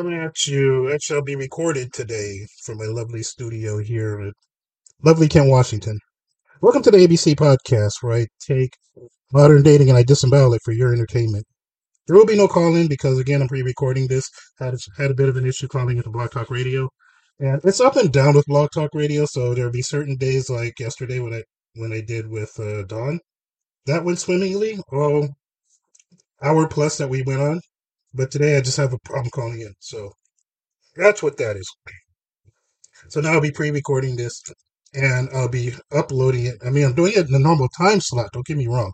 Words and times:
Coming 0.00 0.18
at 0.18 0.46
you. 0.46 0.88
That 0.88 1.02
shall 1.02 1.20
be 1.20 1.36
recorded 1.36 1.92
today 1.92 2.46
from 2.62 2.78
my 2.78 2.86
lovely 2.86 3.22
studio 3.22 3.76
here 3.76 4.18
at 4.18 4.32
lovely 5.02 5.28
Kent, 5.28 5.50
Washington. 5.50 5.98
Welcome 6.62 6.82
to 6.84 6.90
the 6.90 6.96
ABC 6.96 7.34
podcast, 7.34 7.96
where 8.00 8.20
I 8.20 8.26
take 8.40 8.70
modern 9.30 9.62
dating 9.62 9.90
and 9.90 9.98
I 9.98 10.02
disembowel 10.02 10.54
it 10.54 10.62
for 10.64 10.72
your 10.72 10.94
entertainment. 10.94 11.44
There 12.06 12.16
will 12.16 12.24
be 12.24 12.34
no 12.34 12.48
call 12.48 12.76
in 12.76 12.88
because, 12.88 13.18
again, 13.18 13.42
I'm 13.42 13.48
pre 13.48 13.60
recording 13.60 14.06
this. 14.08 14.26
Had, 14.58 14.74
had 14.96 15.10
a 15.10 15.14
bit 15.14 15.28
of 15.28 15.36
an 15.36 15.44
issue 15.44 15.68
calling 15.68 15.98
into 15.98 16.08
Blog 16.08 16.30
Talk 16.30 16.48
Radio. 16.48 16.88
And 17.38 17.60
it's 17.62 17.82
up 17.82 17.96
and 17.96 18.10
down 18.10 18.34
with 18.34 18.46
Blog 18.46 18.70
Talk 18.72 18.94
Radio, 18.94 19.26
so 19.26 19.52
there'll 19.52 19.70
be 19.70 19.82
certain 19.82 20.16
days 20.16 20.48
like 20.48 20.80
yesterday 20.80 21.20
when 21.20 21.34
I 21.34 21.42
when 21.74 21.92
I 21.92 22.00
did 22.00 22.26
with 22.26 22.58
uh, 22.58 22.84
Dawn. 22.84 23.20
That 23.84 24.06
went 24.06 24.18
swimmingly. 24.18 24.78
Oh, 24.90 25.28
hour 26.42 26.66
plus 26.68 26.96
that 26.96 27.10
we 27.10 27.20
went 27.20 27.42
on. 27.42 27.60
But 28.14 28.30
today 28.30 28.56
I 28.56 28.60
just 28.60 28.76
have 28.76 28.92
a 28.92 28.98
problem 29.04 29.30
calling 29.30 29.60
in. 29.60 29.74
So 29.80 30.12
that's 30.96 31.22
what 31.22 31.36
that 31.38 31.56
is. 31.56 31.68
So 33.08 33.20
now 33.20 33.32
I'll 33.32 33.40
be 33.40 33.52
pre 33.52 33.70
recording 33.70 34.16
this 34.16 34.42
and 34.94 35.28
I'll 35.34 35.48
be 35.48 35.72
uploading 35.92 36.46
it. 36.46 36.56
I 36.64 36.70
mean, 36.70 36.84
I'm 36.84 36.94
doing 36.94 37.12
it 37.14 37.26
in 37.26 37.32
the 37.32 37.38
normal 37.38 37.68
time 37.68 38.00
slot, 38.00 38.30
don't 38.32 38.46
get 38.46 38.56
me 38.56 38.66
wrong. 38.66 38.92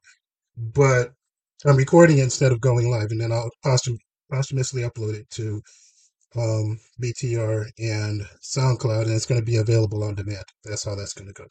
But 0.57 1.13
I'm 1.65 1.77
recording 1.77 2.19
it 2.19 2.25
instead 2.25 2.53
of 2.53 2.61
going 2.61 2.91
live, 2.91 3.11
and 3.11 3.21
then 3.21 3.33
I'll 3.33 3.51
posthum- 3.65 3.99
posthumously 4.31 4.83
upload 4.83 5.15
it 5.15 5.31
to 5.31 5.63
um, 6.37 6.79
BTR 7.03 7.67
and 7.79 8.23
SoundCloud, 8.43 9.05
and 9.05 9.13
it's 9.13 9.27
going 9.27 9.41
to 9.41 9.45
be 9.45 9.57
available 9.57 10.05
on 10.05 10.15
demand. 10.15 10.45
That's 10.65 10.85
how 10.85 10.95
that's 10.95 11.15
going 11.15 11.29
to 11.29 11.33
go. 11.35 11.47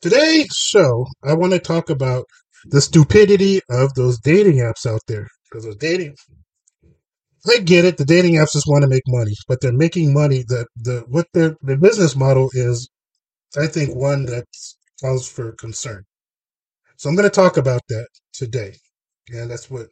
Today's 0.00 0.54
show, 0.54 1.06
I 1.24 1.34
want 1.34 1.52
to 1.52 1.58
talk 1.58 1.90
about 1.90 2.26
the 2.66 2.80
stupidity 2.80 3.60
of 3.70 3.94
those 3.94 4.18
dating 4.20 4.58
apps 4.58 4.86
out 4.86 5.00
there. 5.08 5.28
Because 5.50 5.64
those 5.64 5.76
dating, 5.76 6.16
I 7.46 7.58
get 7.58 7.84
it. 7.84 7.96
The 7.96 8.04
dating 8.04 8.34
apps 8.34 8.52
just 8.52 8.66
want 8.68 8.82
to 8.82 8.88
make 8.88 9.02
money, 9.06 9.34
but 9.48 9.60
they're 9.60 9.72
making 9.72 10.12
money. 10.12 10.44
The 10.46 10.66
the 10.76 11.04
what 11.08 11.26
their 11.34 11.56
their 11.62 11.78
business 11.78 12.16
model 12.16 12.50
is, 12.54 12.88
I 13.58 13.66
think, 13.66 13.94
one 13.94 14.26
that 14.26 14.46
calls 15.00 15.28
for 15.28 15.52
concern. 15.52 16.04
So 16.96 17.08
I'm 17.08 17.16
going 17.16 17.28
to 17.28 17.34
talk 17.34 17.56
about 17.56 17.82
that 17.88 18.08
today, 18.32 18.74
and 19.28 19.50
that's 19.50 19.70
what 19.70 19.88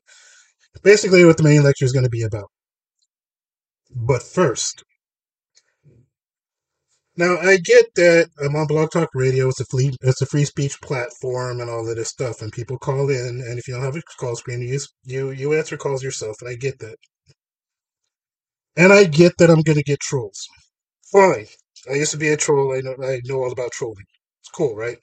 basically 0.83 1.25
what 1.25 1.37
the 1.37 1.43
main 1.45 1.62
lecture 1.62 1.84
is 1.84 1.93
going 1.93 2.05
to 2.05 2.11
be 2.11 2.23
about. 2.23 2.48
But 3.95 4.23
first, 4.23 4.84
now 7.16 7.36
I 7.38 7.58
get 7.58 7.94
that 7.96 8.30
I'm 8.42 8.56
on 8.56 8.66
Blog 8.66 8.91
Talk 8.91 9.10
Radio. 9.14 9.48
It's 9.48 9.60
a 9.60 9.64
free, 9.66 9.92
it's 10.02 10.22
a 10.22 10.27
free 10.27 10.44
speech 10.44 10.80
platform 10.80 11.60
and 11.60 11.70
all 11.70 11.88
of 11.88 11.96
this 11.96 12.08
stuff, 12.08 12.42
and 12.42 12.52
people 12.52 12.78
call 12.78 13.10
in. 13.10 13.42
And 13.46 13.58
if 13.58 13.69
you 13.69 13.74
don't 13.74 13.84
have 13.84 13.96
a 13.96 14.02
call 14.19 14.36
screen, 14.36 14.62
you 14.62 14.80
you 15.04 15.30
you 15.30 15.54
answer 15.54 15.77
calls 15.77 16.02
yourself, 16.02 16.36
and 16.41 16.50
I 16.50 16.54
get 16.54 16.78
that. 16.80 16.96
And 18.77 18.92
I 18.92 19.04
get 19.04 19.37
that 19.38 19.50
I'm 19.50 19.62
to 19.62 19.82
get 19.82 20.00
trolls. 20.00 20.48
Fine. 21.12 21.47
I 21.91 21.94
used 21.94 22.12
to 22.12 22.19
be 22.19 22.28
a 22.28 22.37
troll. 22.37 22.75
I 22.75 22.81
know 22.81 22.97
I 23.03 23.20
know 23.25 23.42
all 23.42 23.53
about 23.53 23.72
trolling. 23.72 24.06
It's 24.41 24.50
cool, 24.50 24.75
right? 24.76 24.98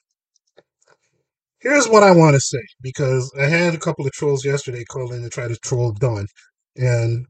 Here's 1.61 1.87
what 1.87 2.03
I 2.03 2.11
want 2.11 2.35
to 2.35 2.41
say 2.41 2.61
because 2.81 3.31
I 3.39 3.45
had 3.45 3.75
a 3.75 3.79
couple 3.79 4.05
of 4.05 4.13
trolls 4.13 4.45
yesterday 4.45 4.83
call 4.85 5.11
in 5.13 5.23
to 5.23 5.29
try 5.29 5.47
to 5.47 5.57
troll 5.57 5.91
Dawn, 5.91 6.27
and 6.77 7.25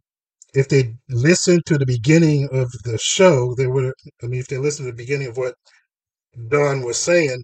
if 0.53 0.69
they 0.69 0.95
listened 1.09 1.65
to 1.67 1.77
the 1.77 1.85
beginning 1.85 2.49
of 2.51 2.71
the 2.83 2.97
show, 2.97 3.53
they 3.55 3.67
would. 3.67 3.93
I 4.23 4.27
mean, 4.27 4.39
if 4.39 4.47
they 4.47 4.57
listened 4.57 4.87
to 4.87 4.91
the 4.91 4.97
beginning 4.97 5.27
of 5.27 5.37
what 5.37 5.55
Dawn 6.49 6.83
was 6.83 6.97
saying, 6.97 7.43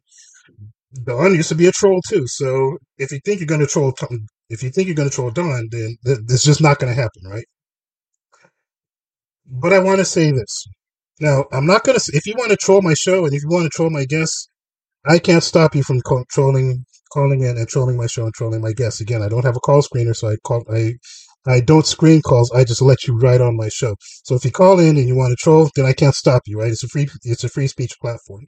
Dawn 1.03 1.35
used 1.35 1.49
to 1.49 1.55
be 1.55 1.67
a 1.67 1.71
troll 1.71 2.01
too. 2.07 2.27
So 2.27 2.77
if 2.97 3.11
you 3.11 3.19
think 3.25 3.39
you're 3.39 3.47
going 3.47 3.61
to 3.61 3.67
troll, 3.67 3.93
if 4.49 4.63
you 4.63 4.69
think 4.69 4.88
you're 4.88 4.95
going 4.95 5.09
to 5.09 5.16
troll 5.16 5.31
Dawn, 5.31 5.67
then 5.71 5.97
it's 6.03 6.43
just 6.43 6.61
not 6.61 6.79
going 6.79 6.93
to 6.93 7.01
happen, 7.01 7.23
right? 7.29 7.45
But 9.45 9.73
I 9.73 9.79
want 9.79 9.99
to 9.99 10.05
say 10.05 10.31
this. 10.31 10.66
Now, 11.19 11.45
I'm 11.51 11.66
not 11.66 11.83
going 11.83 11.97
to. 11.97 12.11
If 12.13 12.25
you 12.25 12.33
want 12.37 12.51
to 12.51 12.57
troll 12.57 12.81
my 12.81 12.93
show 12.93 13.25
and 13.25 13.33
if 13.33 13.43
you 13.43 13.49
want 13.49 13.66
to 13.66 13.75
troll 13.75 13.89
my 13.89 14.05
guests, 14.05 14.49
I 15.05 15.19
can't 15.19 15.43
stop 15.43 15.75
you 15.75 15.83
from 15.83 16.01
trolling, 16.31 16.85
calling 17.13 17.41
in 17.41 17.57
and 17.57 17.67
trolling 17.67 17.97
my 17.97 18.07
show 18.07 18.25
and 18.25 18.33
trolling 18.33 18.61
my 18.61 18.73
guests. 18.73 19.01
Again, 19.01 19.22
I 19.22 19.29
don't 19.29 19.45
have 19.45 19.55
a 19.55 19.59
call 19.59 19.81
screener, 19.81 20.16
so 20.16 20.29
I 20.29 20.35
call 20.43 20.66
I 20.73 20.93
I 21.47 21.61
don't 21.61 21.85
screen 21.85 22.22
calls. 22.22 22.51
I 22.51 22.63
just 22.63 22.81
let 22.81 23.07
you 23.07 23.17
write 23.17 23.41
on 23.41 23.57
my 23.57 23.69
show. 23.69 23.95
So 24.23 24.35
if 24.35 24.45
you 24.45 24.51
call 24.51 24.79
in 24.79 24.97
and 24.97 25.07
you 25.07 25.16
want 25.16 25.31
to 25.31 25.35
troll, 25.35 25.69
then 25.75 25.85
I 25.85 25.94
can't 25.94 26.16
stop 26.16 26.44
you, 26.47 26.59
right? 26.59 26.72
It's 26.72 26.83
a 26.83 26.88
free 26.88 27.07
it's 27.23 27.44
a 27.44 27.50
free 27.50 27.67
speech 27.67 27.94
platform. 28.01 28.45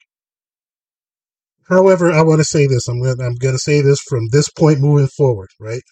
However, 1.69 2.11
I 2.11 2.21
want 2.23 2.39
to 2.39 2.45
say 2.45 2.67
this. 2.67 2.87
I'm 2.87 3.01
going 3.01 3.21
I'm 3.21 3.35
going 3.35 3.55
to 3.55 3.59
say 3.59 3.81
this 3.81 3.99
from 4.01 4.29
this 4.29 4.49
point 4.49 4.79
moving 4.79 5.07
forward, 5.07 5.49
right? 5.59 5.83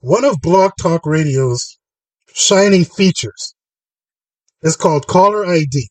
One 0.00 0.24
of 0.24 0.40
Blog 0.40 0.72
Talk 0.80 1.06
Radio's 1.06 1.78
shining 2.32 2.84
features 2.84 3.54
is 4.62 4.76
called 4.76 5.06
caller 5.06 5.46
ID. 5.46 5.88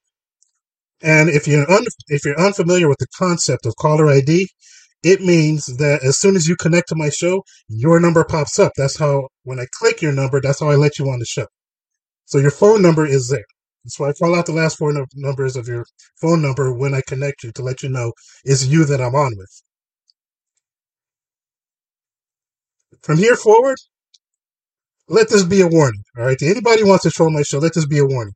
And 1.01 1.29
if 1.29 1.47
you're 1.47 1.69
un, 1.71 1.85
if 2.07 2.25
you're 2.25 2.39
unfamiliar 2.39 2.89
with 2.89 2.97
the 2.99 3.07
concept 3.17 3.65
of 3.65 3.75
caller 3.77 4.07
ID, 4.09 4.49
it 5.03 5.21
means 5.21 5.65
that 5.77 6.03
as 6.03 6.17
soon 6.17 6.35
as 6.35 6.47
you 6.47 6.55
connect 6.55 6.89
to 6.89 6.95
my 6.95 7.09
show, 7.09 7.43
your 7.67 7.99
number 7.99 8.23
pops 8.23 8.59
up. 8.59 8.73
That's 8.75 8.97
how 8.97 9.29
when 9.43 9.59
I 9.59 9.65
click 9.79 10.01
your 10.01 10.11
number, 10.11 10.41
that's 10.41 10.59
how 10.59 10.69
I 10.69 10.75
let 10.75 10.99
you 10.99 11.09
on 11.09 11.19
the 11.19 11.25
show. 11.25 11.45
So 12.25 12.37
your 12.37 12.51
phone 12.51 12.81
number 12.81 13.05
is 13.05 13.29
there. 13.29 13.45
So 13.87 14.05
I 14.05 14.13
call 14.13 14.35
out 14.35 14.45
the 14.45 14.51
last 14.51 14.77
four 14.77 14.93
numbers 15.15 15.55
of 15.55 15.67
your 15.67 15.85
phone 16.21 16.41
number 16.41 16.73
when 16.73 16.93
I 16.93 17.01
connect 17.07 17.43
you 17.43 17.51
to 17.53 17.63
let 17.63 17.81
you 17.81 17.89
know 17.89 18.11
it's 18.43 18.65
you 18.67 18.85
that 18.85 19.01
I'm 19.01 19.15
on 19.15 19.33
with. 19.37 19.63
From 23.01 23.17
here 23.17 23.35
forward, 23.35 23.77
let 25.07 25.29
this 25.29 25.43
be 25.43 25.61
a 25.61 25.67
warning. 25.67 26.03
All 26.17 26.25
right. 26.25 26.37
To 26.37 26.47
anybody 26.47 26.83
wants 26.83 27.03
to 27.03 27.09
troll 27.09 27.31
my 27.31 27.41
show, 27.41 27.59
let 27.59 27.73
this 27.73 27.87
be 27.87 27.99
a 27.99 28.05
warning. 28.05 28.35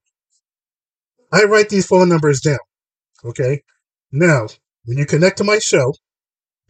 I 1.32 1.44
write 1.44 1.70
these 1.70 1.86
phone 1.86 2.10
numbers 2.10 2.40
down. 2.42 2.60
Okay. 3.26 3.62
Now, 4.12 4.48
when 4.86 4.98
you 4.98 5.06
connect 5.06 5.38
to 5.40 5.44
my 5.44 5.60
show, 5.60 5.94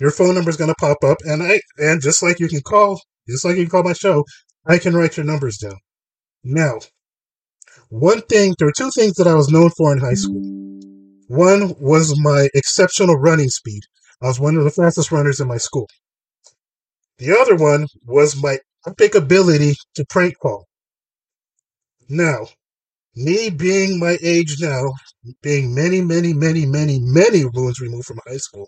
your 0.04 0.12
phone 0.12 0.36
number 0.36 0.50
is 0.50 0.58
going 0.58 0.70
to 0.70 0.76
pop 0.76 1.02
up, 1.06 1.20
and 1.24 1.42
I 1.42 1.62
and 1.78 2.02
just 2.02 2.22
like 2.22 2.38
you 2.42 2.50
can 2.50 2.60
call, 2.60 3.02
just 3.26 3.46
like 3.46 3.56
you 3.56 3.64
can 3.64 3.72
call 3.72 3.84
my 3.84 3.94
show, 3.94 4.26
I 4.68 4.78
can 4.78 4.94
write 4.94 5.16
your 5.16 5.26
numbers 5.26 5.58
down. 5.58 5.78
Now, 6.44 6.80
one 7.88 8.22
thing, 8.24 8.54
there 8.60 8.68
were 8.68 8.74
two 8.78 8.92
things 8.92 9.14
that 9.14 9.28
I 9.28 9.34
was 9.34 9.48
known 9.48 9.70
for 9.78 9.94
in 9.94 10.00
high 10.00 10.16
school. 10.16 10.42
One 11.30 11.74
was 11.80 12.20
my 12.20 12.50
exceptional 12.54 13.16
running 13.16 13.48
speed. 13.48 13.84
I 14.22 14.28
was 14.28 14.42
one 14.42 14.58
of 14.58 14.66
the 14.66 14.72
fastest 14.72 15.10
runners 15.14 15.40
in 15.40 15.48
my 15.48 15.56
school. 15.58 15.88
The 17.20 17.40
other 17.40 17.56
one 17.56 17.88
was 18.06 18.36
my 18.36 18.58
epic 18.86 19.16
ability 19.16 19.76
to 19.96 20.06
prank 20.10 20.38
call. 20.38 20.66
Now, 22.10 22.48
me 23.16 23.50
being 23.50 24.00
my 24.00 24.18
age 24.22 24.58
now, 24.60 24.92
being 25.42 25.74
many, 25.74 26.02
many, 26.02 26.34
many, 26.34 26.66
many, 26.66 27.00
many 27.00 27.46
moons 27.54 27.80
removed 27.80 28.08
from 28.08 28.20
high 28.28 28.36
school, 28.38 28.68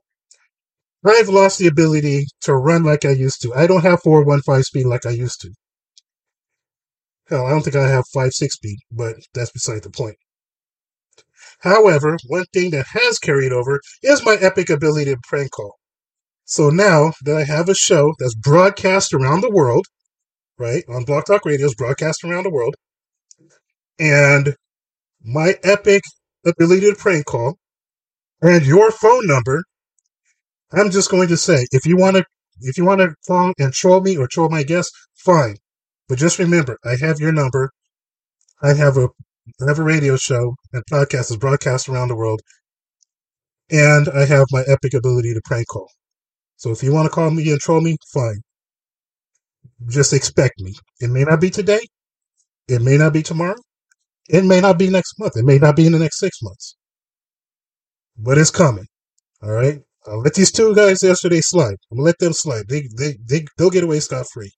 I've 1.05 1.29
lost 1.29 1.59
the 1.59 1.67
ability 1.67 2.25
to 2.41 2.55
run 2.55 2.83
like 2.83 3.05
I 3.05 3.11
used 3.11 3.41
to. 3.43 3.53
I 3.53 3.67
don't 3.67 3.83
have 3.83 4.01
415 4.01 4.63
speed 4.63 4.85
like 4.85 5.05
I 5.05 5.11
used 5.11 5.39
to. 5.41 5.51
Hell, 7.27 7.45
I 7.45 7.51
don't 7.51 7.61
think 7.61 7.75
I 7.75 7.87
have 7.87 8.05
5 8.13 8.33
6 8.33 8.55
speed, 8.55 8.79
but 8.91 9.15
that's 9.33 9.51
beside 9.51 9.83
the 9.83 9.91
point. 9.91 10.15
However, 11.59 12.17
one 12.27 12.45
thing 12.53 12.71
that 12.71 12.87
has 12.87 13.19
carried 13.19 13.51
over 13.51 13.79
is 14.03 14.25
my 14.25 14.35
epic 14.35 14.69
ability 14.69 15.11
to 15.11 15.19
prank 15.27 15.51
call. 15.51 15.75
So 16.43 16.69
now 16.69 17.13
that 17.23 17.35
I 17.35 17.43
have 17.43 17.69
a 17.69 17.75
show 17.75 18.13
that's 18.19 18.35
broadcast 18.35 19.13
around 19.13 19.41
the 19.41 19.51
world, 19.51 19.85
right, 20.57 20.83
on 20.87 21.05
Blog 21.05 21.25
Talk 21.25 21.45
Radio, 21.45 21.65
is 21.65 21.75
broadcast 21.75 22.23
around 22.23 22.43
the 22.43 22.51
world, 22.51 22.75
and 23.99 24.55
my 25.23 25.55
epic 25.63 26.03
ability 26.45 26.91
to 26.91 26.95
prank 26.95 27.25
call, 27.25 27.57
and 28.41 28.65
your 28.65 28.91
phone 28.91 29.25
number 29.25 29.63
I'm 30.71 30.91
just 30.91 31.11
going 31.11 31.27
to 31.29 31.37
say, 31.37 31.65
if 31.71 31.85
you 31.85 31.97
want 31.97 32.17
to, 32.17 32.25
if 32.61 32.77
you 32.77 32.85
want 32.85 33.01
to 33.01 33.15
call 33.27 33.53
and 33.59 33.73
troll 33.73 34.01
me 34.01 34.17
or 34.17 34.27
troll 34.27 34.49
my 34.49 34.63
guests, 34.63 34.91
fine. 35.15 35.55
But 36.07 36.17
just 36.19 36.39
remember, 36.39 36.77
I 36.85 36.95
have 37.01 37.19
your 37.19 37.31
number. 37.31 37.71
I 38.61 38.73
have 38.73 38.97
a, 38.97 39.09
I 39.61 39.67
have 39.67 39.79
a 39.79 39.83
radio 39.83 40.17
show 40.17 40.55
and 40.73 40.83
podcast 40.91 41.31
is 41.31 41.37
broadcast 41.37 41.89
around 41.89 42.07
the 42.09 42.15
world, 42.15 42.41
and 43.71 44.09
I 44.09 44.25
have 44.25 44.47
my 44.51 44.63
epic 44.67 44.93
ability 44.93 45.33
to 45.33 45.41
prank 45.45 45.67
call. 45.67 45.89
So 46.57 46.71
if 46.71 46.81
you 46.83 46.93
want 46.93 47.05
to 47.05 47.11
call 47.11 47.31
me 47.31 47.51
and 47.51 47.59
troll 47.59 47.81
me, 47.81 47.97
fine. 48.13 48.41
Just 49.87 50.13
expect 50.13 50.59
me. 50.59 50.73
It 50.99 51.09
may 51.09 51.23
not 51.23 51.41
be 51.41 51.49
today. 51.49 51.81
It 52.67 52.81
may 52.81 52.97
not 52.97 53.13
be 53.13 53.23
tomorrow. 53.23 53.57
It 54.29 54.43
may 54.43 54.61
not 54.61 54.79
be 54.79 54.89
next 54.89 55.19
month. 55.19 55.37
It 55.37 55.45
may 55.45 55.59
not 55.59 55.75
be 55.75 55.85
in 55.85 55.91
the 55.91 55.99
next 55.99 56.19
six 56.19 56.41
months. 56.41 56.75
But 58.17 58.37
it's 58.37 58.51
coming. 58.51 58.87
All 59.43 59.51
right. 59.51 59.81
I'll 60.07 60.21
let 60.21 60.35
these 60.35 60.51
two 60.51 60.75
guys 60.75 61.01
yesterday 61.01 61.41
slide. 61.41 61.77
I'm 61.91 61.97
gonna 61.97 62.03
let 62.05 62.19
them 62.19 62.33
slide. 62.33 62.67
They 62.67 62.87
they 62.97 63.17
they 63.27 63.45
they'll 63.57 63.69
get 63.71 63.83
away 63.83 63.99
scot 63.99 64.27
free. 64.31 64.51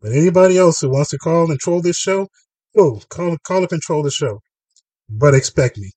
But 0.00 0.12
anybody 0.12 0.58
else 0.58 0.80
who 0.80 0.90
wants 0.90 1.10
to 1.10 1.18
call 1.18 1.50
and 1.50 1.58
troll 1.60 1.82
this 1.82 1.96
show, 1.96 2.28
oh, 2.76 3.00
call 3.08 3.36
call 3.44 3.66
and 3.70 3.82
troll 3.82 4.02
the 4.02 4.10
show. 4.10 4.40
But 5.08 5.34
expect 5.34 5.78
me. 5.78 5.90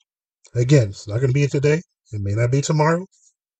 Again, 0.55 0.89
it's 0.89 1.07
not 1.07 1.19
gonna 1.19 1.33
be 1.33 1.47
today. 1.47 1.81
It 2.11 2.21
may 2.21 2.33
not 2.33 2.51
be 2.51 2.61
tomorrow. 2.61 3.03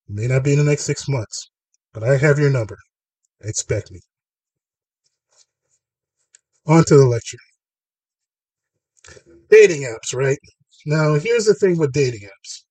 It 0.10 0.16
may 0.16 0.28
not 0.28 0.44
be 0.44 0.54
in 0.54 0.60
the 0.60 0.66
next 0.66 0.84
six 0.84 1.08
months. 1.10 1.50
But 1.94 2.04
I 2.04 2.18
have 2.18 2.40
your 2.40 2.50
number. 2.50 2.78
Expect 3.42 3.92
me. 3.92 4.00
On 6.66 6.84
to 6.86 6.98
the 6.98 7.06
lecture. 7.06 7.38
Dating 9.50 9.84
apps, 9.84 10.16
right? 10.16 10.40
Now, 10.86 11.16
here's 11.16 11.46
the 11.46 11.54
thing 11.54 11.78
with 11.78 11.92
dating 11.94 12.22
apps. 12.22 12.64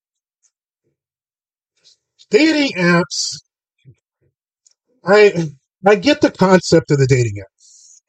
Dating 2.33 2.73
apps, 2.79 3.37
I 5.05 5.51
I 5.87 5.97
get 5.97 6.21
the 6.23 6.31
concept 6.33 6.91
of 6.91 6.99
the 6.99 7.07
dating 7.07 7.39
app, 7.41 7.53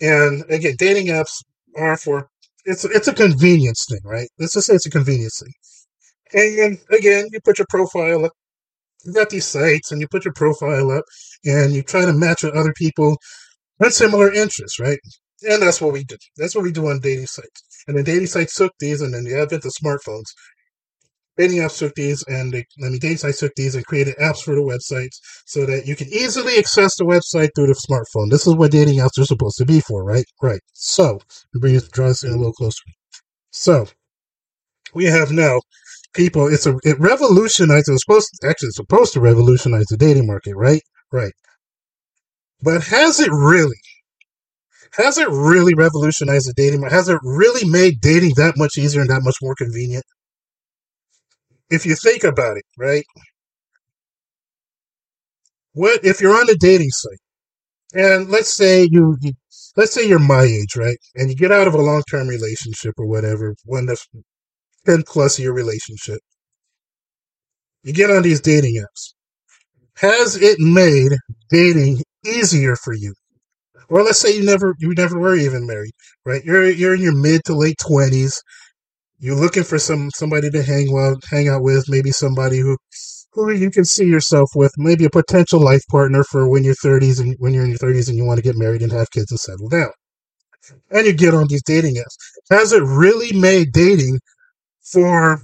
and 0.02 0.46
again, 0.50 0.76
dating 0.80 1.08
apps 1.08 1.44
are 1.78 1.98
for 1.98 2.30
it's 2.66 2.86
it's 2.86 3.10
a 3.10 3.14
convenience 3.14 3.86
thing, 3.90 4.02
right? 4.06 4.30
Let's 4.40 4.54
just 4.54 4.68
say 4.68 4.76
it's 4.76 4.88
a 4.88 4.92
convenience 4.92 5.42
thing. 5.42 5.54
And 6.34 6.80
again, 6.92 7.28
you 7.34 7.40
put 7.46 7.60
your 7.60 7.68
profile 7.70 8.26
up. 8.26 8.34
You 9.06 9.14
got 9.14 9.30
these 9.32 9.48
sites, 9.48 9.92
and 9.92 10.02
you 10.02 10.08
put 10.10 10.26
your 10.26 10.34
profile 10.36 10.92
up, 10.92 11.06
and 11.46 11.74
you 11.74 11.84
try 11.84 12.06
to 12.06 12.14
match 12.14 12.44
with 12.44 12.56
other 12.56 12.74
people 12.78 13.18
with 13.80 13.94
similar 13.94 14.32
interests, 14.32 14.80
right? 14.80 15.00
And 15.44 15.62
that's 15.62 15.82
what 15.82 15.94
we 15.94 16.06
do. 16.06 16.18
That's 16.38 16.56
what 16.56 16.64
we 16.64 16.72
do 16.72 16.88
on 16.88 17.02
dating 17.02 17.28
sites. 17.28 17.64
And 17.88 17.98
the 17.98 18.04
dating 18.04 18.28
sites 18.28 18.56
took 18.56 18.74
these, 18.80 19.02
and 19.02 19.14
then 19.14 19.26
the 19.26 19.40
advent 19.42 19.66
of 19.66 19.74
smartphones, 19.74 20.28
dating 21.38 21.58
apps 21.60 21.80
took 21.80 21.96
these, 21.96 22.24
and 22.28 22.54
they, 22.54 22.66
I 22.84 22.90
mean, 22.90 23.00
dating 23.00 23.18
sites 23.18 23.40
took 23.40 23.54
these 23.56 23.76
and 23.76 23.86
created 23.86 24.16
apps 24.18 24.44
for 24.44 24.56
the 24.56 24.62
websites 24.62 25.18
so 25.46 25.66
that 25.66 25.86
you 25.88 25.96
can 25.96 26.08
easily 26.08 26.58
access 26.58 26.96
the 26.96 27.06
website 27.06 27.50
through 27.56 27.68
the 27.68 27.74
smartphone. 27.74 28.30
This 28.30 28.48
is 28.48 28.56
what 28.56 28.72
dating 28.72 29.00
apps 29.00 29.20
are 29.20 29.26
supposed 29.26 29.58
to 29.58 29.66
be 29.66 29.82
for, 29.82 30.04
right? 30.04 30.26
Right. 30.42 30.62
So, 30.74 31.20
bring 31.54 31.76
it, 31.76 31.90
draw 31.92 32.08
this 32.08 32.24
in 32.24 32.32
a 32.32 32.38
little 32.38 32.54
closer. 32.54 32.84
So, 33.52 33.88
we 34.94 35.06
have 35.06 35.32
now 35.32 35.60
people. 36.14 36.48
It's 36.48 36.66
a 36.66 36.78
it 36.84 37.00
revolutionized. 37.00 37.90
It's 37.90 38.04
supposed 38.04 38.30
to, 38.42 38.50
actually 38.50 38.68
it's 38.68 38.78
supposed 38.78 39.14
to 39.14 39.20
revolutionize 39.20 39.86
the 39.90 39.98
dating 39.98 40.28
market, 40.28 40.56
right? 40.56 40.82
Right. 41.12 41.34
But 42.62 42.84
has 42.86 43.20
it 43.20 43.32
really? 43.32 43.78
Has 44.94 45.18
it 45.18 45.28
really 45.30 45.74
revolutionized 45.74 46.48
the 46.48 46.54
dating 46.56 46.82
market? 46.82 46.96
Has 46.96 47.10
it 47.10 47.20
really 47.24 47.68
made 47.68 48.00
dating 48.00 48.34
that 48.38 48.58
much 48.58 48.78
easier 48.78 49.02
and 49.02 49.10
that 49.10 49.24
much 49.24 49.38
more 49.42 49.56
convenient? 49.56 50.06
If 51.70 51.86
you 51.86 51.96
think 51.96 52.24
about 52.24 52.58
it, 52.58 52.66
right? 52.78 53.06
What 55.74 56.06
if 56.06 56.22
you're 56.22 56.36
on 56.40 56.50
a 56.50 56.56
dating 56.56 56.92
site 56.92 57.20
and 57.94 58.30
let's 58.30 58.54
say 58.54 58.88
you, 58.92 59.18
you 59.22 59.34
let's 59.78 59.94
say 59.94 60.08
you're 60.08 60.20
my 60.20 60.44
age, 60.44 60.76
right? 60.78 60.98
And 61.16 61.30
you 61.30 61.36
get 61.36 61.52
out 61.52 61.68
of 61.68 61.76
a 61.76 61.82
long 61.82 62.04
term 62.10 62.28
relationship 62.28 62.96
or 62.98 63.08
whatever, 63.08 63.56
one 63.66 63.86
that's 63.88 64.08
10 64.86 65.04
plus 65.08 65.40
year 65.40 65.54
relationship. 65.54 66.20
You 67.84 67.94
get 67.94 68.12
on 68.12 68.24
these 68.24 68.42
dating 68.42 68.82
apps. 68.84 69.14
Has 69.98 70.36
it 70.42 70.60
made 70.60 71.14
dating 71.52 72.04
easier 72.26 72.76
for 72.76 72.94
you? 72.94 73.14
Or 73.90 74.04
let's 74.04 74.20
say 74.20 74.36
you 74.38 74.44
never 74.46 74.76
you 74.80 74.94
never 74.96 75.20
were 75.20 75.36
even 75.36 75.68
married, 75.68 75.94
right? 76.26 76.44
You're 76.44 76.70
you're 76.72 76.96
in 76.96 77.02
your 77.02 77.16
mid 77.16 77.44
to 77.46 77.56
late 77.56 77.78
twenties. 77.80 78.42
You're 79.24 79.38
looking 79.40 79.64
for 79.64 79.80
some 79.80 80.10
somebody 80.14 80.50
to 80.50 80.62
hang 80.62 80.92
well 80.92 81.16
hang 81.32 81.48
out 81.48 81.64
with, 81.64 81.86
maybe 81.88 82.12
somebody 82.12 82.60
who 82.60 82.78
who 83.32 83.50
you 83.54 83.72
can 83.72 83.86
see 83.86 84.04
yourself 84.04 84.50
with, 84.54 84.74
maybe 84.78 85.06
a 85.06 85.10
potential 85.10 85.62
life 85.62 85.82
partner 85.90 86.26
for 86.26 86.50
when 86.50 86.66
you're 86.66 86.76
30s 86.76 87.22
and 87.22 87.34
when 87.40 87.54
you're 87.54 87.64
in 87.64 87.70
your 87.70 87.80
30s 87.80 88.10
and 88.10 88.18
you 88.18 88.26
want 88.26 88.38
to 88.38 88.44
get 88.44 88.58
married 88.58 88.82
and 88.82 88.92
have 88.92 89.10
kids 89.12 89.32
and 89.32 89.40
settle 89.40 89.70
down. 89.70 89.92
And 90.92 91.08
you 91.08 91.14
get 91.14 91.34
on 91.34 91.48
these 91.48 91.64
dating 91.64 91.96
apps. 91.96 92.18
Has 92.50 92.74
it 92.74 92.84
really 92.84 93.32
made 93.32 93.72
dating 93.72 94.20
for 94.92 95.42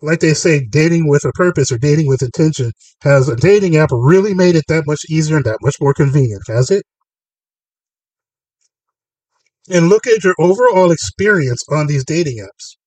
like 0.00 0.20
they 0.20 0.32
say, 0.32 0.64
dating 0.70 1.06
with 1.06 1.26
a 1.26 1.32
purpose 1.32 1.70
or 1.70 1.76
dating 1.76 2.06
with 2.06 2.22
intention, 2.22 2.72
has 3.02 3.28
a 3.28 3.36
dating 3.36 3.76
app 3.76 3.90
really 3.92 4.32
made 4.32 4.56
it 4.56 4.64
that 4.68 4.86
much 4.86 5.02
easier 5.10 5.36
and 5.36 5.44
that 5.44 5.58
much 5.60 5.76
more 5.78 5.92
convenient? 5.92 6.40
Has 6.48 6.70
it? 6.70 6.84
And 9.68 9.90
look 9.90 10.06
at 10.06 10.24
your 10.24 10.34
overall 10.38 10.90
experience 10.90 11.62
on 11.70 11.86
these 11.86 12.06
dating 12.06 12.38
apps. 12.38 12.79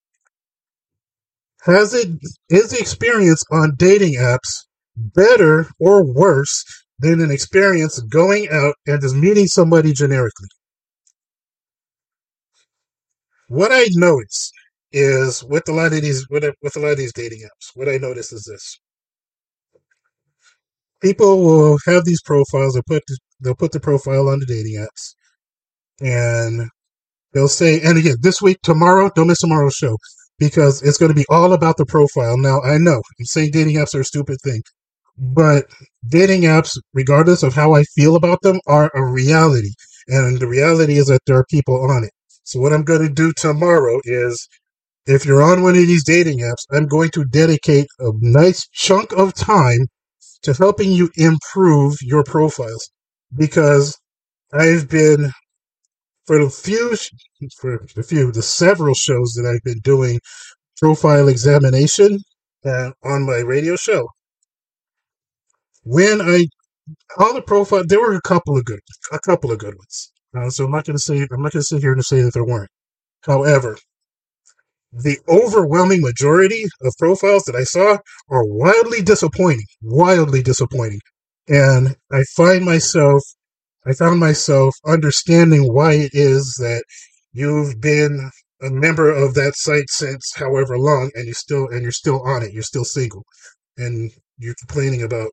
Has 1.63 1.94
it 1.94 2.10
is 2.50 2.71
the 2.71 2.80
experience 2.80 3.44
on 3.51 3.75
dating 3.77 4.15
apps 4.15 4.65
better 4.98 5.68
or 5.80 6.04
worse 6.06 6.65
than 7.00 7.21
an 7.21 7.31
experience 7.31 8.00
going 8.01 8.50
out 8.51 8.75
and 8.86 9.01
just 9.01 9.15
meeting 9.15 9.48
somebody 9.48 9.94
generically? 9.94 10.50
What 13.48 13.71
I 13.71 13.86
notice 13.92 14.51
is 14.92 15.44
with 15.45 15.69
a 15.69 15.74
lot 15.74 15.94
of 15.94 16.01
these 16.01 16.27
with 16.30 16.44
a, 16.44 16.54
with 16.62 16.75
a 16.75 16.80
lot 16.80 16.92
of 16.92 16.98
these 16.98 17.13
dating 17.13 17.42
apps. 17.42 17.69
What 17.75 17.88
I 17.88 17.98
notice 17.98 18.33
is 18.33 18.44
this: 18.44 18.80
people 21.01 21.44
will 21.44 21.80
have 21.88 22.04
these 22.04 22.21
profiles. 22.21 22.74
They'll 22.74 22.83
put 22.83 23.04
they'll 23.39 23.56
put 23.56 23.71
the 23.71 23.80
profile 23.80 24.27
on 24.27 24.39
the 24.39 24.45
dating 24.45 24.86
apps, 24.86 25.15
and 26.01 26.69
they'll 27.33 27.48
say, 27.48 27.80
and 27.81 27.98
again, 27.98 28.18
this 28.21 28.42
week, 28.42 28.57
tomorrow, 28.63 29.10
don't 29.15 29.27
miss 29.27 29.39
tomorrow's 29.39 29.75
show 29.75 29.98
because 30.43 30.81
it's 30.81 30.97
going 30.97 31.09
to 31.11 31.15
be 31.15 31.25
all 31.29 31.53
about 31.53 31.77
the 31.77 31.85
profile. 31.85 32.37
Now, 32.37 32.61
I 32.61 32.77
know 32.77 33.01
I'm 33.19 33.25
saying 33.25 33.51
dating 33.51 33.77
apps 33.77 33.95
are 33.95 34.01
a 34.01 34.05
stupid 34.05 34.37
thing, 34.43 34.61
but 35.17 35.65
dating 36.07 36.41
apps, 36.41 36.77
regardless 36.93 37.43
of 37.43 37.53
how 37.53 37.73
I 37.73 37.83
feel 37.83 38.15
about 38.15 38.41
them, 38.41 38.59
are 38.67 38.91
a 38.93 39.05
reality, 39.05 39.71
and 40.07 40.39
the 40.39 40.47
reality 40.47 40.97
is 40.97 41.07
that 41.07 41.21
there 41.25 41.37
are 41.37 41.45
people 41.49 41.89
on 41.89 42.03
it. 42.03 42.11
So 42.43 42.59
what 42.59 42.73
I'm 42.73 42.83
going 42.83 43.01
to 43.07 43.13
do 43.13 43.31
tomorrow 43.37 44.01
is 44.03 44.47
if 45.05 45.25
you're 45.25 45.43
on 45.43 45.63
one 45.63 45.75
of 45.75 45.87
these 45.87 46.03
dating 46.03 46.39
apps, 46.39 46.65
I'm 46.71 46.87
going 46.87 47.09
to 47.11 47.25
dedicate 47.25 47.87
a 47.99 48.11
nice 48.19 48.67
chunk 48.73 49.13
of 49.13 49.33
time 49.33 49.87
to 50.43 50.53
helping 50.53 50.91
you 50.91 51.09
improve 51.15 51.95
your 52.01 52.23
profiles 52.23 52.89
because 53.35 53.97
I've 54.51 54.89
been 54.89 55.31
for 56.25 56.39
the 56.44 56.50
few 56.50 56.96
for 57.60 57.86
the 57.96 58.03
few 58.03 58.32
the 58.32 58.42
several 58.42 58.94
shows 58.96 59.34
that 59.34 59.46
I've 59.46 59.63
been 59.63 59.82
doing 59.82 60.20
profile 60.77 61.27
examination 61.27 62.20
uh, 62.65 62.92
on 63.03 63.25
my 63.25 63.39
radio 63.39 63.75
show. 63.75 64.08
When 65.84 66.22
I 66.22 66.48
all 67.18 67.34
the 67.34 67.42
profile, 67.42 67.84
there 67.86 68.01
were 68.01 68.15
a 68.15 68.22
couple 68.22 68.58
of 68.58 68.65
good, 68.65 68.80
a 69.12 69.20
couple 69.20 69.51
of 69.51 69.60
good 69.60 69.75
ones. 69.75 70.12
Uh, 70.36 70.50
so 70.50 70.65
I'm 70.65 70.72
not 70.72 70.86
going 70.86 70.98
to 70.98 71.03
say 71.03 71.18
I'm 71.18 71.42
not 71.42 71.53
going 71.53 71.62
to 71.62 71.63
sit 71.63 71.82
here 71.82 71.94
and 71.94 72.03
say 72.03 72.22
that 72.22 72.34
there 72.34 72.46
weren't. 72.46 72.70
However, 73.22 73.77
the 74.92 75.18
overwhelming 75.27 76.01
majority 76.01 76.65
of 76.82 76.94
profiles 77.00 77.44
that 77.44 77.56
I 77.56 77.63
saw 77.63 77.98
are 78.30 78.46
wildly 78.46 79.01
disappointing, 79.01 79.65
wildly 79.82 80.44
disappointing. 80.44 81.00
And 81.48 81.96
I 82.12 82.24
find 82.36 82.63
myself, 82.65 83.24
I 83.85 83.93
found 83.93 84.19
myself 84.19 84.75
understanding 84.85 85.73
why 85.73 85.93
it 85.93 86.11
is 86.13 86.55
that 86.59 86.83
you've 87.33 87.81
been 87.81 88.29
a 88.61 88.69
member 88.69 89.11
of 89.11 89.33
that 89.33 89.55
site 89.55 89.89
since 89.89 90.31
however 90.35 90.77
long 90.77 91.11
and 91.15 91.27
you 91.27 91.33
still, 91.33 91.67
and 91.69 91.81
you're 91.81 91.91
still 91.91 92.21
on 92.25 92.43
it. 92.43 92.53
You're 92.53 92.63
still 92.63 92.85
single 92.85 93.23
and 93.77 94.11
you're 94.37 94.55
complaining 94.59 95.03
about 95.03 95.31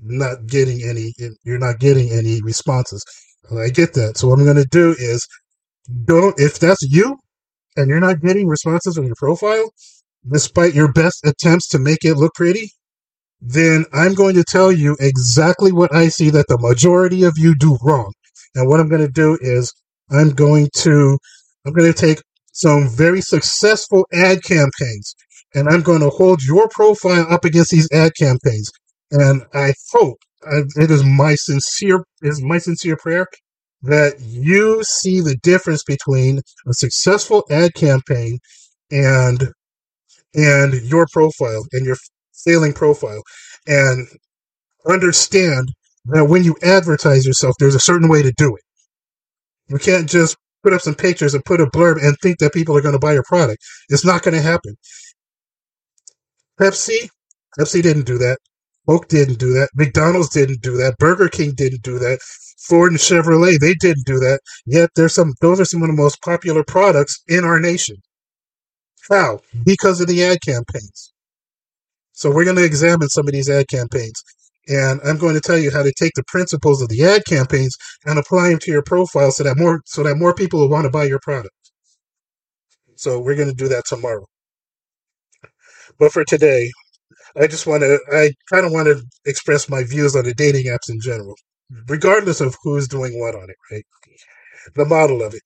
not 0.00 0.46
getting 0.46 0.82
any, 0.82 1.12
you're 1.44 1.58
not 1.58 1.78
getting 1.78 2.10
any 2.10 2.40
responses. 2.42 3.04
I 3.58 3.68
get 3.68 3.92
that. 3.94 4.16
So 4.16 4.28
what 4.28 4.38
I'm 4.38 4.44
going 4.44 4.56
to 4.56 4.64
do 4.64 4.94
is 4.98 5.26
don't, 6.04 6.38
if 6.40 6.58
that's 6.58 6.82
you, 6.82 7.18
and 7.76 7.88
you're 7.88 8.00
not 8.00 8.20
getting 8.20 8.48
responses 8.48 8.96
on 8.96 9.06
your 9.06 9.16
profile, 9.16 9.70
despite 10.30 10.74
your 10.74 10.92
best 10.92 11.24
attempts 11.24 11.68
to 11.68 11.78
make 11.78 12.04
it 12.04 12.16
look 12.16 12.34
pretty, 12.34 12.70
then 13.40 13.84
I'm 13.92 14.14
going 14.14 14.34
to 14.34 14.44
tell 14.44 14.70
you 14.70 14.96
exactly 15.00 15.72
what 15.72 15.94
I 15.94 16.08
see 16.08 16.30
that 16.30 16.46
the 16.48 16.58
majority 16.58 17.24
of 17.24 17.38
you 17.38 17.54
do 17.54 17.78
wrong. 17.82 18.12
And 18.54 18.68
what 18.68 18.80
I'm 18.80 18.88
going 18.88 19.06
to 19.06 19.12
do 19.12 19.38
is 19.40 19.72
I'm 20.10 20.30
going 20.30 20.68
to 20.78 21.18
I'm 21.66 21.72
going 21.72 21.92
to 21.92 21.98
take 21.98 22.20
some 22.52 22.88
very 22.88 23.20
successful 23.20 24.06
ad 24.12 24.42
campaigns 24.42 25.14
and 25.54 25.68
I'm 25.68 25.82
going 25.82 26.00
to 26.00 26.10
hold 26.10 26.42
your 26.42 26.68
profile 26.68 27.26
up 27.30 27.44
against 27.44 27.70
these 27.70 27.88
ad 27.92 28.12
campaigns. 28.18 28.70
And 29.10 29.42
I 29.54 29.74
hope 29.92 30.18
uh, 30.46 30.62
it 30.76 30.90
is 30.90 31.04
my 31.04 31.34
sincere 31.34 32.04
is 32.22 32.42
my 32.42 32.58
sincere 32.58 32.96
prayer 32.96 33.26
that 33.82 34.14
you 34.20 34.82
see 34.84 35.20
the 35.20 35.36
difference 35.36 35.82
between 35.84 36.40
a 36.66 36.74
successful 36.74 37.44
ad 37.50 37.74
campaign 37.74 38.38
and 38.90 39.52
and 40.34 40.74
your 40.82 41.06
profile 41.12 41.64
and 41.72 41.84
your 41.84 41.96
failing 42.44 42.72
profile 42.72 43.22
and 43.66 44.06
understand 44.86 45.68
that 46.06 46.26
when 46.26 46.44
you 46.44 46.56
advertise 46.62 47.26
yourself 47.26 47.54
there's 47.58 47.74
a 47.74 47.80
certain 47.80 48.08
way 48.08 48.22
to 48.22 48.32
do 48.32 48.54
it 48.56 48.62
you 49.68 49.78
can't 49.78 50.08
just 50.08 50.36
put 50.62 50.72
up 50.72 50.80
some 50.80 50.94
pictures 50.94 51.34
and 51.34 51.44
put 51.44 51.60
a 51.60 51.66
blurb 51.66 52.02
and 52.04 52.16
think 52.22 52.38
that 52.38 52.52
people 52.52 52.76
are 52.76 52.82
going 52.82 52.94
to 52.94 52.98
buy 52.98 53.12
your 53.12 53.24
product 53.24 53.62
it's 53.88 54.04
not 54.04 54.22
going 54.22 54.34
to 54.34 54.42
happen 54.42 54.74
pepsi 56.60 57.08
pepsi 57.58 57.82
didn't 57.82 58.06
do 58.06 58.18
that 58.18 58.38
Coke 58.90 59.06
didn't 59.08 59.38
do 59.38 59.52
that. 59.52 59.68
McDonald's 59.74 60.30
didn't 60.30 60.62
do 60.62 60.76
that. 60.78 60.98
Burger 60.98 61.28
King 61.28 61.52
didn't 61.54 61.82
do 61.82 61.98
that. 62.00 62.18
Ford 62.66 62.90
and 62.90 63.00
Chevrolet, 63.00 63.58
they 63.60 63.74
didn't 63.74 64.04
do 64.04 64.18
that. 64.18 64.40
Yet 64.66 64.90
there's 64.96 65.14
some 65.14 65.32
those 65.40 65.60
are 65.60 65.64
some 65.64 65.82
of 65.82 65.88
the 65.88 65.94
most 65.94 66.20
popular 66.22 66.64
products 66.64 67.22
in 67.28 67.44
our 67.44 67.60
nation. 67.60 67.96
How? 69.08 69.40
Because 69.64 70.00
of 70.00 70.08
the 70.08 70.24
ad 70.24 70.38
campaigns. 70.44 71.09
So 72.20 72.30
we're 72.30 72.44
going 72.44 72.58
to 72.58 72.64
examine 72.64 73.08
some 73.08 73.26
of 73.26 73.32
these 73.32 73.48
ad 73.48 73.68
campaigns. 73.68 74.22
and 74.68 75.00
I'm 75.06 75.16
going 75.16 75.34
to 75.34 75.40
tell 75.40 75.56
you 75.56 75.70
how 75.70 75.82
to 75.82 75.92
take 75.98 76.12
the 76.14 76.24
principles 76.24 76.82
of 76.82 76.90
the 76.90 77.02
ad 77.02 77.22
campaigns 77.24 77.74
and 78.04 78.18
apply 78.18 78.50
them 78.50 78.58
to 78.58 78.70
your 78.70 78.82
profile 78.82 79.32
so 79.32 79.42
that 79.44 79.56
more 79.56 79.80
so 79.86 80.02
that 80.02 80.16
more 80.16 80.34
people 80.34 80.60
will 80.60 80.68
want 80.68 80.84
to 80.84 80.90
buy 80.90 81.04
your 81.04 81.20
product. 81.20 81.54
So 82.96 83.18
we're 83.18 83.36
going 83.36 83.48
to 83.48 83.54
do 83.54 83.68
that 83.68 83.86
tomorrow. 83.86 84.26
But 85.98 86.12
for 86.12 86.22
today, 86.26 86.70
I 87.40 87.46
just 87.46 87.66
want 87.66 87.84
to 87.84 87.98
I 88.12 88.32
kind 88.52 88.66
of 88.66 88.72
want 88.72 88.88
to 88.88 89.02
express 89.24 89.70
my 89.70 89.82
views 89.82 90.14
on 90.14 90.24
the 90.24 90.34
dating 90.34 90.66
apps 90.66 90.90
in 90.90 91.00
general, 91.00 91.36
regardless 91.88 92.42
of 92.42 92.54
who's 92.62 92.86
doing 92.86 93.18
what 93.18 93.34
on 93.34 93.48
it, 93.48 93.56
right? 93.72 93.84
The 94.74 94.84
model 94.84 95.22
of 95.22 95.32
it. 95.32 95.42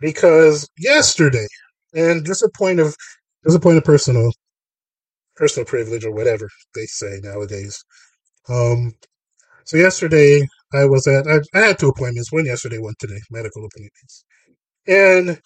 Because 0.00 0.66
yesterday, 0.78 1.46
and 1.92 2.24
just 2.24 2.42
a 2.42 2.50
point 2.56 2.80
of 2.80 2.96
just 3.44 3.58
a 3.58 3.60
point 3.60 3.76
of 3.76 3.84
personal 3.84 4.32
personal 5.36 5.66
privilege 5.66 6.04
or 6.04 6.12
whatever 6.12 6.48
they 6.74 6.86
say 6.86 7.20
nowadays. 7.22 7.82
Um, 8.48 8.92
so 9.64 9.76
yesterday 9.76 10.46
I 10.74 10.86
was 10.86 11.06
at 11.06 11.26
I, 11.26 11.40
I 11.54 11.68
had 11.68 11.78
two 11.78 11.88
appointments, 11.88 12.32
one 12.32 12.46
yesterday, 12.46 12.78
one 12.78 12.94
today, 12.98 13.20
medical 13.30 13.64
appointments, 13.66 14.24
and 14.86 15.40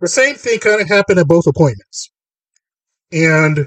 the 0.00 0.08
same 0.08 0.36
thing 0.36 0.58
kind 0.60 0.80
of 0.80 0.88
happened 0.88 1.20
at 1.20 1.28
both 1.28 1.46
appointments, 1.46 2.10
and 3.12 3.66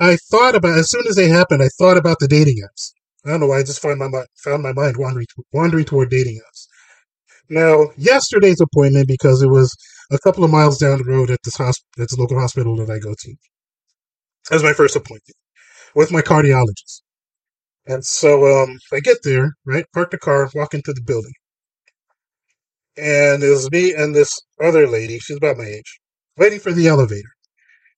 I 0.00 0.16
thought 0.30 0.56
about 0.56 0.78
as 0.78 0.90
soon 0.90 1.06
as 1.08 1.16
they 1.16 1.28
happened, 1.28 1.62
I 1.62 1.68
thought 1.78 1.96
about 1.96 2.18
the 2.20 2.28
dating 2.28 2.58
apps. 2.64 2.92
I 3.26 3.30
don't 3.30 3.40
know 3.40 3.48
why 3.48 3.60
I 3.60 3.64
just 3.64 3.80
found 3.82 3.98
my 3.98 4.08
mind, 4.08 4.26
found 4.44 4.62
my 4.62 4.72
mind 4.72 4.96
wandering 4.98 5.26
wandering 5.52 5.86
toward 5.86 6.10
dating 6.10 6.40
apps. 6.40 6.66
Now, 7.50 7.88
yesterday's 7.96 8.60
appointment 8.60 9.08
because 9.08 9.42
it 9.42 9.48
was 9.48 9.74
a 10.10 10.18
couple 10.18 10.44
of 10.44 10.50
miles 10.50 10.78
down 10.78 10.98
the 10.98 11.04
road 11.04 11.30
at 11.30 11.40
this 11.44 11.56
hosp- 11.56 11.84
at 12.00 12.08
the 12.08 12.16
local 12.18 12.40
hospital 12.40 12.76
that 12.76 12.90
I 12.90 12.98
go 12.98 13.14
to. 13.18 13.34
Was 14.50 14.62
my 14.62 14.72
first 14.72 14.96
appointment 14.96 15.36
with 15.94 16.12
my 16.12 16.20
cardiologist. 16.20 17.02
And 17.86 18.04
so 18.04 18.62
um, 18.62 18.78
I 18.92 19.00
get 19.00 19.18
there, 19.22 19.54
right? 19.64 19.84
Park 19.92 20.10
the 20.10 20.18
car, 20.18 20.50
walk 20.54 20.74
into 20.74 20.92
the 20.92 21.02
building. 21.02 21.32
And 22.96 23.42
it 23.42 23.48
was 23.48 23.70
me 23.70 23.92
and 23.94 24.14
this 24.14 24.40
other 24.62 24.86
lady, 24.86 25.18
she's 25.18 25.36
about 25.36 25.56
my 25.58 25.64
age, 25.64 26.00
waiting 26.36 26.60
for 26.60 26.72
the 26.72 26.88
elevator. 26.88 27.28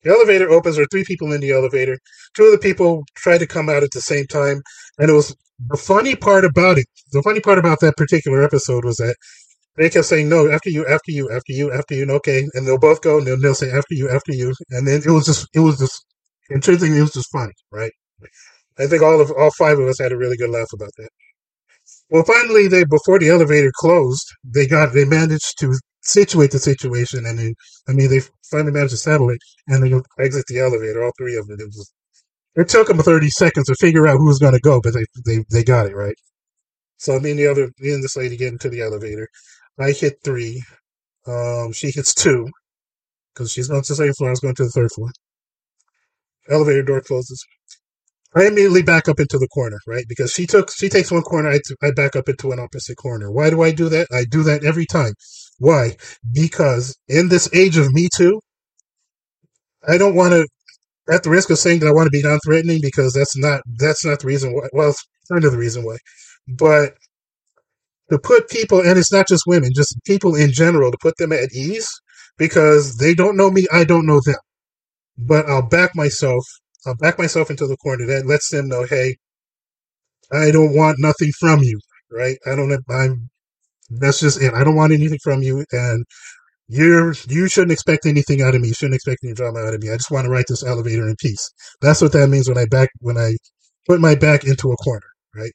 The 0.02 0.10
elevator 0.10 0.48
opens, 0.50 0.76
there 0.76 0.84
are 0.84 0.88
three 0.90 1.04
people 1.04 1.32
in 1.32 1.40
the 1.40 1.52
elevator. 1.52 1.98
Two 2.34 2.44
of 2.44 2.52
the 2.52 2.58
people 2.58 3.04
try 3.16 3.38
to 3.38 3.46
come 3.46 3.68
out 3.68 3.82
at 3.82 3.90
the 3.90 4.00
same 4.00 4.26
time. 4.26 4.62
And 4.98 5.10
it 5.10 5.12
was 5.12 5.34
the 5.68 5.76
funny 5.76 6.14
part 6.16 6.44
about 6.44 6.78
it, 6.78 6.86
the 7.12 7.22
funny 7.22 7.40
part 7.40 7.58
about 7.58 7.80
that 7.80 7.96
particular 7.96 8.42
episode 8.42 8.84
was 8.84 8.96
that 8.96 9.16
they 9.76 9.90
kept 9.90 10.06
saying, 10.06 10.28
no, 10.28 10.50
after 10.50 10.70
you, 10.70 10.86
after 10.86 11.10
you, 11.10 11.30
after 11.30 11.52
you, 11.52 11.72
after 11.72 11.94
you, 11.94 12.02
and 12.02 12.10
okay. 12.12 12.46
And 12.54 12.66
they'll 12.66 12.78
both 12.78 13.02
go 13.02 13.18
and 13.18 13.26
they'll, 13.26 13.40
they'll 13.40 13.54
say, 13.54 13.70
after 13.70 13.94
you, 13.94 14.08
after 14.08 14.32
you. 14.32 14.54
And 14.70 14.86
then 14.86 15.02
it 15.04 15.10
was 15.10 15.26
just, 15.26 15.48
it 15.54 15.60
was 15.60 15.78
just, 15.78 16.04
intrinsically, 16.50 16.98
it 16.98 17.02
was 17.02 17.12
just 17.12 17.30
funny, 17.32 17.52
right? 17.72 17.92
I 18.78 18.86
think 18.86 19.02
all 19.02 19.20
of 19.20 19.30
all 19.32 19.50
five 19.52 19.78
of 19.78 19.88
us 19.88 19.98
had 20.00 20.12
a 20.12 20.16
really 20.18 20.36
good 20.36 20.50
laugh 20.50 20.72
about 20.72 20.90
that. 20.98 21.10
Well, 22.10 22.24
finally, 22.24 22.68
they 22.68 22.84
before 22.84 23.18
the 23.18 23.30
elevator 23.30 23.72
closed, 23.76 24.26
they 24.44 24.66
got 24.66 24.92
they 24.92 25.04
managed 25.04 25.58
to 25.60 25.74
situate 26.02 26.50
the 26.52 26.58
situation, 26.58 27.26
and 27.26 27.38
they, 27.38 27.54
I 27.88 27.92
mean, 27.92 28.10
they 28.10 28.20
finally 28.50 28.72
managed 28.72 28.92
to 28.92 28.96
settle 28.98 29.30
it, 29.30 29.38
and 29.68 29.82
they 29.82 30.24
exit 30.24 30.44
the 30.48 30.60
elevator. 30.60 31.04
All 31.04 31.12
three 31.18 31.36
of 31.36 31.46
them. 31.48 31.58
It 31.60 31.66
was. 31.66 31.92
It 32.56 32.68
took 32.68 32.88
them 32.88 32.98
thirty 32.98 33.30
seconds 33.30 33.66
to 33.66 33.74
figure 33.76 34.06
out 34.08 34.18
who 34.18 34.26
was 34.26 34.38
going 34.38 34.54
to 34.54 34.60
go, 34.60 34.80
but 34.82 34.94
they, 34.94 35.04
they 35.26 35.44
they 35.50 35.64
got 35.64 35.86
it 35.86 35.96
right. 35.96 36.16
So 36.98 37.18
me 37.20 37.30
and 37.32 37.38
the 37.40 37.48
other 37.48 37.70
me 37.80 37.92
and 37.94 38.04
this 38.04 38.16
lady 38.16 38.36
get 38.36 38.52
into 38.52 38.68
the 38.70 38.82
elevator. 38.82 39.28
I 39.78 39.92
hit 39.92 40.18
three. 40.24 40.62
Um, 41.26 41.72
she 41.72 41.90
hits 41.90 42.14
two 42.14 42.48
because 43.34 43.52
she's 43.52 43.68
going 43.68 43.82
to 43.82 43.88
the 43.88 43.96
second 43.96 44.14
floor. 44.16 44.30
I 44.30 44.32
was 44.32 44.40
going 44.40 44.54
to 44.56 44.64
the 44.64 44.70
third 44.70 44.92
floor. 44.92 45.10
Elevator 46.50 46.82
door 46.82 47.00
closes. 47.00 47.44
I 48.34 48.46
immediately 48.46 48.82
back 48.82 49.08
up 49.08 49.18
into 49.18 49.38
the 49.38 49.48
corner, 49.48 49.78
right? 49.86 50.04
Because 50.08 50.32
she 50.32 50.46
took 50.46 50.70
she 50.70 50.88
takes 50.88 51.10
one 51.10 51.22
corner, 51.22 51.50
I, 51.50 51.60
I 51.82 51.90
back 51.92 52.16
up 52.16 52.28
into 52.28 52.52
an 52.52 52.60
opposite 52.60 52.96
corner. 52.96 53.30
Why 53.30 53.50
do 53.50 53.62
I 53.62 53.72
do 53.72 53.88
that? 53.88 54.08
I 54.12 54.24
do 54.24 54.42
that 54.44 54.64
every 54.64 54.86
time. 54.86 55.14
Why? 55.58 55.96
Because 56.32 56.96
in 57.08 57.28
this 57.30 57.48
age 57.54 57.78
of 57.78 57.92
Me 57.94 58.08
Too, 58.14 58.40
I 59.88 59.98
don't 59.98 60.14
want 60.14 60.32
to, 60.32 60.46
at 61.12 61.22
the 61.22 61.30
risk 61.30 61.50
of 61.50 61.58
saying 61.58 61.80
that 61.80 61.88
I 61.88 61.92
want 61.92 62.06
to 62.06 62.10
be 62.10 62.22
non-threatening, 62.22 62.80
because 62.82 63.14
that's 63.14 63.36
not 63.36 63.62
that's 63.78 64.04
not 64.04 64.20
the 64.20 64.26
reason 64.26 64.54
why. 64.54 64.68
Well, 64.72 64.90
it's 64.90 65.04
kind 65.30 65.44
of 65.44 65.52
the 65.52 65.58
reason 65.58 65.84
why, 65.84 65.96
but 66.48 66.94
to 68.10 68.18
put 68.18 68.48
people, 68.50 68.80
and 68.80 68.98
it's 68.98 69.12
not 69.12 69.28
just 69.28 69.44
women, 69.46 69.72
just 69.74 69.96
people 70.04 70.34
in 70.36 70.52
general, 70.52 70.92
to 70.92 70.98
put 71.00 71.16
them 71.18 71.32
at 71.32 71.52
ease, 71.52 71.88
because 72.38 72.98
they 72.98 73.14
don't 73.14 73.36
know 73.36 73.50
me, 73.50 73.66
I 73.72 73.84
don't 73.84 74.06
know 74.06 74.20
them, 74.24 74.36
but 75.18 75.46
I'll 75.48 75.66
back 75.68 75.94
myself 75.94 76.44
I'll 76.86 76.96
back 76.96 77.18
myself 77.18 77.50
into 77.50 77.66
the 77.66 77.76
corner. 77.76 78.06
That 78.06 78.26
lets 78.26 78.50
them 78.50 78.68
know, 78.68 78.84
hey, 78.84 79.16
I 80.32 80.50
don't 80.50 80.74
want 80.74 80.98
nothing 80.98 81.32
from 81.38 81.62
you, 81.62 81.80
right? 82.10 82.38
I 82.46 82.54
don't. 82.54 82.72
I'm. 82.90 83.30
That's 83.90 84.20
just 84.20 84.42
it. 84.42 84.54
I 84.54 84.64
don't 84.64 84.76
want 84.76 84.92
anything 84.92 85.18
from 85.22 85.42
you, 85.42 85.64
and 85.72 86.04
you're 86.68 87.14
you 87.28 87.48
shouldn't 87.48 87.72
expect 87.72 88.06
anything 88.06 88.42
out 88.42 88.54
of 88.54 88.60
me. 88.60 88.68
You 88.68 88.74
shouldn't 88.74 88.96
expect 88.96 89.20
any 89.24 89.34
drama 89.34 89.60
out 89.60 89.74
of 89.74 89.82
me. 89.82 89.90
I 89.90 89.96
just 89.96 90.10
want 90.10 90.26
to 90.26 90.30
write 90.30 90.46
this 90.48 90.64
elevator 90.64 91.08
in 91.08 91.16
peace. 91.20 91.50
That's 91.80 92.02
what 92.02 92.12
that 92.12 92.28
means 92.28 92.48
when 92.48 92.58
I 92.58 92.66
back 92.66 92.90
when 93.00 93.18
I 93.18 93.36
put 93.86 94.00
my 94.00 94.14
back 94.14 94.44
into 94.44 94.72
a 94.72 94.76
corner, 94.76 95.06
right? 95.34 95.52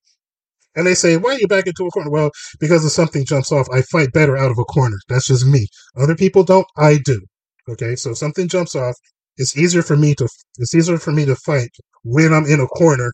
And 0.75 0.87
they 0.87 0.95
say, 0.95 1.17
why 1.17 1.31
are 1.31 1.39
you 1.39 1.47
back 1.47 1.67
into 1.67 1.85
a 1.85 1.89
corner? 1.91 2.09
Well, 2.09 2.31
because 2.59 2.85
if 2.85 2.91
something 2.93 3.25
jumps 3.25 3.51
off, 3.51 3.67
I 3.73 3.81
fight 3.83 4.13
better 4.13 4.37
out 4.37 4.51
of 4.51 4.57
a 4.59 4.63
corner. 4.65 4.97
That's 5.09 5.27
just 5.27 5.45
me. 5.45 5.67
Other 5.97 6.15
people 6.15 6.43
don't. 6.43 6.67
I 6.77 6.97
do. 7.03 7.21
Okay, 7.69 7.95
so 7.95 8.13
something 8.13 8.47
jumps 8.47 8.75
off, 8.75 8.95
it's 9.41 9.57
easier 9.57 9.81
for 9.81 9.97
me 9.97 10.13
to 10.15 10.27
it's 10.59 10.75
easier 10.75 10.99
for 10.99 11.11
me 11.11 11.25
to 11.25 11.35
fight 11.35 11.71
when 12.03 12.33
I'm 12.33 12.45
in 12.45 12.59
a 12.59 12.67
corner, 12.67 13.11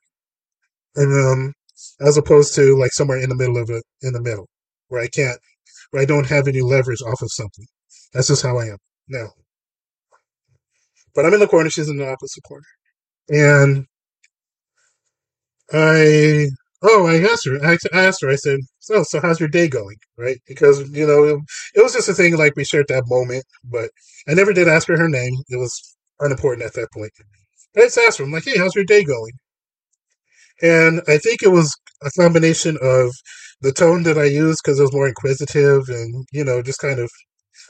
and 0.96 1.12
um, 1.28 1.54
as 2.02 2.18
opposed 2.18 2.54
to 2.56 2.78
like 2.78 2.92
somewhere 2.92 3.20
in 3.20 3.30
the 3.30 3.36
middle 3.36 3.58
of 3.58 3.70
it, 3.70 3.84
in 4.02 4.14
the 4.14 4.22
middle, 4.22 4.48
where 4.90 5.02
I 5.02 5.08
can't, 5.08 5.40
where 5.92 6.02
I 6.04 6.06
don't 6.06 6.28
have 6.28 6.48
any 6.48 6.62
leverage 6.62 7.02
off 7.02 7.22
of 7.22 7.32
something. 7.32 7.66
That's 8.14 8.28
just 8.28 8.44
how 8.44 8.58
I 8.58 8.66
am 8.66 8.78
now. 9.08 9.30
But 11.16 11.26
I'm 11.26 11.34
in 11.34 11.40
the 11.40 11.48
corner; 11.48 11.70
she's 11.70 11.90
in 11.90 11.98
the 11.98 12.12
opposite 12.12 12.44
corner, 12.44 12.68
and 13.30 13.86
I 15.72 16.48
Oh, 16.84 17.08
I 17.08 17.18
asked 17.22 17.48
her. 17.48 17.58
I 17.66 17.78
asked 17.94 18.22
her. 18.22 18.30
I 18.30 18.36
said, 18.36 18.60
"So, 18.80 19.02
so 19.04 19.20
how's 19.20 19.40
your 19.40 19.50
day 19.50 19.68
going?" 19.68 19.98
Right? 20.18 20.40
Because 20.48 20.88
you 20.92 21.08
know, 21.08 21.24
it, 21.24 21.40
it, 21.76 21.82
was 21.82 21.94
just 21.94 22.10
a 22.10 22.14
thing 22.14 22.38
like 22.38 22.56
we 22.56 22.64
shared 22.64 22.88
that 22.90 23.06
moment, 23.08 23.46
but 23.64 23.90
I 24.28 24.36
never 24.36 24.54
did 24.54 24.68
ask 24.68 24.88
her 24.88 24.98
her 24.98 25.10
name. 25.10 25.34
It 25.50 25.58
was 25.58 25.97
unimportant 26.20 26.66
at 26.66 26.74
that 26.74 26.92
point. 26.94 27.12
I 27.76 27.82
just 27.82 27.98
asked 27.98 28.18
her, 28.18 28.24
I'm 28.24 28.32
like, 28.32 28.46
hey, 28.46 28.58
how's 28.58 28.76
your 28.76 28.86
day 28.86 29.04
going? 29.04 29.34
And 30.62 31.02
I 31.08 31.18
think 31.18 31.44
it 31.44 31.52
was 31.52 31.76
a 32.04 32.10
combination 32.12 32.78
of 32.82 33.12
the 33.62 33.72
tone 33.72 34.04
that 34.04 34.18
I 34.18 34.26
used 34.26 34.62
because 34.64 34.80
it 34.80 34.84
was 34.84 34.94
more 34.94 35.08
inquisitive 35.08 35.84
and, 35.90 36.26
you 36.32 36.44
know, 36.44 36.62
just 36.62 36.80
kind 36.80 37.00
of 37.00 37.10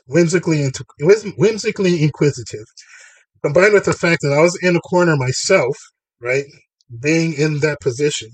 whimsically, 0.08 0.70
whimsically 1.38 2.04
inquisitive, 2.04 2.66
combined 3.44 3.74
with 3.74 3.86
the 3.86 3.94
fact 3.94 4.22
that 4.22 4.34
I 4.34 4.42
was 4.42 4.58
in 4.62 4.75
a 4.75 4.82
corner 4.82 5.16
myself, 5.18 5.75
right, 6.22 6.46
being 7.01 7.34
in 7.34 7.60
that 7.60 7.82
position. 7.82 8.30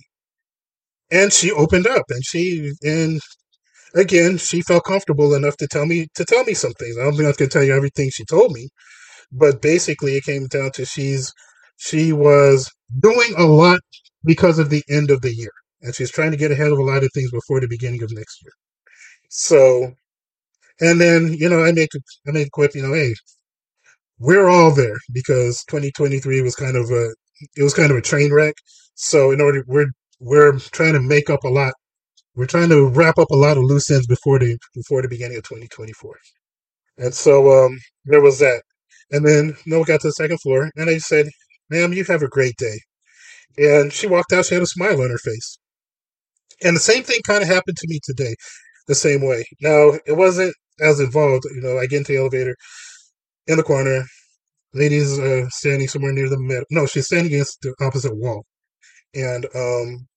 And 1.12 1.34
she 1.34 1.51
opened 1.51 1.88
up 1.88 2.05
and 2.10 2.24
she, 2.24 2.72
and 2.84 3.20
again, 3.96 4.38
she 4.38 4.62
felt 4.62 4.86
comfortable 4.86 5.34
enough 5.34 5.58
to 5.58 5.67
tell 5.67 5.86
me, 5.86 6.08
to 6.15 6.25
tell 6.25 6.43
me 6.43 6.53
some 6.53 6.74
things. 6.74 6.98
I 6.98 7.03
don't 7.03 7.15
think 7.15 7.29
I 7.29 7.34
can 7.34 7.50
tell 7.50 7.63
you 7.63 7.75
everything 7.75 8.10
she 8.12 8.25
told 8.25 8.51
me, 8.51 8.70
but 9.34 9.62
basically 9.62 10.18
it 10.18 10.25
came 10.25 10.48
down 10.48 10.72
to 10.74 10.86
she's 10.86 11.34
she 11.78 12.13
was 12.13 12.72
doing 13.02 13.36
a 13.38 13.46
lot 13.46 13.82
because 14.25 14.60
of 14.60 14.72
the 14.72 14.84
end 14.90 15.12
of 15.12 15.22
the 15.24 15.36
year 15.36 15.52
and 15.84 15.96
she's 15.96 16.12
trying 16.12 16.32
to 16.32 16.38
get 16.38 16.52
ahead 16.52 16.72
of 16.72 16.80
a 16.80 16.84
lot 16.84 17.04
of 17.04 17.12
things 17.13 17.32
before 17.32 17.62
the 17.62 17.68
beginning 17.70 18.04
of 18.04 18.12
next 18.13 18.44
year. 18.44 18.54
So 19.30 19.94
and 20.82 21.02
then 21.02 21.34
you 21.34 21.50
know 21.50 21.63
i 21.63 21.72
make 21.72 21.92
i 22.28 22.32
make 22.32 22.52
quip 22.52 22.75
you 22.75 22.84
know 22.84 22.94
hey 22.94 23.13
we're 24.20 24.50
all 24.50 24.74
there 24.74 24.98
because 25.13 25.63
2023 25.70 26.42
was 26.42 26.56
kind 26.56 26.78
of 26.78 26.90
a 26.92 27.13
it 27.58 27.63
was 27.63 27.74
kind 27.74 27.92
of 27.92 27.98
a 27.98 28.02
train 28.02 28.34
wreck. 28.34 28.56
So 28.96 29.32
in 29.32 29.42
order 29.42 29.63
we're 29.68 29.88
we're 30.20 30.60
trying 30.60 30.94
to 30.94 31.02
make 31.02 31.30
up 31.30 31.44
a 31.44 31.50
lot 31.50 31.74
we're 32.36 32.48
trying 32.48 32.70
to 32.70 32.88
wrap 32.90 33.18
up 33.20 33.32
a 33.32 33.36
lot 33.38 33.58
of 33.58 33.63
loose 33.63 33.92
ends 33.92 34.08
before 34.08 34.40
the 34.40 34.58
before 34.75 35.02
the 35.02 35.10
beginning 35.10 35.38
of 35.38 35.44
2024 35.44 36.16
and 37.00 37.13
so 37.13 37.66
um 37.66 37.80
there 38.06 38.22
was 38.22 38.40
that 38.40 38.63
and 39.13 39.25
then 39.25 39.55
Noah 39.67 39.86
got 39.86 40.01
to 40.01 40.08
the 40.08 40.13
second 40.13 40.41
floor, 40.41 40.72
and 40.75 40.89
I 40.89 40.98
said, 40.98 41.27
Ma'am, 41.70 41.93
you 41.93 42.03
have 42.05 42.24
a 42.24 42.27
great 42.27 42.58
day. 42.58 42.79
And 43.58 43.93
she 43.93 44.08
walked 44.08 44.34
out, 44.34 44.46
she 44.46 44.55
had 44.55 44.63
a 44.63 44.67
smile 44.67 45.01
on 45.01 45.12
her 45.12 45.20
face. 45.20 45.60
And 46.63 46.75
the 46.75 46.82
same 46.82 47.03
thing 47.03 47.20
kind 47.25 47.43
of 47.43 47.48
happened 47.48 47.77
to 47.77 47.88
me 47.88 48.00
today, 48.03 48.36
the 48.88 48.96
same 48.96 49.22
way. 49.22 49.46
Now, 49.62 49.93
it 50.08 50.17
wasn't 50.17 50.55
as 50.82 51.00
involved. 51.00 51.46
You 51.53 51.62
know, 51.62 51.77
I 51.77 51.86
get 51.86 52.00
into 52.00 52.13
the 52.13 52.20
elevator 52.20 52.55
in 53.48 53.58
the 53.58 53.63
corner. 53.63 54.03
Lady's 54.74 55.20
uh, 55.20 55.48
standing 55.50 55.88
somewhere 55.88 56.13
near 56.13 56.29
the 56.29 56.39
middle. 56.39 56.65
No, 56.72 56.88
she's 56.88 57.05
standing 57.05 57.27
against 57.32 57.62
the 57.62 57.75
opposite 57.82 58.15
wall. 58.15 58.46
And 59.13 59.46
um, 59.53 60.08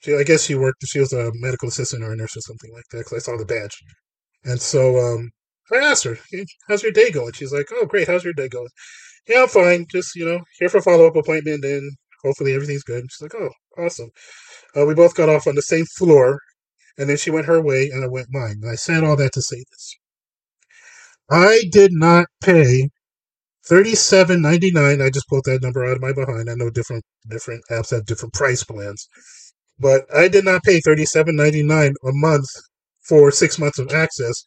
she, 0.00 0.14
I 0.14 0.22
guess 0.22 0.44
she 0.44 0.54
worked, 0.54 0.86
she 0.86 1.00
was 1.00 1.12
a 1.12 1.32
medical 1.34 1.68
assistant 1.68 2.04
or 2.04 2.12
a 2.12 2.16
nurse 2.16 2.36
or 2.36 2.42
something 2.42 2.72
like 2.72 2.84
that 2.92 2.98
because 2.98 3.14
I 3.14 3.18
saw 3.18 3.36
the 3.36 3.44
badge. 3.44 3.76
And 4.44 4.60
so 4.60 4.98
um, 4.98 5.30
I 5.72 5.76
asked 5.78 6.04
her, 6.04 6.18
"How's 6.68 6.82
your 6.82 6.92
day 6.92 7.10
going?" 7.10 7.32
She's 7.32 7.52
like, 7.52 7.68
"Oh, 7.72 7.86
great. 7.86 8.08
How's 8.08 8.24
your 8.24 8.32
day 8.34 8.48
going?" 8.48 8.68
Yeah, 9.28 9.42
I'm 9.42 9.48
fine. 9.48 9.86
Just 9.90 10.16
you 10.16 10.24
know, 10.26 10.40
here 10.58 10.68
for 10.68 10.80
follow 10.82 11.06
up 11.06 11.16
appointment, 11.16 11.64
and 11.64 11.92
Hopefully 12.22 12.54
everything's 12.54 12.82
good. 12.82 13.10
She's 13.10 13.22
like, 13.22 13.34
oh, 13.34 13.50
awesome. 13.82 14.10
Uh, 14.76 14.84
we 14.84 14.94
both 14.94 15.14
got 15.14 15.28
off 15.28 15.46
on 15.46 15.54
the 15.54 15.62
same 15.62 15.86
floor, 15.86 16.38
and 16.98 17.08
then 17.08 17.16
she 17.16 17.30
went 17.30 17.46
her 17.46 17.60
way, 17.60 17.90
and 17.90 18.04
I 18.04 18.08
went 18.08 18.28
mine. 18.30 18.60
And 18.62 18.70
I 18.70 18.74
said 18.74 19.04
all 19.04 19.16
that 19.16 19.32
to 19.34 19.42
say 19.42 19.64
this. 19.70 19.96
I 21.30 21.62
did 21.70 21.92
not 21.92 22.26
pay 22.42 22.88
thirty-seven 23.66 24.42
ninety-nine. 24.42 25.00
I 25.00 25.10
just 25.10 25.28
pulled 25.28 25.44
that 25.46 25.62
number 25.62 25.84
out 25.84 25.96
of 25.96 26.02
my 26.02 26.12
behind. 26.12 26.50
I 26.50 26.54
know 26.54 26.70
different 26.70 27.04
different 27.28 27.62
apps 27.70 27.90
have 27.90 28.04
different 28.06 28.34
price 28.34 28.64
plans, 28.64 29.08
but 29.78 30.04
I 30.14 30.28
did 30.28 30.44
not 30.44 30.64
pay 30.64 30.80
thirty-seven 30.80 31.36
ninety-nine 31.36 31.94
a 32.04 32.12
month 32.12 32.48
for 33.08 33.30
six 33.30 33.58
months 33.58 33.78
of 33.78 33.92
access 33.92 34.42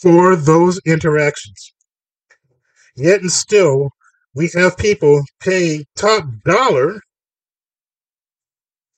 for 0.00 0.36
those 0.36 0.80
interactions. 0.86 1.72
Yet 2.96 3.20
and 3.20 3.32
still, 3.32 3.90
we 4.34 4.50
have 4.54 4.76
people 4.76 5.22
paying 5.40 5.84
top 5.96 6.24
dollar 6.44 7.00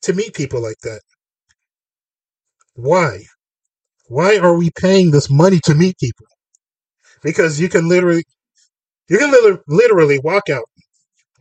to 0.03 0.13
meet 0.13 0.35
people 0.35 0.63
like 0.63 0.79
that. 0.83 1.01
Why? 2.75 3.25
Why 4.09 4.39
are 4.39 4.57
we 4.57 4.71
paying 4.79 5.11
this 5.11 5.31
money 5.31 5.61
to 5.65 5.75
meet 5.75 5.99
people? 5.99 6.27
Because 7.23 7.61
you 7.61 7.69
can 7.69 7.89
literally, 7.89 8.25
you 9.09 9.19
can 9.19 9.33
literally 9.69 10.19
walk 10.19 10.51
out, 10.51 10.65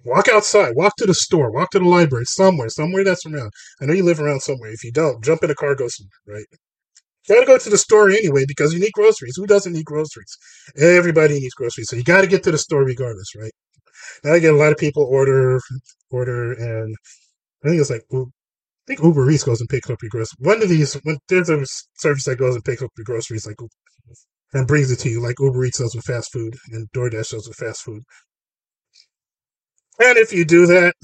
walk 0.05 0.27
outside, 0.29 0.75
walk 0.75 0.95
to 0.97 1.05
the 1.05 1.13
store, 1.13 1.51
walk 1.51 1.71
to 1.71 1.79
the 1.79 1.85
library, 1.85 2.25
somewhere, 2.25 2.69
somewhere 2.69 3.03
that's 3.03 3.25
around. 3.25 3.51
I 3.81 3.85
know 3.85 3.93
you 3.93 4.03
live 4.03 4.19
around 4.19 4.41
somewhere. 4.41 4.71
If 4.71 4.83
you 4.83 4.91
don't, 4.91 5.23
jump 5.23 5.43
in 5.43 5.51
a 5.51 5.55
car, 5.55 5.75
go 5.75 5.87
somewhere, 5.87 6.11
right? 6.39 6.45
You 7.29 7.35
gotta 7.35 7.47
go 7.47 7.57
to 7.57 7.69
the 7.69 7.77
store 7.77 8.09
anyway 8.09 8.45
because 8.47 8.73
you 8.73 8.79
need 8.79 8.93
groceries. 8.93 9.35
Who 9.37 9.47
doesn't 9.47 9.73
need 9.73 9.85
groceries? 9.85 10.35
Everybody 10.77 11.39
needs 11.39 11.53
groceries, 11.53 11.87
so 11.89 11.95
you 11.95 12.03
gotta 12.03 12.27
get 12.27 12.43
to 12.43 12.51
the 12.51 12.57
store 12.57 12.83
regardless, 12.83 13.35
right? 13.35 13.51
Now 14.23 14.33
I 14.33 14.39
get 14.39 14.53
a 14.53 14.57
lot 14.57 14.71
of 14.71 14.77
people 14.77 15.03
order, 15.03 15.59
order, 16.11 16.53
and 16.53 16.95
I 17.65 17.69
think 17.69 17.81
it's 17.81 17.89
like 17.91 18.03
I 18.13 18.25
think 18.87 19.03
Uber 19.03 19.29
Eats 19.31 19.43
goes 19.43 19.61
and 19.61 19.69
picks 19.69 19.89
up 19.89 20.01
your 20.01 20.09
groceries. 20.09 20.35
One 20.39 20.61
of 20.63 20.69
these, 20.69 20.93
when 21.03 21.17
there's 21.29 21.49
a 21.49 21.63
service 21.97 22.25
that 22.25 22.37
goes 22.37 22.55
and 22.55 22.65
picks 22.65 22.81
up 22.83 22.91
your 22.97 23.05
groceries, 23.05 23.47
like 23.47 23.57
and 24.53 24.67
brings 24.67 24.91
it 24.91 24.97
to 24.99 25.09
you, 25.09 25.21
like 25.21 25.39
Uber 25.39 25.65
Eats 25.65 25.79
does 25.79 25.95
with 25.95 26.05
fast 26.05 26.31
food 26.33 26.55
and 26.71 26.89
DoorDash 26.91 27.31
does 27.31 27.47
with 27.47 27.57
fast 27.57 27.83
food. 27.83 28.03
And 29.99 30.17
if 30.17 30.33
you 30.33 30.45
do 30.45 30.65
that, 30.67 30.95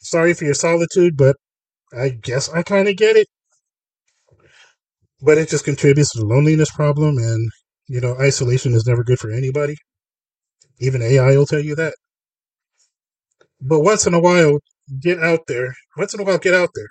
sorry 0.00 0.34
for 0.34 0.44
your 0.44 0.54
solitude, 0.54 1.16
but 1.16 1.36
I 1.96 2.10
guess 2.10 2.48
I 2.50 2.62
kind 2.62 2.88
of 2.88 2.96
get 2.96 3.16
it 3.16 3.28
but 5.20 5.38
it 5.38 5.48
just 5.48 5.64
contributes 5.64 6.10
to 6.12 6.20
the 6.20 6.26
loneliness 6.26 6.70
problem 6.70 7.18
and 7.18 7.50
you 7.88 8.00
know 8.00 8.16
isolation 8.20 8.74
is 8.74 8.86
never 8.86 9.04
good 9.04 9.18
for 9.18 9.30
anybody. 9.30 9.76
Even 10.80 11.02
ai 11.02 11.36
will 11.36 11.46
tell 11.46 11.60
you 11.60 11.74
that. 11.76 11.94
But 13.60 13.80
once 13.80 14.06
in 14.06 14.14
a 14.14 14.20
while 14.20 14.58
get 15.00 15.20
out 15.20 15.40
there. 15.48 15.74
Once 15.96 16.14
in 16.14 16.20
a 16.20 16.24
while 16.24 16.38
get 16.38 16.54
out 16.54 16.70
there. 16.74 16.88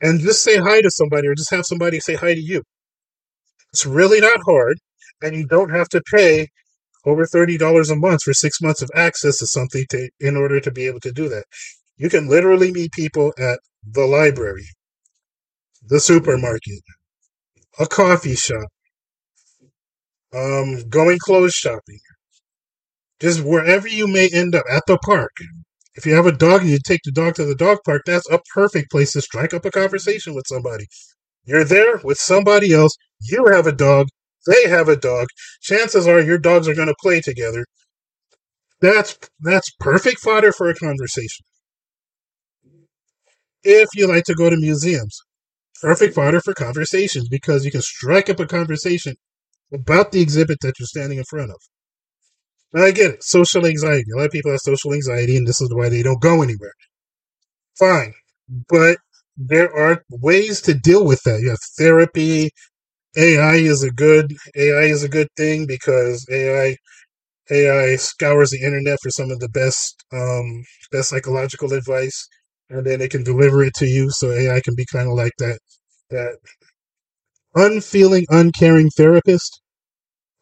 And 0.00 0.20
just 0.20 0.42
say 0.42 0.58
hi 0.58 0.80
to 0.82 0.90
somebody 0.90 1.28
or 1.28 1.34
just 1.34 1.50
have 1.50 1.66
somebody 1.66 2.00
say 2.00 2.14
hi 2.14 2.34
to 2.34 2.40
you. 2.40 2.62
It's 3.72 3.86
really 3.86 4.20
not 4.20 4.40
hard 4.44 4.78
and 5.22 5.34
you 5.36 5.46
don't 5.46 5.70
have 5.70 5.88
to 5.90 6.02
pay 6.10 6.48
over 7.06 7.24
$30 7.24 7.90
a 7.90 7.96
month 7.96 8.22
for 8.22 8.34
six 8.34 8.60
months 8.60 8.82
of 8.82 8.90
access 8.94 9.38
to 9.38 9.46
something 9.46 9.86
to, 9.90 10.10
in 10.20 10.36
order 10.36 10.60
to 10.60 10.70
be 10.72 10.86
able 10.86 11.00
to 11.00 11.12
do 11.12 11.28
that. 11.28 11.44
You 11.96 12.10
can 12.10 12.28
literally 12.28 12.72
meet 12.72 12.92
people 12.92 13.32
at 13.38 13.60
the 13.90 14.06
library 14.06 14.66
the 15.88 16.00
supermarket 16.00 16.82
a 17.78 17.86
coffee 17.86 18.34
shop, 18.36 18.68
um, 20.34 20.88
going 20.88 21.18
clothes 21.18 21.54
shopping, 21.54 21.98
just 23.20 23.42
wherever 23.42 23.88
you 23.88 24.06
may 24.06 24.28
end 24.32 24.54
up 24.54 24.64
at 24.70 24.84
the 24.86 24.98
park. 24.98 25.32
If 25.94 26.04
you 26.04 26.14
have 26.14 26.26
a 26.26 26.32
dog 26.32 26.62
and 26.62 26.70
you 26.70 26.78
take 26.84 27.00
the 27.04 27.12
dog 27.12 27.34
to 27.36 27.44
the 27.44 27.54
dog 27.54 27.78
park, 27.84 28.02
that's 28.04 28.30
a 28.30 28.40
perfect 28.54 28.90
place 28.90 29.12
to 29.12 29.22
strike 29.22 29.54
up 29.54 29.64
a 29.64 29.70
conversation 29.70 30.34
with 30.34 30.46
somebody. 30.46 30.86
You're 31.44 31.64
there 31.64 31.98
with 32.04 32.18
somebody 32.18 32.72
else. 32.74 32.94
You 33.22 33.46
have 33.46 33.66
a 33.66 33.72
dog. 33.72 34.08
They 34.46 34.68
have 34.68 34.88
a 34.88 34.96
dog. 34.96 35.28
Chances 35.62 36.06
are 36.06 36.20
your 36.20 36.38
dogs 36.38 36.68
are 36.68 36.74
going 36.74 36.88
to 36.88 36.96
play 37.00 37.20
together. 37.20 37.64
That's 38.80 39.18
that's 39.40 39.70
perfect 39.80 40.20
fodder 40.20 40.52
for 40.52 40.68
a 40.68 40.74
conversation. 40.74 41.44
If 43.64 43.88
you 43.94 44.06
like 44.06 44.24
to 44.24 44.34
go 44.34 44.50
to 44.50 44.56
museums, 44.56 45.18
perfect 45.86 46.16
fodder 46.16 46.40
for 46.40 46.52
conversations 46.52 47.28
because 47.28 47.64
you 47.64 47.70
can 47.70 47.80
strike 47.80 48.28
up 48.28 48.40
a 48.40 48.46
conversation 48.46 49.14
about 49.72 50.10
the 50.10 50.20
exhibit 50.20 50.58
that 50.60 50.74
you're 50.80 50.86
standing 50.86 51.18
in 51.18 51.24
front 51.24 51.50
of. 51.52 51.58
Now, 52.72 52.84
I 52.86 52.90
get 52.90 53.12
it. 53.12 53.22
Social 53.24 53.64
anxiety. 53.66 54.10
A 54.12 54.16
lot 54.16 54.26
of 54.26 54.32
people 54.32 54.50
have 54.50 54.60
social 54.60 54.92
anxiety, 54.94 55.36
and 55.36 55.46
this 55.46 55.60
is 55.60 55.72
why 55.72 55.88
they 55.88 56.02
don't 56.02 56.20
go 56.20 56.42
anywhere. 56.42 56.72
Fine. 57.78 58.14
But 58.68 58.98
there 59.36 59.72
are 59.74 60.02
ways 60.10 60.60
to 60.62 60.74
deal 60.74 61.04
with 61.04 61.22
that. 61.24 61.40
You 61.40 61.50
have 61.50 61.60
therapy. 61.78 62.50
AI 63.16 63.56
is 63.56 63.82
a 63.84 63.90
good 63.92 64.32
AI 64.56 64.84
is 64.94 65.04
a 65.04 65.08
good 65.08 65.28
thing 65.36 65.66
because 65.66 66.26
AI 66.30 66.76
AI 67.50 67.96
scours 67.96 68.50
the 68.50 68.62
internet 68.62 68.98
for 69.02 69.10
some 69.10 69.30
of 69.30 69.40
the 69.40 69.48
best 69.50 70.04
um, 70.12 70.64
best 70.92 71.10
psychological 71.10 71.72
advice 71.72 72.28
and 72.70 72.86
then 72.86 73.00
it 73.00 73.10
can 73.10 73.24
deliver 73.24 73.64
it 73.64 73.74
to 73.76 73.86
you. 73.86 74.10
So 74.10 74.32
AI 74.32 74.60
can 74.60 74.74
be 74.74 74.86
kind 74.86 75.08
of 75.08 75.14
like 75.14 75.32
that 75.38 75.58
that 76.10 76.38
unfeeling, 77.56 78.26
uncaring 78.30 78.90
therapist. 78.90 79.60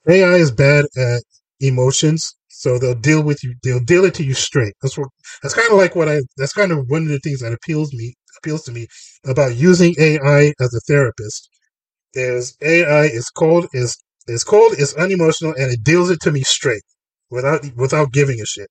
AI 0.08 0.34
is 0.36 0.50
bad 0.50 0.86
at 0.98 1.22
emotions, 1.60 2.36
so 2.48 2.78
they'll 2.78 2.94
deal 2.94 3.22
with 3.22 3.44
you. 3.44 3.54
They'll 3.62 3.80
deal 3.80 4.04
it 4.04 4.14
to 4.14 4.24
you 4.24 4.34
straight. 4.34 4.74
That's 4.82 4.98
what. 4.98 5.08
That's 5.42 5.54
kind 5.54 5.70
of 5.70 5.78
like 5.78 5.96
what 5.96 6.08
I. 6.08 6.20
That's 6.38 6.52
kind 6.54 6.72
of 6.72 6.86
one 6.90 7.02
of 7.04 7.08
the 7.08 7.20
things 7.20 7.40
that 7.40 7.52
appeals 7.52 7.92
me 7.94 8.14
appeals 8.38 8.64
to 8.64 8.72
me 8.72 8.88
about 9.26 9.56
using 9.56 9.94
AI 9.98 10.54
as 10.60 10.74
a 10.74 10.80
therapist. 10.88 11.48
Is 12.14 12.56
AI 12.62 13.04
is 13.06 13.30
cold 13.30 13.68
is 13.72 13.96
is 14.28 14.44
cold 14.44 14.74
is 14.78 14.94
unemotional 14.94 15.54
and 15.56 15.72
it 15.72 15.84
deals 15.84 16.10
it 16.10 16.20
to 16.22 16.32
me 16.32 16.42
straight 16.42 16.82
without 17.30 17.64
without 17.76 18.12
giving 18.12 18.40
a 18.40 18.46
shit. 18.46 18.68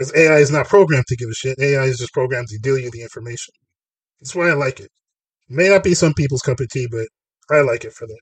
Because 0.00 0.16
AI 0.16 0.38
is 0.38 0.52
not 0.52 0.68
programmed 0.68 1.06
to 1.08 1.16
give 1.16 1.28
a 1.30 1.34
shit. 1.34 1.60
AI 1.60 1.84
is 1.84 1.98
just 1.98 2.14
programmed 2.14 2.48
to 2.50 2.58
deal 2.58 2.78
you 2.78 2.90
the 2.90 3.02
information. 3.02 3.54
That's 4.20 4.34
why 4.34 4.50
I 4.50 4.54
like 4.54 4.80
it. 4.80 4.90
May 5.48 5.68
not 5.70 5.84
be 5.84 5.94
some 5.94 6.14
people's 6.14 6.42
cup 6.42 6.60
of 6.60 6.70
tea, 6.70 6.88
but 6.90 7.08
I 7.50 7.62
like 7.62 7.84
it 7.84 7.94
for 7.94 8.06
that. 8.08 8.20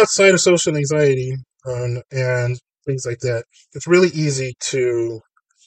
Outside 0.00 0.34
of 0.34 0.40
social 0.40 0.76
anxiety 0.76 1.34
um, 1.66 2.02
and 2.12 2.58
things 2.86 3.04
like 3.06 3.20
that, 3.20 3.44
it's 3.74 3.88
really 3.88 4.10
easy 4.10 4.54
to. 4.70 5.20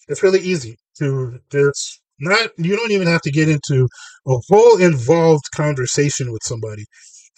It's 0.09 0.23
really 0.23 0.41
easy 0.41 0.77
to. 0.99 1.39
just 1.51 2.01
not. 2.19 2.51
You 2.57 2.77
don't 2.77 2.91
even 2.91 3.07
have 3.07 3.21
to 3.23 3.31
get 3.31 3.49
into 3.49 3.89
a 4.27 4.38
whole 4.49 4.81
involved 4.81 5.45
conversation 5.55 6.31
with 6.31 6.43
somebody. 6.43 6.86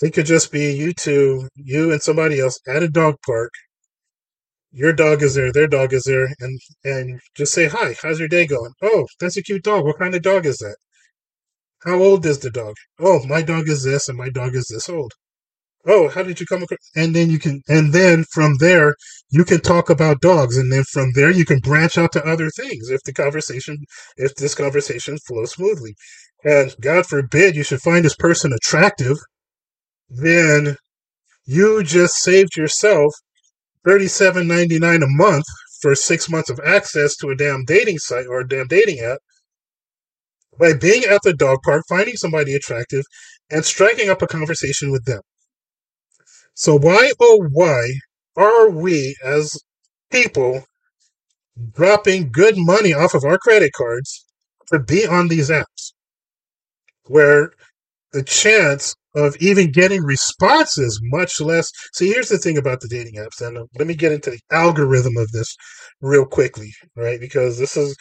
It 0.02 0.14
could 0.14 0.28
just 0.28 0.52
be 0.52 0.74
you 0.74 0.94
two, 0.94 1.50
you 1.56 1.94
and 1.94 2.02
somebody 2.02 2.40
else 2.42 2.60
at 2.68 2.84
a 2.84 2.90
dog 2.90 3.16
park 3.26 3.52
your 4.76 4.92
dog 4.92 5.24
is 5.24 5.36
there, 5.36 5.54
their 5.54 5.68
dog 5.68 5.94
is 5.94 6.04
there, 6.04 6.28
and 6.40 6.60
and 6.84 7.22
just 7.34 7.54
say 7.54 7.68
hi. 7.68 7.96
How's 8.02 8.20
your 8.20 8.28
day 8.28 8.46
going? 8.46 8.74
Oh, 8.82 9.08
that's 9.20 9.38
a 9.38 9.42
cute 9.42 9.64
dog. 9.64 9.86
What 9.86 10.00
kind 10.00 10.14
of 10.14 10.22
dog 10.22 10.46
is 10.46 10.58
that? 10.58 10.76
How 11.86 11.96
old 12.02 12.26
is 12.26 12.40
the 12.40 12.52
dog? 12.52 12.76
Oh, 13.00 13.26
my 13.26 13.42
dog 13.42 13.70
is 13.70 13.84
this, 13.84 14.10
and 14.10 14.18
my 14.18 14.30
dog 14.30 14.54
is 14.54 14.68
this 14.68 14.90
old. 14.90 15.14
Oh, 15.88 16.10
how 16.10 16.24
did 16.24 16.42
you 16.42 16.46
come 16.46 16.64
across? 16.64 16.80
And 16.96 17.16
then 17.16 17.30
you 17.30 17.40
can, 17.40 17.62
and 17.70 17.94
then 17.94 18.26
from 18.34 18.58
there 18.60 18.96
you 19.30 19.46
can 19.46 19.62
talk 19.62 19.90
about 19.90 20.20
dogs, 20.20 20.58
and 20.58 20.72
then 20.74 20.84
from 20.84 21.12
there 21.14 21.32
you 21.32 21.46
can 21.46 21.60
branch 21.60 21.98
out 21.98 22.12
to 22.14 22.26
other 22.26 22.50
things 22.50 22.90
if 22.90 23.02
the 23.04 23.14
conversation, 23.14 23.78
if 24.18 24.36
this 24.36 24.56
conversation 24.56 25.18
flows 25.26 25.54
smoothly. 25.54 25.96
And 26.44 26.76
God 26.82 27.06
forbid 27.06 27.56
you 27.56 27.64
should 27.64 27.82
find 27.82 28.04
this 28.04 28.16
person 28.16 28.52
attractive, 28.52 29.18
then 30.10 30.76
you 31.46 31.82
just 31.84 32.16
saved 32.18 32.58
yourself 32.58 33.14
thirty-seven 33.86 34.48
ninety-nine 34.48 35.04
a 35.04 35.08
month 35.08 35.46
for 35.82 35.96
six 35.96 36.30
months 36.30 36.50
of 36.50 36.60
access 36.66 37.16
to 37.18 37.30
a 37.30 37.36
damn 37.36 37.64
dating 37.66 38.00
site 38.00 38.28
or 38.28 38.40
a 38.40 38.48
damn 38.48 38.68
dating 38.68 39.00
app 39.00 39.20
by 40.60 40.74
being 40.74 41.04
at 41.04 41.22
the 41.24 41.34
dog 41.34 41.60
park, 41.64 41.84
finding 41.88 42.16
somebody 42.16 42.56
attractive, 42.56 43.04
and 43.52 43.64
striking 43.64 44.10
up 44.10 44.22
a 44.22 44.28
conversation 44.28 44.92
with 44.92 45.06
them. 45.06 45.22
So 46.54 46.78
why 46.78 47.12
oh 47.20 47.48
why 47.52 47.92
are 48.38 48.70
we 48.70 49.16
as 49.24 49.58
people 50.12 50.66
dropping 51.74 52.32
good 52.32 52.56
money 52.58 52.94
off 52.94 53.14
of 53.14 53.24
our 53.24 53.38
credit 53.38 53.72
cards 53.74 54.26
to 54.72 54.80
be 54.80 55.06
on 55.06 55.28
these 55.28 55.50
apps 55.50 55.94
where 57.08 57.52
the 58.14 58.24
chance 58.24 58.96
of 59.16 59.36
even 59.40 59.72
getting 59.72 60.04
responses, 60.04 61.00
much 61.04 61.40
less. 61.42 61.72
See, 61.94 62.10
here's 62.10 62.30
the 62.30 62.38
thing 62.38 62.58
about 62.58 62.82
the 62.82 62.88
dating 62.88 63.16
apps, 63.16 63.46
and 63.46 63.58
let 63.78 63.88
me 63.88 63.96
get 63.96 64.12
into 64.12 64.32
the 64.32 64.40
algorithm 64.52 65.18
of 65.18 65.32
this 65.32 65.56
real 66.02 66.26
quickly, 66.26 66.74
right? 66.96 67.20
Because 67.20 67.58
this 67.58 67.78
is 67.78 67.96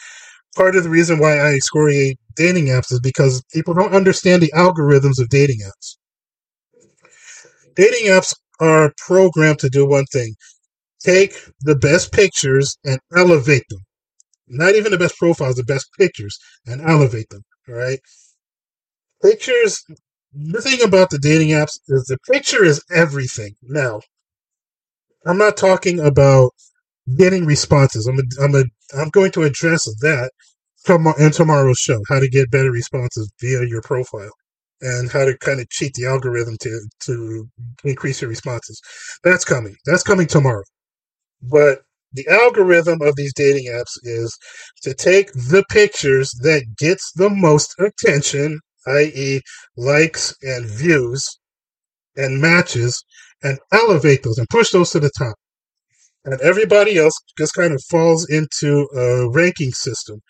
part 0.55 0.75
of 0.75 0.83
the 0.83 0.89
reason 0.89 1.19
why 1.19 1.37
I 1.37 1.53
excoriate 1.53 2.17
dating 2.35 2.67
apps 2.67 2.91
is 2.91 2.99
because 2.99 3.43
people 3.53 3.73
don't 3.73 3.95
understand 3.95 4.41
the 4.41 4.51
algorithms 4.55 5.19
of 5.19 5.29
dating 5.29 5.59
apps. 5.65 5.97
Dating 7.75 8.07
apps 8.07 8.33
are 8.59 8.93
programmed 8.97 9.59
to 9.59 9.69
do 9.69 9.85
one 9.85 10.05
thing 10.05 10.35
take 11.05 11.33
the 11.61 11.75
best 11.75 12.11
pictures 12.11 12.77
and 12.83 12.99
elevate 13.15 13.63
them. 13.69 13.79
Not 14.47 14.75
even 14.75 14.91
the 14.91 14.97
best 14.97 15.17
profiles, 15.17 15.55
the 15.55 15.63
best 15.63 15.87
pictures 15.97 16.37
and 16.65 16.81
elevate 16.81 17.29
them. 17.29 17.43
All 17.69 17.75
right. 17.75 17.99
Pictures. 19.21 19.83
The 20.35 20.61
thing 20.61 20.81
about 20.83 21.11
the 21.11 21.17
dating 21.17 21.49
apps 21.49 21.79
is 21.87 22.05
the 22.05 22.17
picture 22.31 22.63
is 22.63 22.83
everything. 22.93 23.55
Now, 23.63 24.01
I'm 25.25 25.37
not 25.37 25.55
talking 25.55 25.99
about 25.99 26.51
getting 27.17 27.45
responses. 27.45 28.05
I'm 28.07 28.19
a, 28.19 28.43
I'm 28.43 28.55
a, 28.55 28.65
I'm 28.99 29.09
going 29.09 29.31
to 29.31 29.43
address 29.43 29.85
that 30.01 30.31
in 31.19 31.31
tomorrow's 31.31 31.79
show. 31.79 32.01
How 32.09 32.19
to 32.19 32.27
get 32.27 32.51
better 32.51 32.71
responses 32.71 33.31
via 33.41 33.65
your 33.65 33.81
profile, 33.81 34.31
and 34.81 35.09
how 35.09 35.25
to 35.25 35.37
kind 35.37 35.61
of 35.61 35.69
cheat 35.69 35.93
the 35.93 36.05
algorithm 36.05 36.57
to 36.61 36.89
to 37.05 37.49
increase 37.85 38.21
your 38.21 38.29
responses. 38.29 38.81
That's 39.23 39.45
coming. 39.45 39.75
That's 39.85 40.03
coming 40.03 40.27
tomorrow. 40.27 40.63
But 41.41 41.83
the 42.13 42.27
algorithm 42.29 43.01
of 43.01 43.15
these 43.15 43.33
dating 43.33 43.67
apps 43.67 43.97
is 44.03 44.37
to 44.83 44.93
take 44.93 45.31
the 45.33 45.63
pictures 45.69 46.31
that 46.41 46.75
gets 46.77 47.11
the 47.13 47.29
most 47.29 47.75
attention, 47.79 48.59
i.e., 48.87 49.41
likes 49.77 50.35
and 50.43 50.65
views 50.65 51.39
and 52.17 52.41
matches, 52.41 53.03
and 53.43 53.59
elevate 53.73 54.23
those 54.23 54.37
and 54.37 54.47
push 54.49 54.71
those 54.71 54.91
to 54.91 54.99
the 54.99 55.11
top. 55.17 55.35
And 56.25 56.39
everybody 56.41 56.97
else 56.97 57.13
just 57.37 57.55
kind 57.55 57.73
of 57.73 57.83
falls 57.89 58.29
into 58.29 58.87
a 58.95 59.29
ranking 59.31 59.71
system 59.71 60.21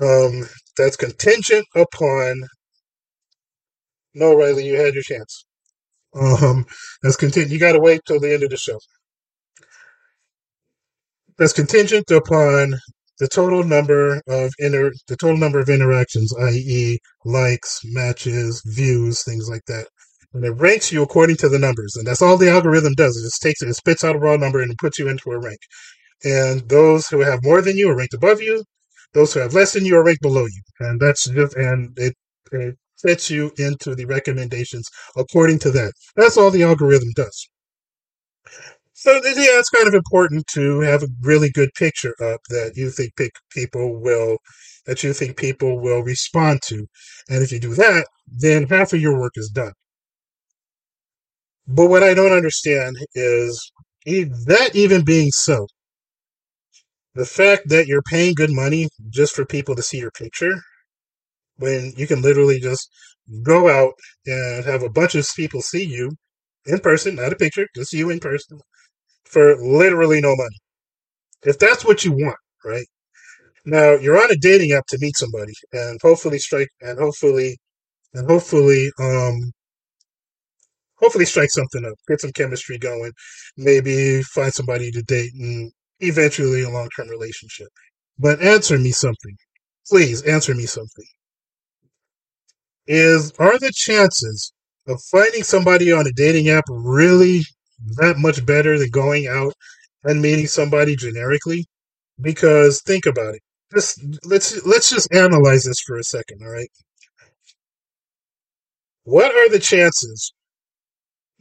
um, 0.00 0.48
that's 0.78 0.96
contingent 0.96 1.66
upon. 1.76 2.42
No, 4.14 4.34
Riley, 4.36 4.66
you 4.66 4.76
had 4.76 4.94
your 4.94 5.02
chance. 5.04 5.44
Um, 6.14 6.66
that's 7.02 7.16
contingent. 7.16 7.52
You 7.52 7.60
got 7.60 7.72
to 7.72 7.80
wait 7.80 8.02
till 8.06 8.20
the 8.20 8.34
end 8.34 8.44
of 8.44 8.50
the 8.50 8.56
show 8.56 8.78
that's 11.38 11.52
contingent 11.52 12.10
upon 12.10 12.74
the 13.18 13.28
total 13.28 13.64
number 13.64 14.20
of 14.28 14.52
inter 14.58 14.92
the 15.08 15.16
total 15.16 15.36
number 15.36 15.60
of 15.60 15.68
interactions, 15.68 16.34
i.e., 16.40 16.98
likes, 17.24 17.80
matches, 17.84 18.62
views, 18.66 19.22
things 19.24 19.48
like 19.48 19.64
that. 19.66 19.86
And 20.34 20.44
it 20.44 20.52
ranks 20.52 20.90
you 20.90 21.02
according 21.02 21.36
to 21.36 21.48
the 21.48 21.58
numbers, 21.58 21.94
and 21.96 22.06
that's 22.06 22.22
all 22.22 22.38
the 22.38 22.50
algorithm 22.50 22.94
does. 22.94 23.16
It 23.16 23.22
just 23.22 23.42
takes 23.42 23.62
it, 23.62 23.68
it 23.68 23.74
spits 23.74 24.04
out 24.04 24.16
a 24.16 24.18
raw 24.18 24.36
number, 24.36 24.62
and 24.62 24.72
it 24.72 24.78
puts 24.78 24.98
you 24.98 25.08
into 25.08 25.30
a 25.30 25.38
rank. 25.38 25.60
And 26.24 26.68
those 26.68 27.08
who 27.08 27.20
have 27.20 27.44
more 27.44 27.62
than 27.62 27.76
you 27.76 27.90
are 27.90 27.96
ranked 27.96 28.14
above 28.14 28.40
you. 28.40 28.64
Those 29.14 29.34
who 29.34 29.40
have 29.40 29.54
less 29.54 29.72
than 29.74 29.84
you 29.84 29.96
are 29.96 30.04
ranked 30.04 30.22
below 30.22 30.46
you. 30.46 30.62
And 30.80 31.00
that's 31.00 31.28
just 31.28 31.54
and 31.56 31.96
it, 31.98 32.14
it 32.52 32.76
fits 33.00 33.30
you 33.30 33.52
into 33.58 33.94
the 33.94 34.06
recommendations 34.06 34.88
according 35.16 35.58
to 35.60 35.70
that. 35.72 35.92
That's 36.16 36.36
all 36.36 36.50
the 36.50 36.62
algorithm 36.62 37.10
does. 37.14 37.48
So 39.02 39.14
yeah, 39.14 39.58
it's 39.58 39.68
kind 39.68 39.88
of 39.88 39.94
important 39.94 40.46
to 40.52 40.78
have 40.82 41.02
a 41.02 41.08
really 41.22 41.50
good 41.50 41.70
picture 41.74 42.14
up 42.22 42.40
that 42.50 42.74
you 42.76 42.88
think 42.88 43.14
people 43.50 44.00
will 44.00 44.38
that 44.86 45.02
you 45.02 45.12
think 45.12 45.36
people 45.36 45.80
will 45.80 46.02
respond 46.04 46.62
to, 46.66 46.86
and 47.28 47.42
if 47.42 47.50
you 47.50 47.58
do 47.58 47.74
that, 47.74 48.06
then 48.28 48.64
half 48.68 48.92
of 48.92 49.00
your 49.00 49.18
work 49.18 49.32
is 49.34 49.50
done. 49.50 49.72
But 51.66 51.88
what 51.88 52.04
I 52.04 52.14
don't 52.14 52.30
understand 52.30 52.96
is 53.16 53.72
that 54.06 54.70
even 54.74 55.04
being 55.04 55.32
so, 55.32 55.66
the 57.16 57.26
fact 57.26 57.68
that 57.70 57.88
you're 57.88 58.02
paying 58.02 58.34
good 58.34 58.52
money 58.52 58.88
just 59.10 59.34
for 59.34 59.44
people 59.44 59.74
to 59.74 59.82
see 59.82 59.98
your 59.98 60.12
picture, 60.12 60.54
when 61.56 61.92
you 61.96 62.06
can 62.06 62.22
literally 62.22 62.60
just 62.60 62.88
go 63.42 63.68
out 63.68 63.94
and 64.26 64.64
have 64.64 64.84
a 64.84 64.90
bunch 64.90 65.16
of 65.16 65.28
people 65.34 65.60
see 65.60 65.84
you 65.84 66.10
in 66.66 66.78
person, 66.78 67.16
not 67.16 67.32
a 67.32 67.36
picture, 67.36 67.66
just 67.74 67.92
you 67.92 68.10
in 68.10 68.20
person, 68.20 68.60
for 69.32 69.56
literally 69.56 70.20
no 70.20 70.36
money. 70.36 70.58
If 71.44 71.58
that's 71.58 71.84
what 71.84 72.04
you 72.04 72.12
want, 72.12 72.38
right? 72.64 72.86
Now 73.64 73.92
you're 73.94 74.22
on 74.22 74.32
a 74.32 74.36
dating 74.36 74.72
app 74.72 74.86
to 74.88 74.98
meet 75.00 75.16
somebody 75.16 75.52
and 75.72 75.98
hopefully 76.02 76.38
strike 76.38 76.68
and 76.80 76.98
hopefully 76.98 77.58
and 78.14 78.28
hopefully 78.30 78.90
um 79.00 79.52
hopefully 80.96 81.24
strike 81.26 81.50
something 81.50 81.84
up, 81.84 81.94
get 82.08 82.20
some 82.20 82.32
chemistry 82.32 82.78
going, 82.78 83.12
maybe 83.56 84.22
find 84.22 84.52
somebody 84.54 84.90
to 84.92 85.02
date 85.02 85.32
and 85.34 85.72
eventually 86.00 86.62
a 86.62 86.70
long 86.70 86.88
term 86.96 87.08
relationship. 87.08 87.68
But 88.18 88.42
answer 88.42 88.78
me 88.78 88.92
something. 88.92 89.36
Please 89.88 90.22
answer 90.22 90.54
me 90.54 90.66
something. 90.66 91.06
Is 92.86 93.32
are 93.38 93.58
the 93.58 93.72
chances 93.74 94.52
of 94.88 95.00
finding 95.10 95.44
somebody 95.44 95.92
on 95.92 96.06
a 96.06 96.12
dating 96.12 96.48
app 96.48 96.64
really 96.68 97.42
that 97.96 98.18
much 98.18 98.44
better 98.46 98.78
than 98.78 98.90
going 98.90 99.26
out 99.26 99.54
and 100.04 100.22
meeting 100.22 100.46
somebody 100.46 100.96
generically? 100.96 101.66
Because 102.20 102.82
think 102.82 103.06
about 103.06 103.34
it. 103.34 103.42
Just 103.74 104.00
let's 104.24 104.64
let's 104.66 104.90
just 104.90 105.12
analyze 105.14 105.64
this 105.64 105.80
for 105.80 105.96
a 105.98 106.04
second 106.04 106.40
all 106.42 106.50
right? 106.52 106.70
What 109.04 109.34
are 109.34 109.48
the 109.48 109.58
chances 109.58 110.32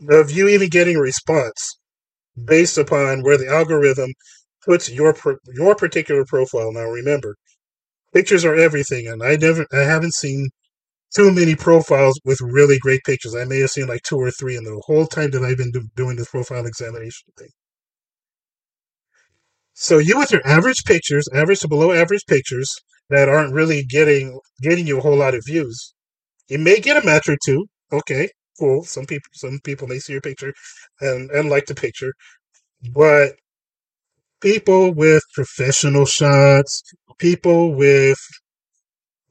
of 0.09 0.31
you 0.31 0.47
even 0.47 0.69
getting 0.69 0.97
a 0.97 1.01
response 1.01 1.77
based 2.45 2.77
upon 2.77 3.23
where 3.23 3.37
the 3.37 3.47
algorithm 3.49 4.13
puts 4.65 4.89
your 4.89 5.15
your 5.55 5.75
particular 5.75 6.25
profile? 6.25 6.71
Now 6.73 6.85
remember 6.85 7.35
pictures 8.13 8.45
are 8.45 8.55
everything 8.55 9.07
and 9.07 9.23
i 9.23 9.35
never 9.35 9.65
i 9.73 9.79
haven't 9.79 10.13
seen 10.13 10.49
too 11.13 11.31
many 11.31 11.55
profiles 11.55 12.19
with 12.25 12.39
really 12.41 12.79
great 12.79 13.01
pictures. 13.05 13.35
I 13.35 13.45
may 13.45 13.59
have 13.59 13.71
seen 13.71 13.87
like 13.87 14.03
two 14.03 14.17
or 14.17 14.31
three 14.31 14.55
in 14.57 14.63
the 14.63 14.81
whole 14.85 15.07
time 15.07 15.31
that 15.31 15.43
I've 15.43 15.57
been 15.57 15.71
do- 15.71 15.89
doing 15.95 16.15
this 16.17 16.29
profile 16.29 16.65
examination 16.65 17.27
thing. 17.37 17.49
So 19.73 19.97
you 19.97 20.17
with 20.17 20.31
your 20.31 20.45
average 20.47 20.83
pictures, 20.85 21.27
average 21.33 21.59
to 21.61 21.67
below 21.67 21.91
average 21.91 22.25
pictures 22.27 22.73
that 23.09 23.27
aren't 23.29 23.53
really 23.53 23.83
getting 23.83 24.39
getting 24.61 24.87
you 24.87 24.97
a 24.99 25.01
whole 25.01 25.17
lot 25.17 25.35
of 25.35 25.43
views. 25.45 25.93
You 26.49 26.59
may 26.59 26.79
get 26.79 27.01
a 27.01 27.05
match 27.05 27.29
or 27.29 27.37
two. 27.43 27.67
Okay, 27.91 28.29
cool. 28.59 28.83
Some 28.83 29.05
people 29.05 29.29
some 29.33 29.59
people 29.63 29.87
may 29.87 29.99
see 29.99 30.13
your 30.13 30.21
picture 30.21 30.53
and, 31.01 31.31
and 31.31 31.49
like 31.49 31.67
the 31.67 31.75
picture. 31.75 32.13
But 32.93 33.35
people 34.41 34.93
with 34.93 35.23
professional 35.33 36.05
shots, 36.05 36.83
people 37.19 37.75
with 37.75 38.19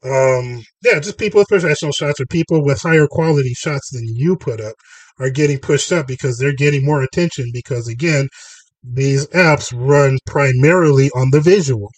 um, 0.03 0.63
yeah, 0.83 0.99
just 0.99 1.17
people 1.17 1.39
with 1.41 1.47
professional 1.47 1.91
shots 1.91 2.19
or 2.19 2.25
people 2.25 2.63
with 2.63 2.81
higher 2.81 3.07
quality 3.07 3.53
shots 3.53 3.91
than 3.91 4.03
you 4.05 4.35
put 4.35 4.59
up 4.59 4.73
are 5.19 5.29
getting 5.29 5.59
pushed 5.59 5.91
up 5.91 6.07
because 6.07 6.37
they're 6.37 6.55
getting 6.55 6.85
more 6.85 7.03
attention 7.03 7.45
because 7.53 7.87
again, 7.87 8.27
these 8.83 9.27
apps 9.27 9.71
run 9.75 10.17
primarily 10.25 11.09
on 11.11 11.29
the 11.31 11.41
visual. 11.41 11.91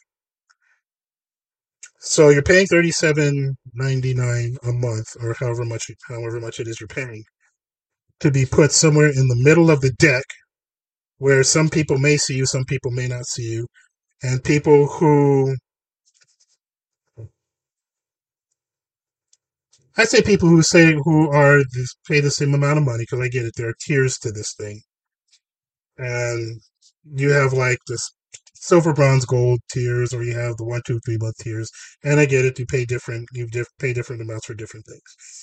So 1.99 2.29
you're 2.29 2.43
paying 2.43 2.67
thirty 2.67 2.91
seven 2.91 3.55
ninety 3.73 4.13
nine 4.13 4.57
a 4.63 4.73
month 4.73 5.15
or 5.21 5.33
however 5.39 5.63
much 5.63 5.89
however 6.09 6.41
much 6.41 6.59
it 6.59 6.67
is 6.67 6.79
you're 6.81 6.87
paying 6.87 7.23
to 8.19 8.31
be 8.31 8.45
put 8.45 8.71
somewhere 8.71 9.09
in 9.09 9.27
the 9.27 9.41
middle 9.41 9.71
of 9.71 9.81
the 9.81 9.91
deck 9.93 10.25
where 11.17 11.43
some 11.43 11.69
people 11.69 11.97
may 11.97 12.17
see 12.17 12.35
you, 12.35 12.45
some 12.45 12.65
people 12.65 12.91
may 12.91 13.07
not 13.07 13.25
see 13.25 13.43
you, 13.53 13.67
and 14.23 14.43
people 14.43 14.87
who 14.87 15.55
I 19.97 20.05
say 20.05 20.21
people 20.21 20.49
who 20.49 20.61
say 20.61 20.93
who 20.93 21.31
are 21.31 21.63
pay 22.07 22.19
the 22.19 22.29
same 22.29 22.53
amount 22.53 22.77
of 22.77 22.85
money 22.85 23.03
because 23.03 23.21
I 23.21 23.27
get 23.27 23.45
it. 23.45 23.55
There 23.55 23.69
are 23.69 23.73
tiers 23.81 24.19
to 24.19 24.31
this 24.31 24.53
thing, 24.53 24.83
and 25.97 26.61
you 27.15 27.31
have 27.31 27.53
like 27.53 27.79
this 27.87 28.11
silver, 28.55 28.93
bronze, 28.93 29.25
gold 29.25 29.59
tiers, 29.71 30.13
or 30.13 30.23
you 30.23 30.33
have 30.37 30.55
the 30.57 30.63
one, 30.63 30.81
two, 30.85 30.99
three 31.05 31.17
month 31.17 31.35
tiers. 31.39 31.69
And 32.03 32.19
I 32.19 32.25
get 32.25 32.45
it. 32.45 32.57
You 32.59 32.65
pay 32.65 32.85
different. 32.85 33.27
You 33.33 33.47
diff- 33.47 33.67
pay 33.79 33.93
different 33.93 34.21
amounts 34.21 34.45
for 34.45 34.53
different 34.53 34.85
things. 34.85 35.01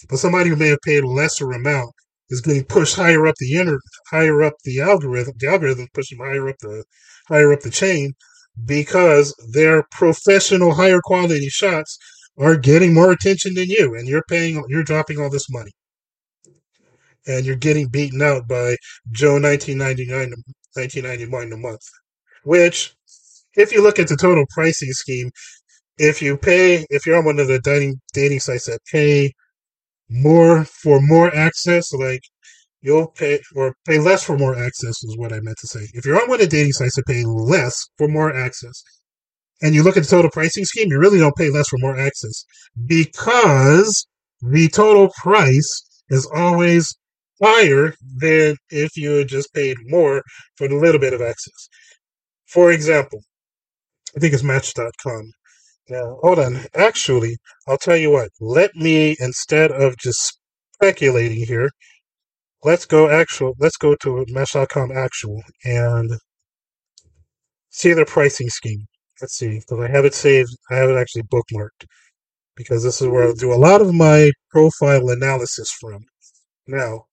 But 0.08 0.18
somebody 0.18 0.50
who 0.50 0.56
may 0.56 0.68
have 0.68 0.80
paid 0.84 1.04
a 1.04 1.08
lesser 1.08 1.50
amount 1.52 1.90
is 2.30 2.40
getting 2.40 2.64
pushed 2.64 2.96
higher 2.96 3.26
up 3.26 3.34
the 3.38 3.54
inner, 3.56 3.78
higher 4.10 4.42
up 4.42 4.54
the 4.64 4.80
algorithm. 4.80 5.34
The 5.38 5.48
algorithm 5.48 5.88
pushing 5.94 6.18
higher 6.18 6.48
up 6.48 6.56
the 6.60 6.84
higher 7.28 7.52
up 7.52 7.60
the 7.60 7.70
chain 7.70 8.14
because 8.64 9.34
they're 9.52 9.84
professional, 9.90 10.74
higher 10.74 11.00
quality 11.02 11.48
shots 11.48 11.98
are 12.40 12.56
getting 12.56 12.94
more 12.94 13.12
attention 13.12 13.54
than 13.54 13.68
you, 13.68 13.94
and 13.94 14.08
you're 14.08 14.24
paying, 14.28 14.64
you're 14.68 14.82
dropping 14.82 15.18
all 15.18 15.30
this 15.30 15.50
money, 15.50 15.72
and 17.26 17.44
you're 17.44 17.56
getting 17.56 17.88
beaten 17.88 18.22
out 18.22 18.48
by 18.48 18.76
Joe 19.10 19.38
1999 19.40 20.32
1991 20.74 21.52
a 21.52 21.56
month. 21.56 21.82
Which, 22.44 22.94
if 23.54 23.72
you 23.72 23.82
look 23.82 23.98
at 23.98 24.08
the 24.08 24.16
total 24.16 24.46
pricing 24.50 24.92
scheme, 24.92 25.30
if 25.98 26.22
you 26.22 26.38
pay, 26.38 26.86
if 26.88 27.06
you're 27.06 27.18
on 27.18 27.26
one 27.26 27.38
of 27.38 27.48
the 27.48 27.60
dating 27.60 28.00
dating 28.14 28.40
sites 28.40 28.66
that 28.66 28.80
pay 28.90 29.32
more 30.08 30.64
for 30.64 31.00
more 31.00 31.34
access, 31.34 31.92
like 31.92 32.22
you'll 32.80 33.08
pay 33.08 33.40
or 33.54 33.74
pay 33.86 33.98
less 33.98 34.24
for 34.24 34.38
more 34.38 34.56
access 34.56 35.02
is 35.04 35.16
what 35.18 35.32
I 35.32 35.40
meant 35.40 35.58
to 35.60 35.66
say. 35.66 35.86
If 35.92 36.06
you're 36.06 36.20
on 36.20 36.28
one 36.28 36.40
of 36.40 36.48
the 36.48 36.56
dating 36.56 36.72
sites 36.72 36.96
that 36.96 37.06
pay 37.06 37.24
less 37.24 37.86
for 37.98 38.08
more 38.08 38.34
access, 38.34 38.82
and 39.62 39.74
you 39.74 39.82
look 39.82 39.96
at 39.96 40.04
the 40.04 40.08
total 40.08 40.30
pricing 40.30 40.64
scheme, 40.64 40.90
you 40.90 40.98
really 40.98 41.18
don't 41.18 41.36
pay 41.36 41.50
less 41.50 41.68
for 41.68 41.78
more 41.78 41.98
access 41.98 42.44
because 42.86 44.06
the 44.42 44.68
total 44.68 45.10
price 45.20 45.82
is 46.08 46.26
always 46.34 46.96
higher 47.42 47.94
than 48.18 48.56
if 48.70 48.96
you 48.96 49.12
had 49.12 49.28
just 49.28 49.52
paid 49.54 49.76
more 49.86 50.22
for 50.56 50.68
the 50.68 50.76
little 50.76 51.00
bit 51.00 51.12
of 51.12 51.20
access. 51.20 51.68
For 52.46 52.72
example, 52.72 53.20
I 54.16 54.20
think 54.20 54.34
it's 54.34 54.42
Match.com. 54.42 55.32
Now, 55.88 56.18
hold 56.22 56.38
on. 56.38 56.60
Actually, 56.74 57.36
I'll 57.66 57.78
tell 57.78 57.96
you 57.96 58.10
what. 58.10 58.30
Let 58.40 58.74
me, 58.76 59.16
instead 59.20 59.70
of 59.72 59.96
just 59.98 60.38
speculating 60.74 61.46
here, 61.46 61.70
let's 62.64 62.86
go 62.86 63.08
actual. 63.08 63.54
Let's 63.58 63.76
go 63.76 63.94
to 64.02 64.24
Match.com 64.28 64.92
actual 64.92 65.42
and 65.64 66.12
see 67.70 67.92
their 67.92 68.04
pricing 68.04 68.50
scheme. 68.50 68.86
Let's 69.20 69.34
see, 69.36 69.58
because 69.58 69.80
I 69.80 69.90
have 69.90 70.04
it 70.04 70.14
saved. 70.14 70.50
I 70.70 70.76
have 70.76 70.90
it 70.90 70.96
actually 70.96 71.24
bookmarked 71.24 71.84
because 72.56 72.82
this 72.82 73.00
is 73.00 73.08
where 73.08 73.24
I'll 73.24 73.34
do 73.34 73.52
a 73.52 73.54
lot 73.54 73.80
of 73.80 73.94
my 73.94 74.30
profile 74.50 75.10
analysis 75.10 75.70
from. 75.70 76.04
Now, 76.66 77.04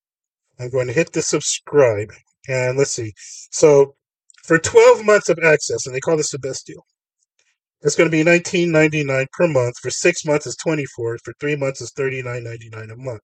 I'm 0.60 0.70
going 0.70 0.88
to 0.88 0.94
hit 0.94 1.14
the 1.14 1.22
subscribe 1.22 2.12
and 2.48 2.78
let's 2.78 2.92
see. 2.92 3.14
So, 3.52 3.96
for 4.44 4.58
12 4.58 5.06
months 5.06 5.30
of 5.30 5.40
access, 5.40 5.86
and 5.86 5.94
they 5.94 6.00
call 6.00 6.18
this 6.18 6.32
the 6.32 6.40
best 6.40 6.66
deal. 6.66 6.86
It's 7.82 7.96
going 7.96 8.10
to 8.10 8.18
be 8.18 8.24
19.99 8.24 9.28
per 9.34 9.48
month. 9.48 9.76
For 9.82 9.90
six 9.92 10.26
months, 10.26 10.48
it's 10.48 10.56
24. 10.58 11.20
For 11.24 11.34
three 11.40 11.56
months, 11.56 11.82
it's 11.82 11.92
39.99 11.94 12.92
a 12.92 12.96
month. 12.98 13.22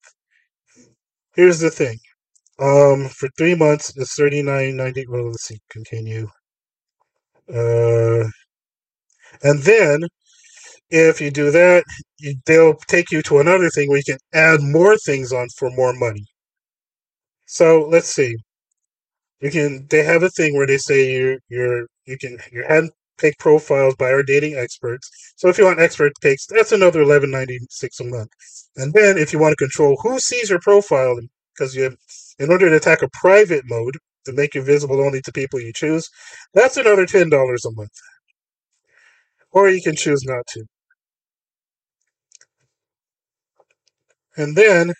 Here's 1.36 1.60
the 1.60 1.72
thing. 1.72 1.98
Um, 2.60 3.10
for 3.10 3.30
three 3.38 3.56
months, 3.56 3.94
it's 3.98 4.18
39.90. 4.18 5.06
Well, 5.10 5.28
let's 5.28 5.46
see. 5.46 5.60
Continue. 5.70 6.28
Uh, 7.54 8.26
and 9.42 9.62
then 9.64 10.04
if 10.90 11.20
you 11.22 11.32
do 11.32 11.52
that, 11.52 11.84
you, 12.20 12.36
they'll 12.46 12.76
take 12.88 13.12
you 13.12 13.22
to 13.24 13.40
another 13.40 13.70
thing 13.70 13.90
where 13.90 13.98
you 13.98 14.04
can 14.04 14.20
add 14.34 14.62
more 14.62 14.98
things 14.98 15.34
on 15.34 15.48
for 15.58 15.70
more 15.72 15.94
money. 15.94 16.26
So 17.48 17.88
let's 17.90 18.10
see. 18.10 18.36
You 19.42 19.52
can. 19.52 19.88
They 19.90 20.04
have 20.04 20.24
a 20.24 20.30
thing 20.30 20.56
where 20.56 20.68
they 20.68 20.78
say 20.78 21.12
you're 21.16 21.38
you're 21.50 21.88
you 22.06 22.18
can 22.18 22.38
your 22.52 22.68
hand 22.68 22.92
pick 23.18 23.38
profiles 23.40 23.96
by 23.96 24.12
our 24.12 24.24
dating 24.24 24.56
experts. 24.56 25.10
So 25.36 25.50
if 25.50 25.58
you 25.58 25.66
want 25.66 25.80
expert 25.80 26.14
picks, 26.22 26.46
that's 26.48 26.72
another 26.72 27.02
eleven 27.02 27.32
ninety 27.32 27.60
six 27.70 28.00
a 28.00 28.06
month. 28.06 28.30
And 28.78 28.94
then 28.94 29.18
if 29.18 29.34
you 29.34 29.40
want 29.40 29.52
to 29.54 29.66
control 29.66 29.98
who 30.02 30.20
sees 30.20 30.50
your 30.50 30.60
profile, 30.62 31.20
because 31.54 31.76
you 31.76 31.84
have, 31.84 31.96
in 32.40 32.52
order 32.52 32.70
to 32.70 32.78
attack 32.78 33.02
a 33.02 33.10
private 33.22 33.64
mode 33.68 33.98
to 34.26 34.34
make 34.34 34.56
you 34.56 34.62
visible 34.64 35.02
only 35.02 35.22
to 35.22 35.32
people 35.32 35.60
you 35.60 35.74
choose, 35.74 36.10
that's 36.54 36.78
another 36.78 37.06
ten 37.06 37.30
dollars 37.30 37.66
a 37.66 37.72
month. 37.74 37.92
Or 39.54 39.70
you 39.70 39.82
can 39.84 39.96
choose 39.98 40.24
not 40.26 40.46
to. 40.50 40.66
And 44.38 44.56
then 44.58 44.94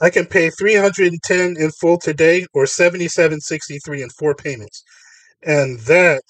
I 0.00 0.10
can 0.10 0.26
pay 0.26 0.50
310 0.50 1.56
in 1.58 1.70
full 1.72 1.98
today 1.98 2.46
or 2.54 2.64
77.63 2.66 4.02
in 4.02 4.10
four 4.10 4.34
payments. 4.34 4.82
And 5.44 5.80
that 5.80 6.22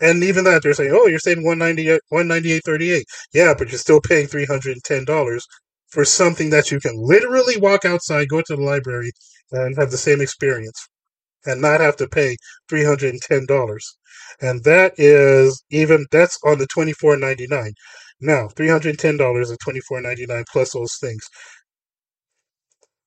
and 0.00 0.24
even 0.24 0.44
that 0.44 0.62
they're 0.62 0.74
saying, 0.74 0.92
"Oh, 0.94 1.06
you're 1.08 1.18
saving 1.20 1.44
198 1.44 2.00
198.38." 2.12 3.04
Yeah, 3.34 3.54
but 3.58 3.70
you're 3.70 3.78
still 3.78 4.00
paying 4.00 4.26
$310 4.28 5.42
for 5.90 6.04
something 6.04 6.50
that 6.50 6.70
you 6.72 6.80
can 6.80 6.94
literally 6.96 7.56
walk 7.58 7.84
outside, 7.84 8.28
go 8.28 8.42
to 8.42 8.56
the 8.56 8.62
library 8.62 9.12
and 9.52 9.76
have 9.78 9.90
the 9.92 9.98
same 9.98 10.20
experience 10.20 10.88
and 11.46 11.60
not 11.62 11.80
have 11.80 11.96
to 11.98 12.08
pay 12.08 12.36
$310. 12.68 13.96
And 14.40 14.62
that 14.64 14.94
is 14.98 15.62
even 15.70 16.06
that's 16.10 16.38
on 16.44 16.58
the 16.58 16.66
24.99. 16.68 17.72
Now, 18.20 18.48
$310 18.48 19.50
and 19.50 19.58
24.99 19.60 20.44
plus 20.52 20.72
those 20.72 20.96
things 21.00 21.22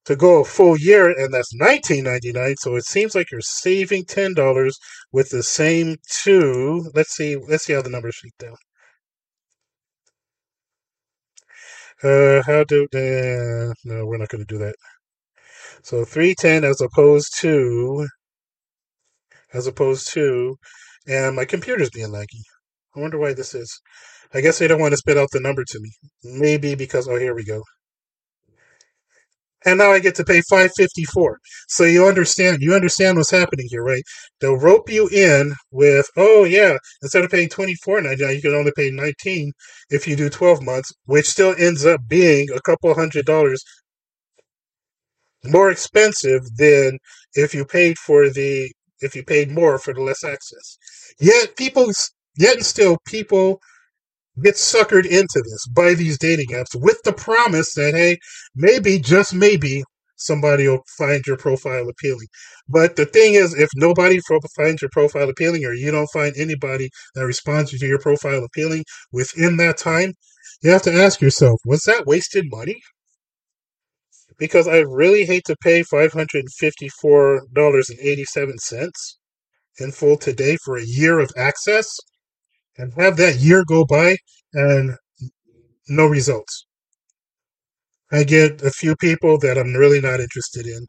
to 0.05 0.15
go 0.15 0.41
a 0.41 0.45
full 0.45 0.77
year, 0.77 1.09
and 1.09 1.33
that's 1.33 1.53
nineteen 1.55 2.03
ninety 2.05 2.31
nine. 2.31 2.55
So 2.57 2.75
it 2.75 2.85
seems 2.85 3.15
like 3.15 3.31
you're 3.31 3.41
saving 3.41 4.05
ten 4.05 4.33
dollars 4.33 4.77
with 5.11 5.29
the 5.29 5.43
same 5.43 5.97
two. 6.23 6.89
Let's 6.95 7.15
see. 7.15 7.35
Let's 7.35 7.65
see 7.65 7.73
how 7.73 7.81
the 7.81 7.89
numbers 7.89 8.15
shake 8.15 8.37
down. 8.39 8.55
Uh, 12.03 12.41
how 12.43 12.63
do? 12.63 12.83
Uh, 12.93 13.73
no, 13.85 14.05
we're 14.05 14.17
not 14.17 14.29
going 14.29 14.45
to 14.45 14.53
do 14.53 14.59
that. 14.59 14.75
So 15.83 16.03
three 16.05 16.35
ten 16.35 16.63
as 16.65 16.81
opposed 16.81 17.37
to, 17.39 18.07
as 19.53 19.67
opposed 19.67 20.11
to, 20.13 20.57
and 21.07 21.35
my 21.35 21.45
computer's 21.45 21.89
being 21.89 22.09
laggy. 22.09 22.43
I 22.95 22.99
wonder 23.01 23.17
why 23.17 23.33
this 23.33 23.53
is. 23.53 23.81
I 24.33 24.41
guess 24.41 24.59
they 24.59 24.67
don't 24.67 24.81
want 24.81 24.93
to 24.93 24.97
spit 24.97 25.17
out 25.17 25.29
the 25.31 25.39
number 25.39 25.63
to 25.65 25.79
me. 25.79 25.91
Maybe 26.23 26.75
because 26.75 27.07
oh 27.07 27.17
here 27.17 27.35
we 27.35 27.45
go 27.45 27.61
and 29.65 29.79
now 29.79 29.91
I 29.91 29.99
get 29.99 30.15
to 30.15 30.23
pay 30.23 30.41
five 30.41 30.71
fifty 30.75 31.03
four. 31.05 31.39
So 31.67 31.83
you 31.83 32.07
understand 32.07 32.59
you 32.61 32.73
understand 32.75 33.17
what's 33.17 33.31
happening 33.31 33.67
here, 33.69 33.83
right? 33.83 34.03
They'll 34.39 34.57
rope 34.57 34.89
you 34.89 35.07
in 35.09 35.55
with, 35.71 36.07
oh 36.17 36.43
yeah, 36.43 36.77
instead 37.01 37.23
of 37.23 37.31
paying 37.31 37.49
twenty 37.49 37.75
four 37.83 37.99
ninety 38.01 38.23
nine, 38.23 38.35
you 38.35 38.41
can 38.41 38.53
only 38.53 38.71
pay 38.75 38.91
nineteen 38.91 39.51
if 39.89 40.07
you 40.07 40.15
do 40.15 40.29
twelve 40.29 40.61
months, 40.61 40.93
which 41.05 41.27
still 41.27 41.55
ends 41.57 41.85
up 41.85 42.01
being 42.07 42.47
a 42.55 42.61
couple 42.61 42.93
hundred 42.93 43.25
dollars 43.25 43.63
more 45.43 45.69
expensive 45.71 46.41
than 46.57 46.97
if 47.35 47.53
you 47.53 47.65
paid 47.65 47.97
for 47.99 48.29
the 48.29 48.71
if 49.01 49.15
you 49.15 49.23
paid 49.23 49.51
more 49.51 49.77
for 49.79 49.93
the 49.93 50.01
less 50.01 50.23
access. 50.23 50.77
Yet 51.19 51.55
people 51.55 51.91
yet 52.37 52.55
and 52.55 52.65
still 52.65 52.97
people 53.07 53.59
get 54.43 54.55
suckered 54.55 55.05
into 55.05 55.41
this 55.45 55.67
by 55.73 55.93
these 55.93 56.17
dating 56.17 56.49
apps 56.49 56.75
with 56.75 57.01
the 57.03 57.13
promise 57.13 57.73
that 57.75 57.93
hey, 57.93 58.17
maybe 58.55 58.99
just 58.99 59.33
maybe 59.33 59.83
somebody 60.17 60.67
will 60.67 60.83
find 60.97 61.25
your 61.27 61.37
profile 61.37 61.87
appealing. 61.89 62.27
But 62.67 62.95
the 62.95 63.05
thing 63.05 63.35
is, 63.35 63.53
if 63.53 63.69
nobody 63.75 64.19
finds 64.55 64.81
your 64.81 64.89
profile 64.91 65.29
appealing, 65.29 65.65
or 65.65 65.73
you 65.73 65.91
don't 65.91 66.09
find 66.11 66.33
anybody 66.37 66.89
that 67.15 67.25
responds 67.25 67.71
to 67.71 67.85
your 67.85 67.99
profile 67.99 68.43
appealing 68.43 68.85
within 69.11 69.57
that 69.57 69.77
time, 69.77 70.13
you 70.63 70.71
have 70.71 70.81
to 70.83 70.93
ask 70.93 71.21
yourself, 71.21 71.59
was 71.65 71.81
that 71.83 72.05
wasted 72.05 72.45
money? 72.49 72.81
Because 74.37 74.67
I 74.67 74.79
really 74.79 75.25
hate 75.25 75.45
to 75.45 75.55
pay 75.63 75.83
five 75.83 76.11
hundred 76.13 76.39
and 76.39 76.53
fifty-four 76.53 77.47
dollars 77.53 77.89
and 77.89 77.99
eighty-seven 77.99 78.57
cents 78.59 79.17
in 79.79 79.91
full 79.91 80.17
today 80.17 80.57
for 80.63 80.77
a 80.77 80.85
year 80.85 81.19
of 81.19 81.31
access 81.37 81.87
and 82.77 82.93
have 82.97 83.17
that 83.17 83.37
year 83.37 83.63
go 83.65 83.85
by 83.85 84.17
and 84.53 84.95
no 85.87 86.05
results. 86.05 86.65
I 88.11 88.23
get 88.23 88.61
a 88.61 88.71
few 88.71 88.95
people 88.95 89.37
that 89.39 89.57
I'm 89.57 89.73
really 89.73 90.01
not 90.01 90.19
interested 90.19 90.67
in. 90.67 90.85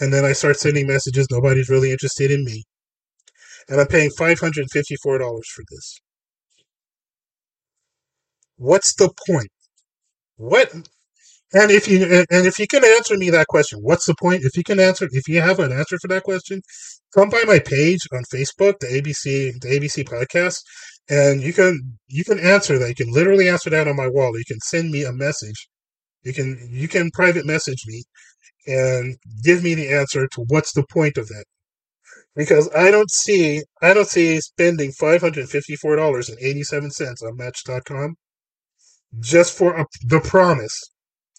And 0.00 0.12
then 0.12 0.24
I 0.24 0.32
start 0.32 0.56
sending 0.58 0.86
messages, 0.86 1.26
nobody's 1.30 1.68
really 1.68 1.90
interested 1.90 2.30
in 2.30 2.44
me. 2.44 2.64
And 3.68 3.80
I'm 3.80 3.86
paying 3.88 4.10
$554 4.10 4.98
for 4.98 5.64
this. 5.70 6.00
What's 8.56 8.94
the 8.94 9.10
point? 9.26 9.50
What 10.36 10.72
and 11.54 11.70
if 11.70 11.88
you 11.88 12.04
and 12.04 12.46
if 12.46 12.58
you 12.58 12.66
can 12.66 12.84
answer 12.84 13.16
me 13.16 13.30
that 13.30 13.46
question, 13.46 13.80
what's 13.80 14.04
the 14.06 14.14
point? 14.14 14.44
If 14.44 14.56
you 14.56 14.62
can 14.62 14.78
answer, 14.78 15.08
if 15.10 15.28
you 15.28 15.40
have 15.40 15.58
an 15.60 15.72
answer 15.72 15.96
for 16.00 16.08
that 16.08 16.24
question, 16.24 16.60
come 17.14 17.30
by 17.30 17.42
my 17.46 17.58
page 17.58 18.00
on 18.12 18.22
Facebook, 18.32 18.78
the 18.80 18.88
ABC 18.88 19.52
the 19.60 19.68
ABC 19.68 20.04
podcast, 20.04 20.58
and 21.08 21.42
you 21.42 21.54
can 21.54 21.98
you 22.08 22.24
can 22.24 22.38
answer 22.38 22.78
that. 22.78 22.88
You 22.90 22.94
can 22.94 23.12
literally 23.12 23.48
answer 23.48 23.70
that 23.70 23.88
on 23.88 23.96
my 23.96 24.08
wall. 24.08 24.36
You 24.36 24.44
can 24.46 24.60
send 24.60 24.90
me 24.90 25.04
a 25.04 25.12
message. 25.12 25.68
You 26.22 26.34
can 26.34 26.68
you 26.70 26.86
can 26.86 27.10
private 27.12 27.46
message 27.46 27.82
me 27.86 28.02
and 28.66 29.16
give 29.42 29.62
me 29.62 29.74
the 29.74 29.88
answer 29.88 30.26
to 30.26 30.44
what's 30.48 30.72
the 30.74 30.84
point 30.92 31.16
of 31.16 31.28
that. 31.28 31.44
Because 32.36 32.68
I 32.76 32.90
don't 32.90 33.10
see 33.10 33.62
I 33.80 33.94
don't 33.94 34.08
see 34.08 34.38
spending 34.40 34.92
five 34.92 35.22
hundred 35.22 35.48
fifty 35.48 35.76
four 35.76 35.96
dollars 35.96 36.28
and 36.28 36.38
eighty 36.42 36.62
seven 36.62 36.90
cents 36.90 37.22
on 37.22 37.36
Match.com 37.36 38.16
just 39.20 39.56
for 39.56 39.74
a, 39.74 39.86
the 40.04 40.20
promise 40.20 40.78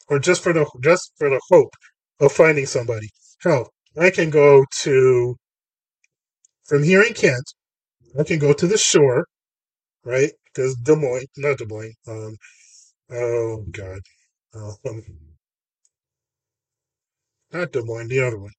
or 0.09 0.19
just 0.19 0.43
for 0.43 0.53
the 0.53 0.65
just 0.83 1.11
for 1.17 1.29
the 1.29 1.41
hope 1.49 1.73
of 2.19 2.31
finding 2.31 2.65
somebody. 2.65 3.07
Hell, 3.41 3.69
I 3.97 4.09
can 4.09 4.29
go 4.29 4.65
to 4.81 5.35
from 6.65 6.83
here 6.83 7.01
in 7.03 7.13
Kent. 7.13 7.43
I 8.19 8.23
can 8.23 8.39
go 8.39 8.53
to 8.53 8.67
the 8.67 8.77
shore, 8.77 9.25
right? 10.03 10.31
Because 10.45 10.75
Des 10.75 10.95
Moines, 10.95 11.27
not 11.37 11.57
Des 11.57 11.65
Moines. 11.65 11.93
Um, 12.07 12.35
oh 13.11 13.65
God, 13.71 13.99
um, 14.55 15.03
not 17.51 17.71
Des 17.71 17.83
Moines, 17.83 18.07
the 18.07 18.19
other 18.19 18.39
one. 18.39 18.51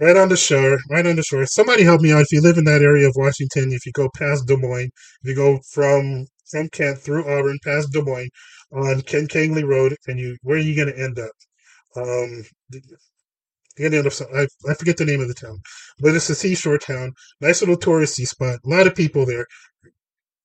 Right 0.00 0.16
on 0.16 0.28
the 0.28 0.36
shore, 0.36 0.78
right 0.90 1.06
on 1.06 1.16
the 1.16 1.24
shore. 1.24 1.44
Somebody 1.46 1.82
help 1.82 2.00
me 2.00 2.12
out. 2.12 2.22
If 2.22 2.30
you 2.32 2.40
live 2.40 2.56
in 2.56 2.64
that 2.64 2.82
area 2.82 3.08
of 3.08 3.14
Washington, 3.16 3.72
if 3.72 3.84
you 3.84 3.92
go 3.92 4.08
past 4.16 4.46
Des 4.46 4.56
Moines, 4.56 4.90
if 5.22 5.28
you 5.28 5.34
go 5.34 5.58
from 5.72 6.26
from 6.50 6.68
Kent 6.70 6.98
through 6.98 7.28
Auburn 7.28 7.58
past 7.64 7.92
Des 7.92 8.02
Moines, 8.02 8.30
on 8.72 9.02
Ken 9.02 9.26
Kangley 9.28 9.64
Road, 9.66 9.96
and 10.06 10.18
you 10.18 10.36
where 10.42 10.56
are 10.56 10.60
you 10.60 10.76
going 10.76 10.94
to 10.94 11.02
end 11.02 11.18
up? 11.18 11.32
Um, 11.96 12.44
you're 13.78 13.90
gonna 13.90 13.98
end 13.98 14.06
up. 14.08 14.14
I, 14.34 14.46
I 14.70 14.74
forget 14.74 14.96
the 14.96 15.04
name 15.04 15.20
of 15.20 15.28
the 15.28 15.34
town, 15.34 15.60
but 16.00 16.14
it's 16.14 16.30
a 16.30 16.34
seashore 16.34 16.78
town, 16.78 17.12
nice 17.40 17.60
little 17.62 17.76
touristy 17.76 18.26
spot. 18.26 18.60
A 18.64 18.68
lot 18.68 18.86
of 18.86 18.94
people 18.94 19.26
there. 19.26 19.46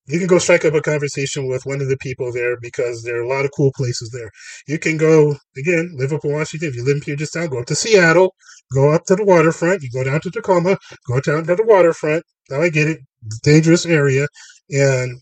you 0.06 0.18
can 0.18 0.28
go 0.28 0.38
strike 0.38 0.64
up 0.64 0.74
a 0.74 0.82
conversation 0.82 1.48
with 1.48 1.64
one 1.64 1.80
of 1.80 1.88
the 1.88 1.96
people 1.98 2.30
there 2.32 2.58
because 2.60 3.02
there 3.02 3.16
are 3.18 3.22
a 3.22 3.28
lot 3.28 3.44
of 3.46 3.50
cool 3.56 3.72
places 3.74 4.10
there. 4.10 4.30
You 4.66 4.78
can 4.78 4.98
go 4.98 5.36
again, 5.56 5.94
live 5.96 6.12
up 6.12 6.24
in 6.24 6.32
Washington. 6.32 6.68
If 6.68 6.76
you 6.76 6.84
live 6.84 6.96
in 6.96 7.02
Puget 7.02 7.28
Sound, 7.28 7.50
go 7.50 7.60
up 7.60 7.66
to 7.66 7.74
Seattle, 7.74 8.34
go 8.74 8.92
up 8.92 9.04
to 9.06 9.16
the 9.16 9.24
waterfront. 9.24 9.82
You 9.82 9.90
go 9.90 10.04
down 10.04 10.20
to 10.20 10.30
Tacoma, 10.30 10.76
go 11.08 11.20
down 11.20 11.44
to 11.46 11.56
the 11.56 11.64
waterfront. 11.64 12.24
Now 12.50 12.62
I 12.62 12.68
get 12.68 12.88
it, 12.88 13.00
dangerous 13.42 13.86
area, 13.86 14.28
and 14.70 15.20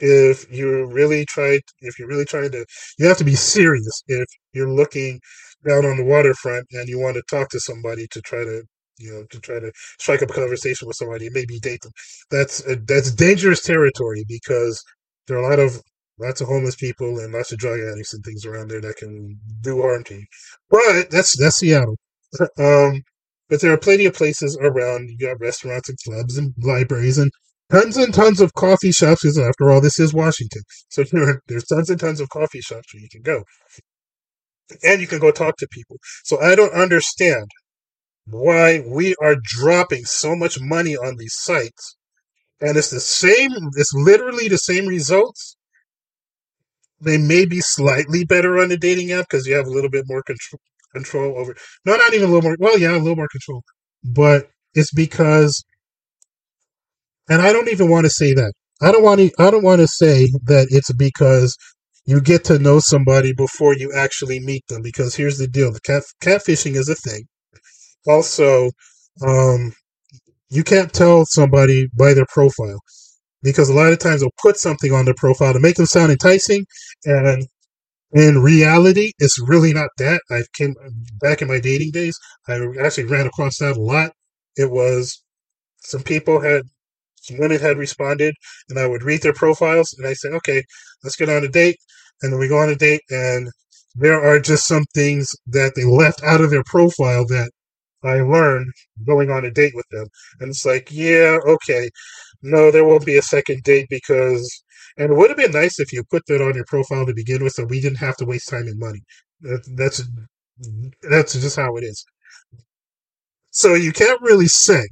if 0.00 0.50
you're 0.50 0.86
really 0.86 1.24
trying, 1.26 1.60
if 1.80 1.98
you're 1.98 2.08
really 2.08 2.24
trying 2.24 2.50
to, 2.52 2.64
you 2.98 3.06
have 3.06 3.18
to 3.18 3.24
be 3.24 3.34
serious. 3.36 4.02
If 4.08 4.28
you're 4.54 4.70
looking 4.70 5.20
down 5.66 5.84
on 5.86 5.96
the 5.98 6.04
waterfront 6.04 6.66
and 6.72 6.88
you 6.88 6.98
want 6.98 7.16
to 7.16 7.22
talk 7.30 7.48
to 7.50 7.60
somebody 7.60 8.06
to 8.12 8.20
try 8.22 8.44
to 8.44 8.62
you 8.98 9.12
know, 9.12 9.24
to 9.30 9.40
try 9.40 9.58
to 9.58 9.72
strike 9.98 10.22
up 10.22 10.30
a 10.30 10.34
conversation 10.34 10.86
with 10.86 10.96
somebody, 10.96 11.26
and 11.26 11.34
maybe 11.34 11.58
date 11.58 11.80
them. 11.82 11.92
That's 12.30 12.66
uh, 12.66 12.76
that's 12.86 13.10
dangerous 13.12 13.62
territory 13.62 14.24
because 14.28 14.82
there 15.26 15.38
are 15.38 15.42
a 15.44 15.48
lot 15.48 15.58
of 15.58 15.80
lots 16.18 16.40
of 16.40 16.48
homeless 16.48 16.76
people 16.76 17.18
and 17.18 17.32
lots 17.32 17.50
of 17.52 17.58
drug 17.58 17.80
addicts 17.80 18.12
and 18.14 18.22
things 18.24 18.44
around 18.44 18.68
there 18.70 18.80
that 18.82 18.96
can 18.96 19.38
do 19.62 19.80
harm 19.82 20.04
to 20.04 20.14
you. 20.14 20.24
But 20.70 21.10
that's 21.10 21.38
that's 21.38 21.56
Seattle. 21.56 21.96
um, 22.58 23.02
but 23.48 23.60
there 23.60 23.72
are 23.72 23.78
plenty 23.78 24.06
of 24.06 24.14
places 24.14 24.56
around. 24.60 25.08
You 25.10 25.18
got 25.18 25.40
restaurants 25.40 25.88
and 25.88 25.98
clubs 26.06 26.36
and 26.38 26.54
libraries 26.58 27.18
and 27.18 27.30
tons 27.70 27.96
and 27.96 28.14
tons 28.14 28.40
of 28.40 28.54
coffee 28.54 28.92
shops. 28.92 29.22
Because 29.22 29.38
after 29.38 29.70
all, 29.70 29.80
this 29.80 30.00
is 30.00 30.14
Washington, 30.14 30.62
so 30.88 31.04
there, 31.04 31.42
there's 31.48 31.66
tons 31.66 31.90
and 31.90 32.00
tons 32.00 32.20
of 32.20 32.28
coffee 32.30 32.60
shops 32.60 32.94
where 32.94 33.02
you 33.02 33.08
can 33.10 33.22
go, 33.22 33.44
and 34.84 35.00
you 35.00 35.06
can 35.06 35.18
go 35.18 35.30
talk 35.30 35.56
to 35.58 35.68
people. 35.70 35.96
So 36.24 36.40
I 36.40 36.54
don't 36.54 36.74
understand 36.74 37.46
why 38.26 38.82
we 38.86 39.14
are 39.22 39.36
dropping 39.42 40.04
so 40.04 40.36
much 40.36 40.60
money 40.60 40.96
on 40.96 41.16
these 41.16 41.34
sites 41.36 41.96
and 42.60 42.76
it's 42.76 42.90
the 42.90 43.00
same 43.00 43.50
it's 43.76 43.94
literally 43.94 44.48
the 44.48 44.58
same 44.58 44.86
results 44.86 45.56
they 47.00 47.18
may 47.18 47.46
be 47.46 47.60
slightly 47.60 48.24
better 48.24 48.58
on 48.58 48.68
the 48.68 48.76
dating 48.76 49.12
app 49.12 49.26
because 49.30 49.46
you 49.46 49.54
have 49.54 49.66
a 49.66 49.70
little 49.70 49.90
bit 49.90 50.04
more 50.08 50.22
control 50.22 50.60
control 50.94 51.38
over 51.38 51.56
no 51.84 51.96
not 51.96 52.14
even 52.14 52.28
a 52.28 52.32
little 52.32 52.48
more 52.48 52.56
well 52.60 52.78
yeah 52.78 52.92
a 52.92 52.98
little 52.98 53.16
more 53.16 53.28
control 53.28 53.62
but 54.04 54.48
it's 54.74 54.92
because 54.92 55.64
and 57.28 57.42
i 57.42 57.52
don't 57.52 57.68
even 57.68 57.90
want 57.90 58.04
to 58.04 58.10
say 58.10 58.32
that 58.34 58.52
i 58.82 58.90
don't 58.92 59.04
want 59.04 59.20
to 59.20 59.30
i 59.38 59.50
don't 59.50 59.64
want 59.64 59.80
to 59.80 59.86
say 59.88 60.26
that 60.44 60.66
it's 60.70 60.92
because 60.92 61.56
you 62.06 62.20
get 62.20 62.44
to 62.44 62.58
know 62.58 62.78
somebody 62.78 63.32
before 63.32 63.76
you 63.76 63.92
actually 63.94 64.40
meet 64.40 64.66
them 64.68 64.82
because 64.82 65.14
here's 65.14 65.38
the 65.38 65.46
deal 65.46 65.72
the 65.72 65.80
cat 65.80 66.02
catfishing 66.22 66.74
is 66.76 66.88
a 66.88 66.94
thing 66.94 67.22
also, 68.08 68.70
um, 69.26 69.72
you 70.50 70.64
can't 70.64 70.92
tell 70.92 71.26
somebody 71.26 71.88
by 71.98 72.14
their 72.14 72.26
profile 72.28 72.80
because 73.42 73.68
a 73.70 73.74
lot 73.74 73.92
of 73.92 73.98
times 73.98 74.20
they'll 74.20 74.30
put 74.42 74.56
something 74.58 74.92
on 74.92 75.04
their 75.04 75.14
profile 75.16 75.52
to 75.52 75.60
make 75.60 75.76
them 75.76 75.86
sound 75.86 76.12
enticing, 76.12 76.66
and 77.04 77.46
in 78.12 78.40
reality, 78.42 79.12
it's 79.18 79.38
really 79.40 79.72
not 79.72 79.90
that. 79.98 80.22
I 80.30 80.42
came 80.54 80.74
back 81.20 81.42
in 81.42 81.48
my 81.48 81.60
dating 81.60 81.92
days. 81.92 82.18
I 82.48 82.60
actually 82.82 83.04
ran 83.04 83.26
across 83.26 83.58
that 83.58 83.76
a 83.76 83.82
lot. 83.82 84.12
It 84.56 84.70
was 84.70 85.22
some 85.82 86.02
people 86.02 86.40
had 86.40 86.62
some 87.20 87.38
women 87.38 87.60
had 87.60 87.78
responded, 87.78 88.34
and 88.68 88.78
I 88.78 88.86
would 88.86 89.02
read 89.02 89.22
their 89.22 89.32
profiles, 89.34 89.94
and 89.98 90.06
I 90.06 90.14
say, 90.14 90.28
"Okay, 90.30 90.62
let's 91.04 91.16
get 91.16 91.28
on 91.28 91.44
a 91.44 91.48
date." 91.48 91.78
And 92.22 92.32
then 92.32 92.40
we 92.40 92.48
go 92.48 92.58
on 92.58 92.68
a 92.70 92.76
date, 92.76 93.02
and 93.10 93.48
there 93.94 94.20
are 94.20 94.38
just 94.40 94.66
some 94.66 94.84
things 94.94 95.34
that 95.46 95.74
they 95.74 95.84
left 95.84 96.22
out 96.22 96.40
of 96.40 96.50
their 96.50 96.64
profile 96.64 97.26
that 97.26 97.50
I 98.02 98.20
learned 98.20 98.72
going 99.06 99.30
on 99.30 99.44
a 99.44 99.50
date 99.50 99.74
with 99.74 99.86
them. 99.90 100.06
And 100.40 100.50
it's 100.50 100.64
like, 100.64 100.88
yeah, 100.90 101.38
okay. 101.46 101.90
No, 102.42 102.70
there 102.70 102.84
won't 102.84 103.06
be 103.06 103.18
a 103.18 103.22
second 103.22 103.62
date 103.62 103.86
because, 103.90 104.62
and 104.96 105.12
it 105.12 105.16
would 105.16 105.30
have 105.30 105.36
been 105.36 105.52
nice 105.52 105.78
if 105.80 105.92
you 105.92 106.02
put 106.10 106.24
that 106.28 106.40
on 106.42 106.54
your 106.54 106.64
profile 106.66 107.06
to 107.06 107.14
begin 107.14 107.42
with 107.44 107.52
so 107.54 107.64
we 107.64 107.80
didn't 107.80 107.98
have 107.98 108.16
to 108.18 108.24
waste 108.24 108.48
time 108.48 108.66
and 108.68 108.78
money. 108.78 109.00
That's, 109.76 110.02
that's 111.02 111.34
just 111.34 111.56
how 111.56 111.76
it 111.76 111.84
is. 111.84 112.04
So 113.50 113.74
you 113.74 113.92
can't 113.92 114.20
really 114.22 114.48
say 114.48 114.86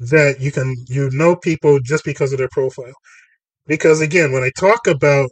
that 0.00 0.40
you 0.40 0.52
can, 0.52 0.74
you 0.88 1.10
know 1.10 1.36
people 1.36 1.80
just 1.80 2.04
because 2.04 2.32
of 2.32 2.38
their 2.38 2.48
profile. 2.50 2.94
Because 3.66 4.00
again, 4.00 4.32
when 4.32 4.42
I 4.44 4.50
talk 4.58 4.86
about 4.86 5.30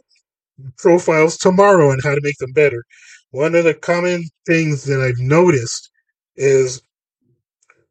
profiles 0.77 1.37
tomorrow 1.37 1.91
and 1.91 2.01
how 2.03 2.15
to 2.15 2.21
make 2.23 2.37
them 2.39 2.53
better, 2.53 2.83
one 3.31 3.55
of 3.55 3.63
the 3.63 3.73
common 3.73 4.23
things 4.47 4.85
that 4.85 5.01
I've 5.01 5.19
noticed 5.19 5.89
is 6.35 6.81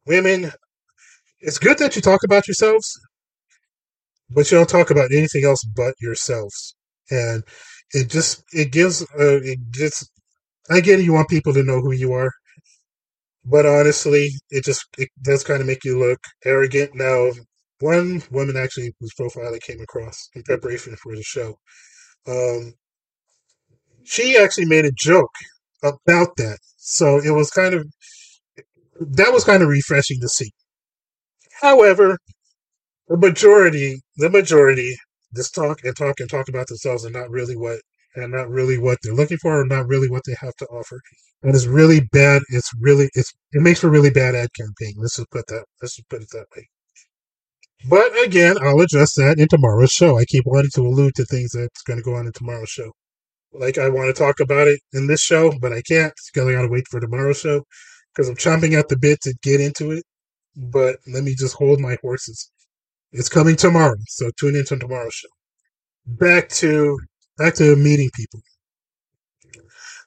women, 0.06 0.52
it's 1.40 1.58
good 1.58 1.78
that 1.78 1.96
you 1.96 2.02
talk 2.02 2.24
about 2.24 2.48
yourselves, 2.48 2.88
but 4.30 4.50
you 4.50 4.56
don't 4.58 4.68
talk 4.68 4.90
about 4.90 5.12
anything 5.12 5.44
else 5.44 5.64
but 5.64 5.94
yourselves. 6.00 6.74
And 7.11 7.44
it 7.92 8.08
just 8.11 8.42
it 8.52 8.72
gives 8.72 9.02
uh, 9.02 9.40
it 9.42 9.58
just 9.70 10.11
I 10.70 10.80
get 10.80 11.00
it. 11.00 11.04
You 11.04 11.12
want 11.12 11.28
people 11.28 11.52
to 11.54 11.62
know 11.62 11.80
who 11.80 11.92
you 11.92 12.12
are, 12.14 12.32
but 13.44 13.66
honestly, 13.66 14.31
it 14.50 14.64
just 14.64 14.87
it 14.98 15.09
does 15.22 15.44
kind 15.44 15.61
of 15.61 15.66
make 15.66 15.85
you 15.85 15.98
look 15.98 16.20
arrogant. 16.44 16.94
Now, 16.94 17.31
one 17.81 18.22
woman 18.31 18.57
actually 18.57 18.94
whose 19.00 19.14
profile 19.14 19.55
I 19.55 19.59
came 19.59 19.81
across 19.81 20.28
in 20.35 20.42
preparation 20.44 20.96
for 20.96 21.14
the 21.16 21.22
show, 21.22 21.57
um, 22.28 22.74
she 24.05 24.37
actually 24.37 24.66
made 24.66 24.85
a 24.85 24.92
joke 24.92 25.35
about 25.83 26.28
that. 26.37 26.59
So 26.76 27.18
it 27.18 27.31
was 27.31 27.50
kind 27.50 27.74
of 27.74 27.87
that 29.00 29.33
was 29.33 29.44
kind 29.44 29.62
of 29.62 29.68
refreshing 29.68 30.20
to 30.20 30.28
see. 30.28 30.50
However, 31.61 32.18
the 33.09 33.16
majority, 33.16 34.00
the 34.16 34.31
majority, 34.31 34.96
just 35.35 35.55
talk 35.55 35.85
and 35.85 35.96
talk 35.96 36.20
and 36.20 36.31
talk 36.31 36.48
about 36.48 36.68
themselves 36.68 37.05
and 37.05 37.14
not 37.14 37.31
really 37.31 37.57
what 37.57 37.81
and 38.14 38.33
not 38.33 38.48
really 38.51 38.79
what 38.79 38.98
they're 39.03 39.14
looking 39.14 39.38
for 39.38 39.61
or 39.61 39.66
not 39.66 39.87
really 39.87 40.09
what 40.11 40.22
they 40.27 40.37
have 40.40 40.55
to 40.57 40.66
offer. 40.66 41.01
And 41.42 41.55
it's 41.55 41.66
really 41.66 42.01
bad. 42.12 42.42
It's 42.51 42.70
really 42.81 43.11
it's 43.14 43.33
it 43.53 43.62
makes 43.62 43.81
for 43.81 43.90
really 43.90 44.11
bad 44.11 44.35
ad 44.35 44.51
campaign. 44.55 44.94
Let's 44.96 45.16
just 45.16 45.31
put 45.31 45.46
that 45.48 45.64
let's 45.81 45.96
just 45.96 46.09
put 46.09 46.22
it 46.22 46.29
that 46.33 46.46
way. 46.57 46.68
But 47.88 48.12
again, 48.25 48.57
I'll 48.62 48.81
address 48.81 49.14
that 49.16 49.38
in 49.38 49.48
tomorrow's 49.48 49.90
show. 49.92 50.16
I 50.16 50.25
keep 50.25 50.46
wanting 50.46 50.70
to 50.75 50.83
allude 50.83 51.14
to 51.16 51.25
things 51.25 51.51
that's 51.53 51.83
going 51.83 51.98
to 51.98 52.05
go 52.05 52.14
on 52.14 52.27
in 52.27 52.33
tomorrow's 52.33 52.68
show. 52.68 52.92
Like 53.53 53.77
I 53.77 53.88
want 53.88 54.14
to 54.14 54.22
talk 54.22 54.40
about 54.40 54.68
it 54.68 54.81
in 54.92 55.09
this 55.09 55.20
show, 55.20 55.53
but 55.61 55.72
I 55.72 55.83
can't 55.83 56.12
because 56.33 56.48
I 56.48 56.53
got 56.53 56.62
to 56.62 56.68
wait 56.68 56.87
for 56.88 57.01
tomorrow's 57.01 57.40
show 57.40 57.64
because 58.14 58.29
I'm 58.29 58.37
chomping 58.37 58.79
at 58.79 58.88
the 58.88 58.96
bit 58.96 59.20
to 59.22 59.35
get 59.42 59.61
into 59.61 59.90
it. 59.90 60.05
But 60.57 60.96
let 61.12 61.25
me 61.25 61.35
just 61.35 61.57
hold 61.57 61.81
my 61.81 61.96
horses. 62.03 62.51
It's 63.12 63.29
coming 63.29 63.57
tomorrow, 63.57 63.96
so 64.07 64.31
tune 64.38 64.57
into 64.57 64.79
tomorrow's 64.79 65.14
show. 65.14 65.29
Back 66.07 66.48
to 66.51 66.98
back 67.38 67.54
to 67.56 67.76
meeting 67.76 68.10
people. 68.14 68.40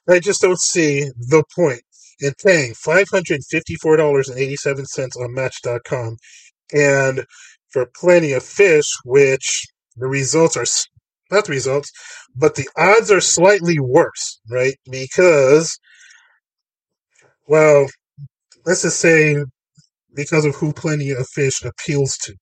I 0.08 0.20
just 0.20 0.42
don't 0.42 0.60
see 0.60 1.10
the 1.18 1.44
point 1.54 1.82
in 2.20 2.32
paying 2.44 2.74
five 2.74 3.08
hundred 3.10 3.42
fifty-four 3.50 3.96
dollars 3.98 4.28
and 4.28 4.38
eighty-seven 4.38 4.86
cents 4.86 5.16
on 5.16 5.34
Match.com, 5.34 6.18
and 6.74 7.26
for 7.70 7.86
plenty 7.96 8.32
of 8.34 8.44
fish, 8.44 8.92
which 9.04 9.66
the 9.96 10.08
results 10.08 10.56
are 10.56 10.66
not 11.32 11.46
the 11.46 11.52
results, 11.52 11.92
but 12.36 12.56
the 12.56 12.68
odds 12.76 13.10
are 13.10 13.20
slightly 13.22 13.80
worse, 13.80 14.40
right? 14.50 14.76
Because 14.90 15.78
well, 17.48 17.88
let's 18.66 18.82
just 18.82 19.00
say 19.00 19.36
because 20.14 20.44
of 20.46 20.54
who 20.56 20.72
Plenty 20.72 21.10
of 21.12 21.28
Fish 21.28 21.64
appeals 21.64 22.18
to. 22.18 22.34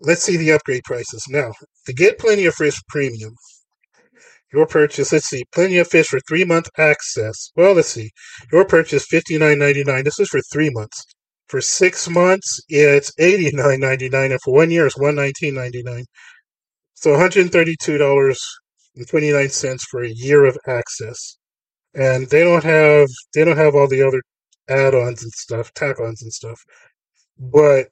Let's 0.00 0.22
see 0.22 0.36
the 0.36 0.52
upgrade 0.52 0.84
prices. 0.84 1.24
Now, 1.28 1.52
to 1.86 1.92
get 1.92 2.18
Plenty 2.18 2.46
of 2.46 2.54
Fish 2.54 2.80
Premium, 2.88 3.34
your 4.52 4.66
purchase, 4.66 5.12
let's 5.12 5.26
see, 5.28 5.44
Plenty 5.52 5.78
of 5.78 5.88
Fish 5.88 6.08
for 6.08 6.20
three 6.28 6.44
month 6.44 6.68
access. 6.78 7.50
Well, 7.56 7.74
let's 7.74 7.88
see. 7.88 8.10
Your 8.52 8.64
purchase 8.64 9.06
fifty 9.06 9.38
nine 9.38 9.58
ninety 9.58 9.84
nine. 9.84 10.04
This 10.04 10.20
is 10.20 10.28
for 10.28 10.40
three 10.52 10.70
months. 10.70 11.04
For 11.48 11.60
six 11.60 12.08
months, 12.08 12.60
it's 12.68 13.12
eighty 13.18 13.50
nine 13.54 13.80
ninety 13.80 14.08
nine, 14.08 14.32
and 14.32 14.40
for 14.42 14.54
one 14.54 14.70
year, 14.70 14.86
it's 14.86 14.98
one 14.98 15.16
nineteen 15.16 15.54
ninety 15.54 15.82
nine. 15.82 16.04
So 16.94 17.12
one 17.12 17.20
hundred 17.20 17.52
thirty 17.52 17.76
two 17.80 17.98
dollars 17.98 18.40
and 18.96 19.06
twenty 19.08 19.32
nine 19.32 19.50
cents 19.50 19.84
for 19.90 20.04
a 20.04 20.10
year 20.10 20.44
of 20.46 20.58
access 20.66 21.36
and 21.94 22.28
they 22.28 22.44
don't 22.44 22.64
have 22.64 23.08
they 23.34 23.44
don't 23.44 23.56
have 23.56 23.74
all 23.74 23.88
the 23.88 24.02
other 24.02 24.22
add-ons 24.68 25.22
and 25.22 25.32
stuff, 25.32 25.72
tack-ons 25.74 26.22
and 26.22 26.32
stuff. 26.32 26.60
But 27.38 27.88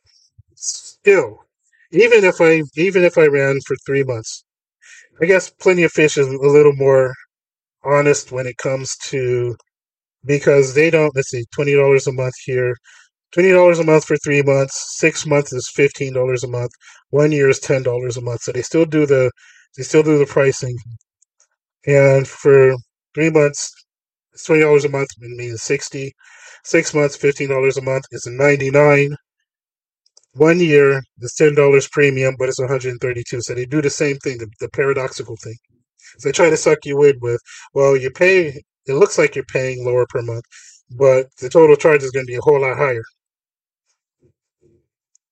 still, 0.55 1.45
even 1.93 2.25
if 2.25 2.41
I 2.41 2.63
even 2.77 3.05
if 3.05 3.19
I 3.19 3.27
ran 3.27 3.59
for 3.67 3.77
three 3.87 4.05
months, 4.05 4.45
I 5.23 5.27
guess 5.27 5.51
Plenty 5.51 5.85
of 5.85 5.93
Fish 5.93 6.19
is 6.19 6.29
a 6.29 6.33
little 6.33 6.75
more 6.75 7.15
honest 7.85 8.33
when 8.33 8.47
it 8.47 8.59
comes 8.59 8.97
to 9.09 9.57
because 10.25 10.75
they 10.75 10.91
don't. 10.91 11.15
Let's 11.17 11.31
see, 11.31 11.45
twenty 11.55 11.75
dollars 11.75 12.07
a 12.07 12.13
month 12.13 12.35
here. 12.45 12.77
Twenty 13.33 13.51
dollars 13.53 13.79
a 13.81 13.85
month 13.85 14.05
for 14.07 14.17
three 14.19 14.43
months. 14.43 14.99
Six 14.99 15.27
months 15.27 15.53
is 15.53 15.71
fifteen 15.75 16.15
dollars 16.15 16.45
a 16.45 16.49
month. 16.49 16.73
One 17.11 17.33
year 17.33 17.49
is 17.51 17.61
ten 17.61 17.83
dollars 17.83 18.17
a 18.17 18.23
month. 18.23 18.43
So 18.43 18.53
they 18.53 18.63
still 18.63 18.87
do 18.87 19.07
the 19.07 19.31
they 19.77 19.85
still 19.85 20.03
do 20.05 20.19
the 20.19 20.27
pricing. 20.27 20.77
And 21.87 22.29
for 22.29 22.75
three 23.15 23.31
months, 23.31 23.73
it's 24.33 24.45
twenty 24.45 24.63
dollars 24.63 24.85
a 24.85 24.89
month. 24.91 25.09
It 25.21 25.37
means 25.37 25.63
sixty. 25.63 26.13
Six 26.65 26.95
months, 26.95 27.17
fifteen 27.17 27.49
dollars 27.51 27.77
a 27.77 27.83
month 27.83 28.05
is 28.13 28.27
ninety 28.27 28.71
nine. 28.71 29.17
One 30.39 30.61
year 30.61 31.03
it's 31.21 31.35
ten 31.35 31.55
dollars 31.55 31.89
premium, 31.89 32.37
but 32.39 32.49
it's 32.49 32.61
one 32.61 32.69
hundred 32.69 32.91
and 32.93 33.01
thirty-two. 33.01 33.41
So 33.43 33.55
they 33.55 33.67
do 33.67 33.83
the 33.83 33.91
same 33.91 34.17
thing, 34.19 34.39
the, 34.39 34.49
the 34.61 34.69
paradoxical 34.71 35.37
thing. 35.43 35.57
So 36.19 36.29
they 36.29 36.33
try 36.33 36.51
to 36.51 36.57
suck 36.57 36.79
you 36.85 37.03
in 37.05 37.19
with, 37.21 37.41
well, 37.75 37.97
you 37.97 38.11
pay. 38.11 38.63
It 38.87 38.95
looks 38.95 39.19
like 39.19 39.35
you're 39.35 39.45
paying 39.45 39.85
lower 39.85 40.07
per 40.09 40.23
month, 40.23 40.45
but 40.91 41.27
the 41.41 41.51
total 41.51 41.77
charge 41.77 42.03
is 42.03 42.11
going 42.11 42.25
to 42.25 42.31
be 42.31 42.37
a 42.37 42.41
whole 42.41 42.61
lot 42.61 42.77
higher. 42.77 43.05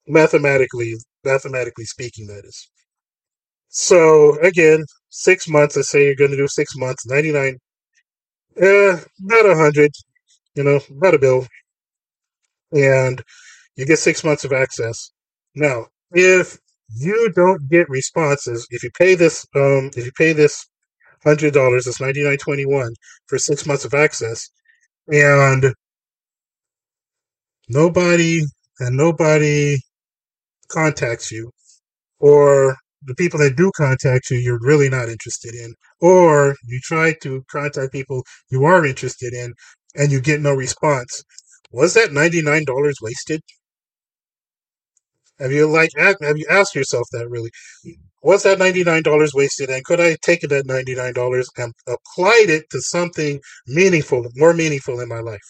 Mathematically, 0.07 0.95
mathematically 1.25 1.85
speaking, 1.85 2.27
that 2.27 2.45
is. 2.45 2.69
So 3.69 4.39
again, 4.41 4.85
six 5.09 5.49
months. 5.49 5.77
Let's 5.77 5.91
say 5.91 6.05
you're 6.05 6.15
going 6.15 6.33
to 6.33 6.37
do 6.37 6.49
six 6.49 6.77
months, 6.77 7.07
ninety-nine. 7.07 7.57
Eh, 8.61 9.01
about 9.25 9.51
a 9.51 9.57
hundred. 9.57 9.93
You 10.55 10.65
know, 10.65 10.81
about 10.91 11.15
a 11.15 11.19
bill, 11.19 11.47
and 12.73 13.23
you 13.77 13.87
get 13.87 13.99
six 13.99 14.25
months 14.25 14.45
of 14.45 14.53
access. 14.53 15.11
Now, 15.55 15.87
if 16.13 16.59
you 16.95 17.31
don't 17.35 17.69
get 17.69 17.89
responses, 17.89 18.67
if 18.71 18.83
you 18.83 18.91
pay 18.99 19.15
this, 19.15 19.47
um, 19.55 19.91
if 19.97 20.05
you 20.05 20.13
pay 20.13 20.33
this 20.33 20.67
hundred 21.25 21.55
dollars, 21.55 21.87
it's 21.87 22.01
ninety 22.01 22.23
nine 22.25 22.39
twenty 22.39 22.67
one 22.67 22.93
for 23.27 23.39
six 23.39 23.67
months 23.67 23.85
of 23.85 23.95
access, 23.95 24.49
and 25.09 25.75
nobody 27.69 28.43
and 28.81 28.97
nobody 28.97 29.77
contacts 30.69 31.33
you, 31.33 31.51
or 32.19 32.77
the 33.03 33.15
people 33.15 33.39
that 33.39 33.57
do 33.57 33.71
contact 33.77 34.31
you, 34.31 34.39
you're 34.39 34.59
really 34.61 34.89
not 34.89 35.09
interested 35.09 35.55
in, 35.55 35.75
or 36.01 36.57
you 36.65 36.81
try 36.83 37.15
to 37.23 37.43
contact 37.51 37.93
people 37.93 38.23
you 38.51 38.65
are 38.65 38.85
interested 38.87 39.33
in, 39.33 39.53
and 39.95 40.11
you 40.11 40.21
get 40.21 40.41
no 40.41 40.55
response. 40.55 41.23
Was 41.73 41.95
that 41.95 42.13
ninety 42.13 42.43
nine 42.43 42.65
dollars 42.65 42.97
wasted? 43.03 43.41
Have 45.41 45.53
you 45.53 45.67
like 45.69 45.91
have 45.99 46.39
you 46.39 46.47
asked 46.51 46.75
yourself 46.75 47.09
that 47.13 47.29
really? 47.29 47.51
Was 48.23 48.43
that 48.45 48.59
ninety 48.59 48.85
nine 48.85 49.03
dollars 49.03 49.35
wasted, 49.35 49.71
and 49.71 49.85
could 49.85 50.01
I 50.01 50.17
take 50.23 50.43
that 50.43 50.67
ninety 50.67 50.95
nine 50.95 51.15
dollars 51.15 51.49
and 51.59 51.73
applied 51.87 52.51
it 52.51 52.71
to 52.71 52.81
something 52.81 53.41
meaningful, 53.67 54.27
more 54.37 54.55
meaningful 54.55 55.01
in 55.01 55.09
my 55.09 55.21
life? 55.21 55.49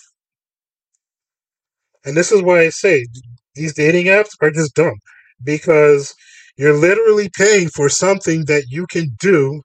And 2.05 2.17
this 2.17 2.33
is 2.33 2.43
why 2.43 2.63
I 2.63 2.71
say 2.71 3.07
these 3.55 3.75
dating 3.75 4.07
apps 4.07 4.31
are 4.43 4.51
just 4.51 4.75
dumb 4.75 4.97
because 5.45 6.15
you're 6.59 6.75
literally 6.79 7.31
paying 7.37 7.69
for 7.71 7.89
something 7.89 8.45
that 8.47 8.65
you 8.71 8.87
can 8.89 9.17
do 9.21 9.63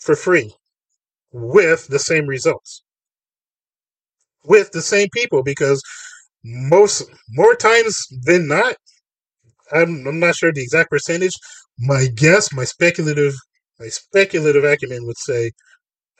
for 0.00 0.16
free 0.16 0.54
with 1.32 1.88
the 1.88 1.98
same 1.98 2.26
results 2.26 2.82
with 4.44 4.72
the 4.72 4.82
same 4.82 5.08
people 5.12 5.42
because 5.42 5.82
most 6.44 7.04
more 7.30 7.54
times 7.54 8.06
than 8.22 8.48
not, 8.48 8.76
I'm, 9.72 10.06
I'm 10.06 10.20
not 10.20 10.36
sure 10.36 10.52
the 10.52 10.62
exact 10.62 10.90
percentage. 10.90 11.34
My 11.78 12.06
guess, 12.14 12.52
my 12.52 12.64
speculative, 12.64 13.34
my 13.80 13.88
speculative 13.88 14.64
acumen 14.64 15.04
would 15.06 15.18
say, 15.18 15.50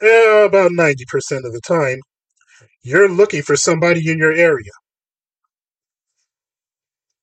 eh, 0.03 0.45
about 0.45 0.73
ninety 0.73 1.05
percent 1.09 1.47
of 1.47 1.53
the 1.53 1.61
time, 1.61 1.99
you're 2.83 3.09
looking 3.09 3.43
for 3.43 3.57
somebody 3.57 4.11
in 4.11 4.19
your 4.19 4.33
area. 4.33 4.71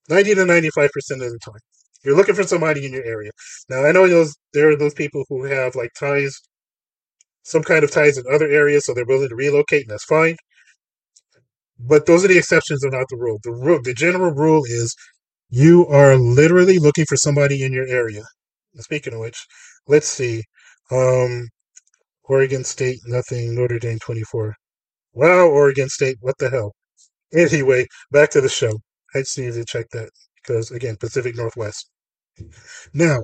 Ninety 0.10 0.36
to 0.36 0.46
ninety-five 0.46 0.89
percent 0.91 1.22
of 1.22 1.32
the 1.32 1.39
time, 1.39 1.60
you're 2.04 2.16
looking 2.16 2.36
for 2.36 2.44
somebody 2.44 2.86
in 2.86 2.94
your 2.94 3.06
area. 3.06 3.32
Now, 3.70 3.86
I 3.86 3.91
know 3.91 4.08
those 4.08 4.36
there 4.54 4.70
are 4.70 4.76
those 4.76 4.94
people 4.94 5.24
who 5.30 5.44
have 5.44 5.76
like 5.76 5.91
ties, 5.98 6.36
some 7.44 7.64
kind 7.64 7.84
of 7.84 7.91
ties 7.91 8.18
in 8.18 8.24
other 8.32 8.48
areas, 8.48 8.86
so 8.86 8.94
they're 8.94 9.06
willing 9.06 9.30
to 9.30 9.36
relocate, 9.36 9.84
and 9.84 9.91
that's 9.91 10.06
fine. 10.06 10.36
But 11.80 12.05
those 12.05 12.24
are 12.24 12.28
the 12.28 12.38
exceptions 12.38 12.84
and 12.84 12.93
not 12.93 13.07
the 13.09 13.17
rule. 13.17 13.39
The 13.43 13.51
rule, 13.51 13.82
the 13.82 13.93
general 13.93 14.32
rule 14.32 14.63
is 14.65 14.95
you 15.49 15.88
are 15.88 16.17
literally 16.17 16.80
looking 16.80 17.05
for 17.05 17.17
somebody 17.17 17.63
in 17.63 17.74
your 17.74 17.88
area. 17.88 18.24
Speaking 18.78 19.13
of 19.13 19.19
which, 19.19 19.45
let's 19.88 20.07
see. 20.07 20.43
Um, 20.91 21.49
Oregon 22.26 22.63
State, 22.63 22.99
nothing. 23.05 23.55
Notre 23.55 23.80
Dame, 23.80 23.99
24. 23.99 24.55
Wow, 25.13 25.47
Oregon 25.47 25.89
State, 25.89 26.17
what 26.21 26.38
the 26.39 26.49
hell? 26.49 26.74
Anyway, 27.34 27.88
back 28.11 28.30
to 28.32 28.41
the 28.41 28.49
show. 28.49 28.80
I 29.15 29.19
just 29.19 29.38
needed 29.38 29.55
to 29.55 29.65
check 29.65 29.88
that 29.91 30.09
because, 30.41 30.71
again, 30.71 30.97
Pacific 30.97 31.36
Northwest. 31.36 31.89
Now, 32.93 33.21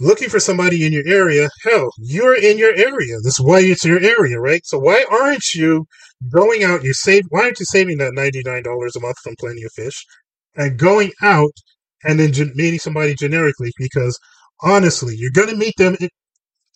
looking 0.00 0.28
for 0.28 0.40
somebody 0.40 0.84
in 0.86 0.92
your 0.92 1.06
area, 1.06 1.48
hell, 1.64 1.90
you're 1.98 2.36
in 2.36 2.58
your 2.58 2.74
area. 2.74 3.16
That's 3.22 3.40
why 3.40 3.60
it's 3.60 3.84
your 3.84 4.00
area, 4.00 4.38
right? 4.40 4.64
So 4.64 4.78
why 4.78 5.04
aren't 5.10 5.54
you 5.54 5.86
going 6.30 6.64
out? 6.64 6.84
You 6.84 6.92
save. 6.94 7.24
Why 7.30 7.44
aren't 7.44 7.60
you 7.60 7.66
saving 7.66 7.98
that 7.98 8.14
ninety 8.14 8.42
nine 8.44 8.62
dollars 8.62 8.96
a 8.96 9.00
month 9.00 9.18
from 9.22 9.34
Plenty 9.38 9.62
of 9.64 9.72
Fish, 9.72 10.04
and 10.56 10.78
going 10.78 11.12
out 11.22 11.52
and 12.04 12.18
then 12.20 12.32
gen- 12.32 12.52
meeting 12.54 12.78
somebody 12.78 13.14
generically? 13.14 13.72
Because 13.78 14.18
honestly, 14.62 15.14
you're 15.16 15.30
going 15.32 15.48
to 15.48 15.56
meet 15.56 15.74
them 15.78 15.96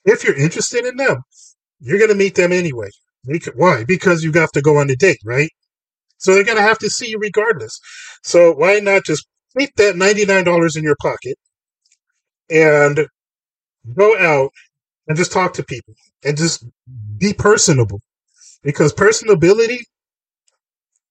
if 0.04 0.24
you're 0.24 0.36
interested 0.36 0.84
in 0.84 0.96
them. 0.96 1.18
You're 1.80 1.98
going 1.98 2.10
to 2.10 2.16
meet 2.16 2.34
them 2.34 2.52
anyway. 2.52 2.88
Why? 3.54 3.84
Because 3.84 4.22
you 4.24 4.32
have 4.32 4.52
to 4.52 4.62
go 4.62 4.78
on 4.78 4.90
a 4.90 4.96
date, 4.96 5.20
right? 5.24 5.50
So 6.18 6.34
they're 6.34 6.44
going 6.44 6.56
to 6.58 6.62
have 6.62 6.78
to 6.80 6.90
see 6.90 7.08
you 7.08 7.18
regardless. 7.18 7.78
So 8.22 8.52
why 8.52 8.78
not 8.80 9.04
just 9.04 9.26
keep 9.58 9.74
that 9.76 9.96
ninety 9.96 10.24
nine 10.26 10.44
dollars 10.44 10.76
in 10.76 10.84
your 10.84 10.96
pocket? 11.02 11.36
And 12.50 13.06
go 13.94 14.18
out 14.18 14.50
and 15.08 15.16
just 15.16 15.32
talk 15.32 15.52
to 15.54 15.64
people 15.64 15.94
and 16.24 16.36
just 16.36 16.64
be 17.18 17.32
personable. 17.32 18.00
Because 18.62 18.92
personability 18.92 19.80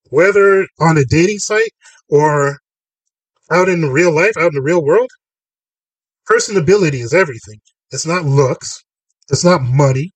whether 0.10 0.68
on 0.80 0.98
a 0.98 1.06
dating 1.06 1.40
site 1.40 1.72
or 2.10 2.58
out 3.52 3.70
in 3.70 3.82
real 3.86 4.14
life 4.14 4.38
out 4.38 4.48
in 4.48 4.56
the 4.56 4.62
real 4.62 4.84
world 4.84 5.10
personability 6.30 7.02
is 7.02 7.14
everything. 7.14 7.60
It's 7.92 8.06
not 8.06 8.26
looks. 8.26 8.84
It's 9.30 9.44
not 9.46 9.62
money. 9.64 10.12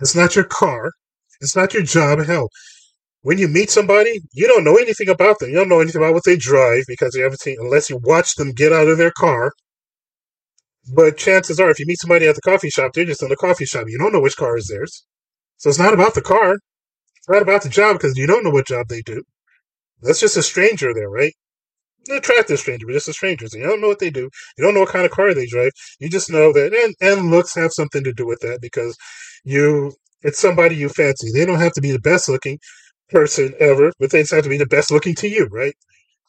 It's 0.00 0.14
not 0.14 0.34
your 0.36 0.44
car. 0.46 0.92
It's 1.40 1.56
not 1.56 1.74
your 1.74 1.82
job. 1.82 2.20
Hell 2.24 2.48
when 3.22 3.38
you 3.38 3.48
meet 3.48 3.70
somebody 3.70 4.20
you 4.32 4.46
don't 4.46 4.64
know 4.64 4.76
anything 4.76 5.08
about 5.08 5.38
them. 5.38 5.50
You 5.50 5.56
don't 5.56 5.68
know 5.68 5.80
anything 5.80 6.02
about 6.02 6.14
what 6.14 6.24
they 6.24 6.36
drive 6.36 6.84
because 6.88 7.14
you 7.14 7.22
haven't 7.22 7.40
seen 7.40 7.56
unless 7.60 7.90
you 7.90 7.98
watch 8.02 8.36
them 8.36 8.52
get 8.52 8.72
out 8.72 8.88
of 8.88 8.98
their 8.98 9.12
car 9.12 9.52
but 10.90 11.16
chances 11.16 11.60
are, 11.60 11.70
if 11.70 11.78
you 11.78 11.86
meet 11.86 12.00
somebody 12.00 12.26
at 12.26 12.34
the 12.34 12.40
coffee 12.40 12.70
shop, 12.70 12.92
they're 12.92 13.04
just 13.04 13.22
in 13.22 13.28
the 13.28 13.36
coffee 13.36 13.66
shop. 13.66 13.86
You 13.88 13.98
don't 13.98 14.12
know 14.12 14.20
which 14.20 14.36
car 14.36 14.56
is 14.56 14.68
theirs. 14.68 15.04
So 15.58 15.68
it's 15.68 15.78
not 15.78 15.94
about 15.94 16.14
the 16.14 16.22
car. 16.22 16.54
It's 16.54 17.28
not 17.28 17.42
about 17.42 17.62
the 17.62 17.68
job 17.68 17.94
because 17.98 18.16
you 18.16 18.26
don't 18.26 18.44
know 18.44 18.50
what 18.50 18.66
job 18.66 18.88
they 18.88 19.02
do. 19.02 19.22
That's 20.02 20.20
just 20.20 20.36
a 20.36 20.42
stranger 20.42 20.92
there, 20.94 21.08
right? 21.08 21.32
An 22.08 22.16
attractive 22.16 22.58
stranger, 22.58 22.86
but 22.86 22.94
just 22.94 23.08
a 23.08 23.12
stranger. 23.12 23.46
So 23.48 23.58
you 23.58 23.64
don't 23.64 23.80
know 23.80 23.88
what 23.88 24.00
they 24.00 24.10
do. 24.10 24.28
You 24.58 24.64
don't 24.64 24.74
know 24.74 24.80
what 24.80 24.88
kind 24.90 25.06
of 25.06 25.12
car 25.12 25.34
they 25.34 25.46
drive. 25.46 25.72
You 26.00 26.08
just 26.08 26.30
know 26.30 26.52
that, 26.52 26.74
and, 26.74 26.94
and 27.00 27.30
looks 27.30 27.54
have 27.54 27.72
something 27.72 28.02
to 28.04 28.12
do 28.12 28.26
with 28.26 28.40
that 28.40 28.60
because 28.60 28.96
you, 29.44 29.94
it's 30.22 30.40
somebody 30.40 30.76
you 30.76 30.88
fancy. 30.88 31.30
They 31.32 31.46
don't 31.46 31.60
have 31.60 31.72
to 31.74 31.80
be 31.80 31.92
the 31.92 32.00
best 32.00 32.28
looking 32.28 32.58
person 33.10 33.54
ever, 33.60 33.92
but 34.00 34.10
they 34.10 34.22
just 34.22 34.32
have 34.32 34.44
to 34.44 34.50
be 34.50 34.58
the 34.58 34.66
best 34.66 34.90
looking 34.90 35.14
to 35.16 35.28
you, 35.28 35.46
right? 35.52 35.74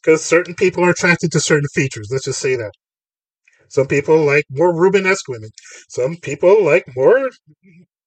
Because 0.03 0.23
certain 0.23 0.55
people 0.55 0.85
are 0.85 0.91
attracted 0.91 1.31
to 1.31 1.39
certain 1.39 1.69
features. 1.73 2.09
Let's 2.11 2.25
just 2.25 2.39
say 2.39 2.55
that. 2.57 2.71
Some 3.73 3.87
people 3.87 4.23
like 4.23 4.45
more 4.51 4.71
Rubenesque 4.71 5.27
women. 5.27 5.49
Some 5.89 6.17
people 6.17 6.63
like 6.63 6.85
more. 6.95 7.31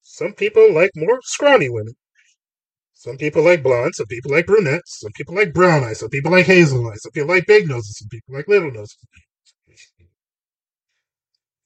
Some 0.00 0.32
people 0.32 0.72
like 0.72 0.92
more 0.94 1.18
scrawny 1.22 1.68
women. 1.68 1.94
Some 2.94 3.16
people 3.16 3.42
like 3.42 3.64
blonde. 3.64 3.96
Some 3.96 4.06
people 4.06 4.30
like 4.30 4.46
brunettes. 4.46 5.00
Some 5.00 5.10
people 5.16 5.34
like 5.34 5.52
brown 5.52 5.82
eyes. 5.82 5.98
Some 5.98 6.10
people 6.10 6.30
like 6.30 6.46
hazel 6.46 6.88
eyes. 6.88 7.02
Some 7.02 7.10
people 7.10 7.30
like 7.30 7.48
big 7.48 7.68
noses. 7.68 7.98
Some 7.98 8.08
people 8.08 8.36
like 8.36 8.46
little 8.46 8.70
noses. 8.70 8.96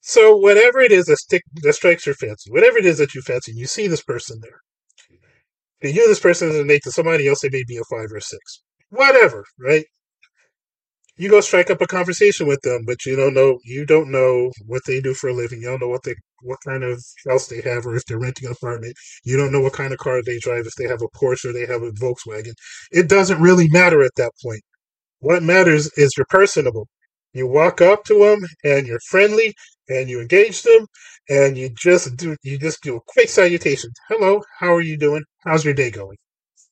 So 0.00 0.34
whatever 0.34 0.80
it 0.80 0.92
is 0.92 1.04
that, 1.04 1.18
stick, 1.18 1.42
that 1.62 1.74
strikes 1.74 2.06
your 2.06 2.14
fancy, 2.14 2.50
whatever 2.50 2.78
it 2.78 2.86
is 2.86 2.96
that 2.98 3.14
you 3.14 3.20
fancy, 3.20 3.52
you 3.54 3.66
see 3.66 3.86
this 3.86 4.02
person 4.02 4.40
there. 4.40 5.92
You 5.92 6.08
this 6.08 6.20
person 6.20 6.48
is 6.48 6.56
a 6.58 6.64
mate 6.64 6.82
to 6.84 6.90
somebody 6.90 7.28
else, 7.28 7.42
they 7.42 7.50
may 7.50 7.64
be 7.68 7.76
a 7.76 7.84
five 7.90 8.10
or 8.10 8.20
six. 8.20 8.62
Whatever, 8.88 9.44
right? 9.58 9.84
You 11.20 11.28
go 11.28 11.42
strike 11.42 11.68
up 11.68 11.82
a 11.82 11.86
conversation 11.86 12.46
with 12.46 12.62
them, 12.62 12.84
but 12.86 13.04
you 13.04 13.14
don't 13.14 13.34
know 13.34 13.58
you 13.62 13.84
don't 13.84 14.10
know 14.10 14.50
what 14.66 14.80
they 14.86 15.02
do 15.02 15.12
for 15.12 15.28
a 15.28 15.34
living. 15.34 15.60
You 15.60 15.68
don't 15.68 15.80
know 15.82 15.88
what 15.88 16.02
they 16.02 16.14
what 16.42 16.58
kind 16.66 16.82
of 16.82 17.04
house 17.28 17.46
they 17.46 17.60
have, 17.60 17.84
or 17.84 17.94
if 17.94 18.06
they're 18.06 18.18
renting 18.18 18.46
an 18.46 18.52
apartment. 18.52 18.94
You 19.22 19.36
don't 19.36 19.52
know 19.52 19.60
what 19.60 19.74
kind 19.74 19.92
of 19.92 19.98
car 19.98 20.22
they 20.22 20.38
drive, 20.38 20.64
if 20.66 20.74
they 20.76 20.88
have 20.88 21.02
a 21.02 21.08
Porsche 21.08 21.50
or 21.50 21.52
they 21.52 21.66
have 21.66 21.82
a 21.82 21.90
Volkswagen. 21.92 22.54
It 22.90 23.10
doesn't 23.10 23.38
really 23.38 23.68
matter 23.68 24.02
at 24.02 24.14
that 24.16 24.32
point. 24.42 24.62
What 25.18 25.42
matters 25.42 25.92
is 25.98 26.14
you're 26.16 26.26
personable. 26.30 26.88
You 27.34 27.46
walk 27.46 27.82
up 27.82 28.04
to 28.04 28.18
them 28.18 28.40
and 28.64 28.86
you're 28.86 29.00
friendly 29.10 29.52
and 29.90 30.08
you 30.08 30.22
engage 30.22 30.62
them 30.62 30.86
and 31.28 31.58
you 31.58 31.68
just 31.68 32.16
do 32.16 32.34
you 32.42 32.58
just 32.58 32.82
do 32.82 32.96
a 32.96 33.00
quick 33.08 33.28
salutation. 33.28 33.90
Hello, 34.08 34.42
how 34.58 34.74
are 34.74 34.80
you 34.80 34.96
doing? 34.96 35.24
How's 35.44 35.66
your 35.66 35.74
day 35.74 35.90
going? 35.90 36.16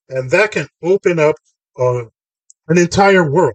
And 0.09 0.31
that 0.31 0.53
can 0.53 0.69
open 0.83 1.19
up 1.19 1.37
an 1.77 2.79
entire 2.79 3.31
world 3.31 3.55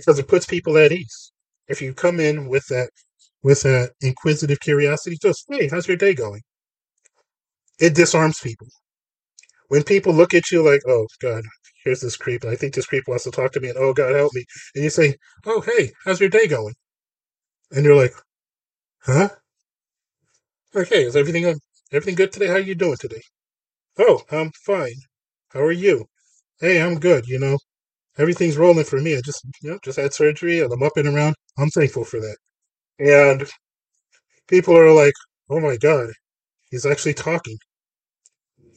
because 0.00 0.18
it 0.18 0.28
puts 0.28 0.46
people 0.46 0.76
at 0.78 0.92
ease. 0.92 1.32
If 1.68 1.80
you 1.82 1.94
come 1.94 2.20
in 2.20 2.48
with 2.48 2.66
that 2.68 2.90
with 3.42 3.62
that 3.62 3.92
inquisitive 4.00 4.60
curiosity, 4.60 5.16
just 5.20 5.44
hey, 5.50 5.68
how's 5.68 5.88
your 5.88 5.96
day 5.96 6.14
going? 6.14 6.42
It 7.78 7.94
disarms 7.94 8.38
people. 8.40 8.68
When 9.68 9.82
people 9.82 10.12
look 10.14 10.34
at 10.34 10.50
you 10.50 10.62
like, 10.62 10.82
oh 10.86 11.06
God, 11.20 11.44
here's 11.84 12.00
this 12.00 12.16
creep, 12.16 12.42
and 12.42 12.52
I 12.52 12.56
think 12.56 12.74
this 12.74 12.86
creep 12.86 13.04
wants 13.08 13.24
to 13.24 13.30
talk 13.30 13.52
to 13.52 13.60
me, 13.60 13.68
and 13.70 13.78
oh 13.78 13.92
God, 13.92 14.14
help 14.14 14.32
me. 14.34 14.44
And 14.74 14.84
you 14.84 14.90
say, 14.90 15.16
oh 15.46 15.60
hey, 15.60 15.92
how's 16.04 16.20
your 16.20 16.28
day 16.28 16.46
going? 16.46 16.74
And 17.72 17.84
you're 17.84 17.96
like, 17.96 18.14
huh? 19.02 19.28
Okay, 20.74 21.04
is 21.04 21.16
everything 21.16 21.60
everything 21.92 22.14
good 22.16 22.32
today? 22.32 22.48
How 22.48 22.54
are 22.54 22.60
you 22.60 22.74
doing 22.74 22.96
today? 22.98 23.22
Oh, 23.98 24.22
I'm 24.30 24.50
fine. 24.66 24.96
How 25.50 25.60
are 25.60 25.72
you? 25.72 26.06
Hey, 26.60 26.82
I'm 26.82 26.98
good. 26.98 27.26
You 27.28 27.38
know, 27.38 27.58
everything's 28.18 28.56
rolling 28.56 28.84
for 28.84 29.00
me. 29.00 29.16
I 29.16 29.20
just, 29.24 29.44
you 29.62 29.70
know, 29.70 29.78
just 29.84 29.98
had 29.98 30.12
surgery 30.12 30.60
and 30.60 30.72
I'm 30.72 30.82
up 30.82 30.96
and 30.96 31.08
around. 31.08 31.34
I'm 31.58 31.70
thankful 31.70 32.04
for 32.04 32.20
that. 32.20 32.36
And 32.98 33.48
people 34.48 34.76
are 34.76 34.92
like, 34.92 35.14
oh 35.50 35.60
my 35.60 35.76
God, 35.76 36.10
he's 36.70 36.86
actually 36.86 37.14
talking. 37.14 37.58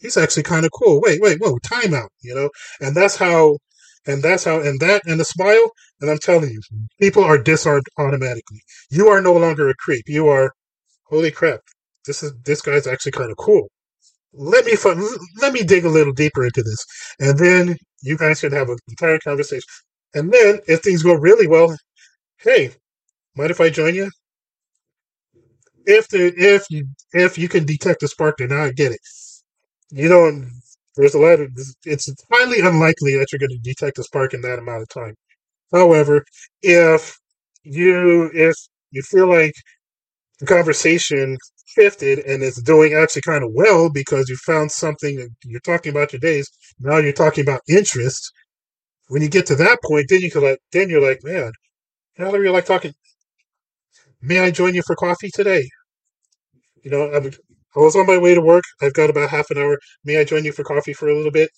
He's 0.01 0.17
actually 0.17 0.43
kind 0.43 0.65
of 0.65 0.71
cool. 0.71 1.01
Wait, 1.01 1.19
wait, 1.21 1.39
whoa, 1.39 1.57
time 1.59 1.93
out, 1.93 2.09
you 2.21 2.35
know? 2.35 2.49
And 2.81 2.95
that's 2.95 3.15
how, 3.15 3.57
and 4.05 4.21
that's 4.23 4.43
how, 4.43 4.61
and 4.61 4.79
that, 4.79 5.01
and 5.05 5.19
the 5.19 5.25
smile, 5.25 5.71
and 6.01 6.09
I'm 6.09 6.19
telling 6.19 6.49
you, 6.49 6.61
people 7.01 7.23
are 7.23 7.37
disarmed 7.37 7.85
automatically. 7.97 8.61
You 8.89 9.07
are 9.07 9.21
no 9.21 9.33
longer 9.33 9.69
a 9.69 9.75
creep. 9.75 10.03
You 10.07 10.27
are, 10.27 10.53
holy 11.05 11.31
crap, 11.31 11.61
this 12.05 12.21
is, 12.23 12.33
this 12.45 12.61
guy's 12.61 12.87
actually 12.87 13.13
kind 13.13 13.31
of 13.31 13.37
cool 13.37 13.69
let 14.33 14.65
me 14.65 14.73
let 15.41 15.53
me 15.53 15.63
dig 15.63 15.85
a 15.85 15.89
little 15.89 16.13
deeper 16.13 16.45
into 16.45 16.63
this, 16.63 16.85
and 17.19 17.37
then 17.37 17.75
you 18.03 18.17
guys 18.17 18.41
can 18.41 18.51
have 18.53 18.69
an 18.69 18.77
entire 18.89 19.19
conversation. 19.19 19.63
And 20.13 20.31
then, 20.31 20.59
if 20.67 20.81
things 20.81 21.03
go 21.03 21.13
really 21.13 21.47
well, 21.47 21.75
hey, 22.39 22.71
mind 23.35 23.51
if 23.51 23.61
I 23.61 23.69
join 23.69 23.95
you? 23.95 24.11
If 25.85 26.07
the 26.09 26.33
if 26.37 26.65
you 26.69 26.87
if 27.13 27.37
you 27.37 27.49
can 27.49 27.65
detect 27.65 28.03
a 28.03 28.07
spark, 28.07 28.37
then 28.37 28.51
I 28.51 28.71
get 28.71 28.91
it. 28.91 28.99
You 29.91 30.09
know, 30.09 30.45
there's 30.97 31.13
a 31.15 31.19
lot 31.19 31.39
of 31.39 31.51
it's 31.85 32.09
highly 32.31 32.59
unlikely 32.61 33.17
that 33.17 33.27
you're 33.31 33.39
going 33.39 33.51
to 33.51 33.57
detect 33.59 33.99
a 33.99 34.03
spark 34.03 34.33
in 34.33 34.41
that 34.41 34.59
amount 34.59 34.83
of 34.83 34.89
time. 34.89 35.15
However, 35.73 36.25
if 36.61 37.17
you 37.63 38.31
if 38.33 38.55
you 38.91 39.01
feel 39.03 39.27
like 39.29 39.53
the 40.39 40.45
conversation 40.47 41.37
shifted 41.67 42.19
and 42.19 42.43
it's 42.43 42.61
doing 42.61 42.93
actually 42.93 43.21
kind 43.23 43.43
of 43.43 43.51
well 43.53 43.89
because 43.91 44.29
you 44.29 44.35
found 44.37 44.71
something 44.71 45.27
you're 45.43 45.59
talking 45.61 45.91
about 45.91 46.13
your 46.13 46.19
days. 46.19 46.49
Now 46.79 46.97
you're 46.97 47.13
talking 47.13 47.43
about 47.43 47.61
interest. 47.69 48.31
When 49.09 49.21
you 49.21 49.29
get 49.29 49.45
to 49.47 49.55
that 49.55 49.79
point, 49.83 50.07
then 50.09 50.21
you 50.21 50.31
can 50.31 50.43
like, 50.43 50.59
then 50.71 50.89
you're 50.89 51.01
like, 51.01 51.19
man, 51.23 51.51
now 52.17 52.31
that 52.31 52.41
you're 52.41 52.51
like 52.51 52.65
talking, 52.65 52.93
may 54.21 54.39
I 54.39 54.51
join 54.51 54.75
you 54.75 54.81
for 54.85 54.95
coffee 54.95 55.29
today? 55.33 55.69
You 56.83 56.91
know, 56.91 57.11
I'm, 57.13 57.31
I 57.75 57.79
was 57.79 57.95
on 57.95 58.07
my 58.07 58.17
way 58.17 58.33
to 58.33 58.41
work. 58.41 58.63
I've 58.81 58.93
got 58.93 59.09
about 59.09 59.29
half 59.29 59.51
an 59.51 59.57
hour. 59.57 59.77
May 60.03 60.17
I 60.19 60.23
join 60.23 60.45
you 60.45 60.51
for 60.51 60.63
coffee 60.63 60.93
for 60.93 61.09
a 61.09 61.15
little 61.15 61.31
bit? 61.31 61.49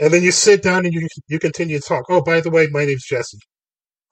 And 0.00 0.12
then 0.12 0.22
you 0.22 0.32
sit 0.32 0.62
down 0.62 0.84
and 0.84 0.92
you 0.94 1.08
you 1.28 1.38
continue 1.38 1.78
to 1.78 1.86
talk. 1.86 2.04
Oh, 2.10 2.22
by 2.22 2.40
the 2.40 2.50
way, 2.50 2.68
my 2.70 2.84
name's 2.84 3.06
Jesse. 3.06 3.38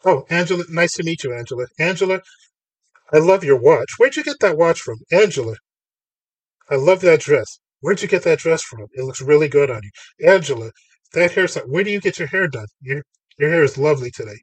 Oh, 0.04 0.24
Angela, 0.30 0.64
nice 0.70 0.92
to 0.94 1.02
meet 1.02 1.24
you, 1.24 1.34
Angela. 1.34 1.66
Angela, 1.78 2.20
I 3.12 3.18
love 3.18 3.44
your 3.44 3.58
watch. 3.58 3.92
Where'd 3.98 4.16
you 4.16 4.24
get 4.24 4.40
that 4.40 4.56
watch 4.56 4.80
from? 4.80 4.98
Angela. 5.12 5.56
I 6.70 6.76
love 6.76 7.00
that 7.02 7.20
dress. 7.20 7.58
Where'd 7.80 8.02
you 8.02 8.08
get 8.08 8.22
that 8.24 8.38
dress 8.38 8.62
from? 8.62 8.86
It 8.94 9.04
looks 9.04 9.20
really 9.20 9.48
good 9.48 9.70
on 9.70 9.80
you. 9.82 10.28
Angela, 10.28 10.70
that 11.12 11.32
hairstyle. 11.32 11.68
Where 11.68 11.84
do 11.84 11.90
you 11.90 12.00
get 12.00 12.18
your 12.18 12.28
hair 12.28 12.48
done? 12.48 12.66
Your, 12.80 13.02
your 13.38 13.50
hair 13.50 13.62
is 13.62 13.76
lovely 13.78 14.10
today. 14.10 14.40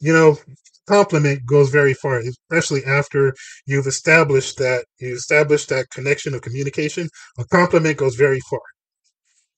You 0.00 0.12
know, 0.12 0.38
compliment 0.86 1.46
goes 1.46 1.70
very 1.70 1.94
far, 1.94 2.18
especially 2.20 2.84
after 2.84 3.34
you've 3.66 3.86
established 3.86 4.58
that 4.58 4.84
you 5.00 5.14
established 5.14 5.68
that 5.70 5.90
connection 5.90 6.34
of 6.34 6.42
communication. 6.42 7.08
A 7.38 7.44
compliment 7.46 7.96
goes 7.98 8.14
very 8.14 8.40
far. 8.50 8.60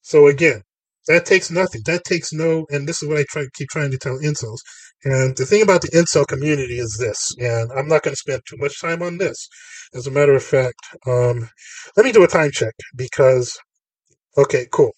So 0.03 0.27
again, 0.29 0.63
that 1.09 1.27
takes 1.27 1.51
nothing. 1.51 1.83
That 1.87 2.05
takes 2.05 2.33
no, 2.33 2.67
and 2.71 2.89
this 2.89 3.03
is 3.03 3.09
what 3.09 3.19
I 3.19 3.25
try 3.29 3.47
keep 3.55 3.69
trying 3.71 3.91
to 3.91 3.99
tell 3.99 4.19
incels. 4.19 4.59
And 5.05 5.37
the 5.37 5.47
thing 5.47 5.63
about 5.63 5.81
the 5.81 5.89
incel 5.89 6.27
community 6.27 6.79
is 6.79 6.99
this, 6.99 7.35
and 7.39 7.73
I'm 7.73 7.89
not 7.89 8.03
going 8.03 8.13
to 8.13 8.21
spend 8.21 8.43
too 8.47 8.59
much 8.59 8.81
time 8.81 9.03
on 9.03 9.17
this. 9.17 9.49
As 9.95 10.07
a 10.07 10.11
matter 10.11 10.35
of 10.35 10.43
fact, 10.43 10.79
um, 11.07 11.49
let 11.97 12.05
me 12.05 12.13
do 12.13 12.23
a 12.23 12.29
time 12.29 12.51
check 12.51 12.75
because, 12.97 13.59
okay, 14.37 14.67
cool. 14.71 14.93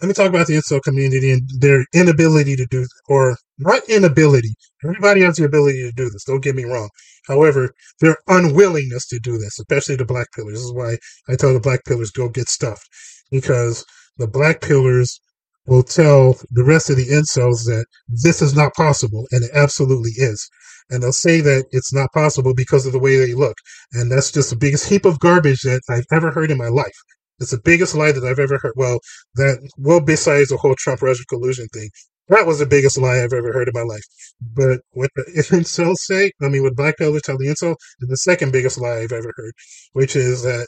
Let 0.00 0.08
me 0.08 0.14
talk 0.14 0.28
about 0.28 0.46
the 0.46 0.54
incel 0.54 0.82
community 0.82 1.32
and 1.32 1.48
their 1.58 1.84
inability 1.94 2.54
to 2.56 2.66
do, 2.66 2.86
or 3.08 3.36
not 3.58 3.88
inability. 3.88 4.54
Everybody 4.84 5.22
has 5.22 5.36
the 5.36 5.44
ability 5.44 5.82
to 5.82 5.92
do 5.92 6.10
this. 6.10 6.24
Don't 6.24 6.44
get 6.44 6.54
me 6.54 6.64
wrong. 6.64 6.90
However, 7.26 7.72
their 8.00 8.18
unwillingness 8.28 9.06
to 9.08 9.18
do 9.18 9.38
this, 9.38 9.58
especially 9.58 9.96
the 9.96 10.04
black 10.04 10.28
pillers. 10.36 10.52
This 10.52 10.62
is 10.64 10.72
why 10.72 10.98
I 11.28 11.34
tell 11.34 11.54
the 11.54 11.60
black 11.60 11.80
pillers 11.88 12.12
go 12.12 12.28
get 12.28 12.48
stuffed 12.48 12.86
because 13.30 13.84
the 14.18 14.28
black 14.28 14.60
pillers 14.60 15.18
will 15.66 15.82
tell 15.82 16.38
the 16.50 16.64
rest 16.64 16.90
of 16.90 16.96
the 16.96 17.08
incels 17.08 17.64
that 17.64 17.86
this 18.08 18.40
is 18.40 18.54
not 18.54 18.74
possible, 18.74 19.26
and 19.30 19.44
it 19.44 19.50
absolutely 19.52 20.12
is. 20.16 20.48
And 20.90 21.02
they'll 21.02 21.12
say 21.12 21.40
that 21.40 21.66
it's 21.72 21.92
not 21.92 22.12
possible 22.12 22.54
because 22.54 22.86
of 22.86 22.92
the 22.92 22.98
way 23.00 23.16
they 23.18 23.34
look. 23.34 23.56
And 23.92 24.10
that's 24.10 24.30
just 24.30 24.50
the 24.50 24.56
biggest 24.56 24.88
heap 24.88 25.04
of 25.04 25.18
garbage 25.18 25.62
that 25.62 25.82
I've 25.90 26.06
ever 26.12 26.30
heard 26.30 26.50
in 26.50 26.58
my 26.58 26.68
life. 26.68 26.96
It's 27.40 27.50
the 27.50 27.60
biggest 27.62 27.94
lie 27.94 28.12
that 28.12 28.24
I've 28.24 28.38
ever 28.38 28.58
heard. 28.58 28.72
Well, 28.76 29.00
that, 29.34 29.58
well, 29.76 30.00
besides 30.00 30.48
the 30.48 30.56
whole 30.56 30.76
Trump 30.78 31.02
Russia 31.02 31.24
collusion 31.28 31.66
thing, 31.74 31.90
that 32.28 32.46
was 32.46 32.58
the 32.58 32.66
biggest 32.66 32.98
lie 32.98 33.22
I've 33.22 33.32
ever 33.32 33.52
heard 33.52 33.68
in 33.68 33.74
my 33.74 33.82
life. 33.82 34.02
But 34.40 34.80
what 34.92 35.10
the 35.16 35.22
incels 35.52 35.98
say, 35.98 36.30
I 36.42 36.48
mean, 36.48 36.62
what 36.62 36.76
Black 36.76 36.96
Pillers 36.98 37.22
tell 37.22 37.38
the 37.38 37.46
incel, 37.46 37.76
is 38.00 38.08
the 38.08 38.16
second 38.16 38.52
biggest 38.52 38.80
lie 38.80 38.98
I've 38.98 39.12
ever 39.12 39.32
heard, 39.36 39.52
which 39.92 40.16
is 40.16 40.42
that 40.42 40.66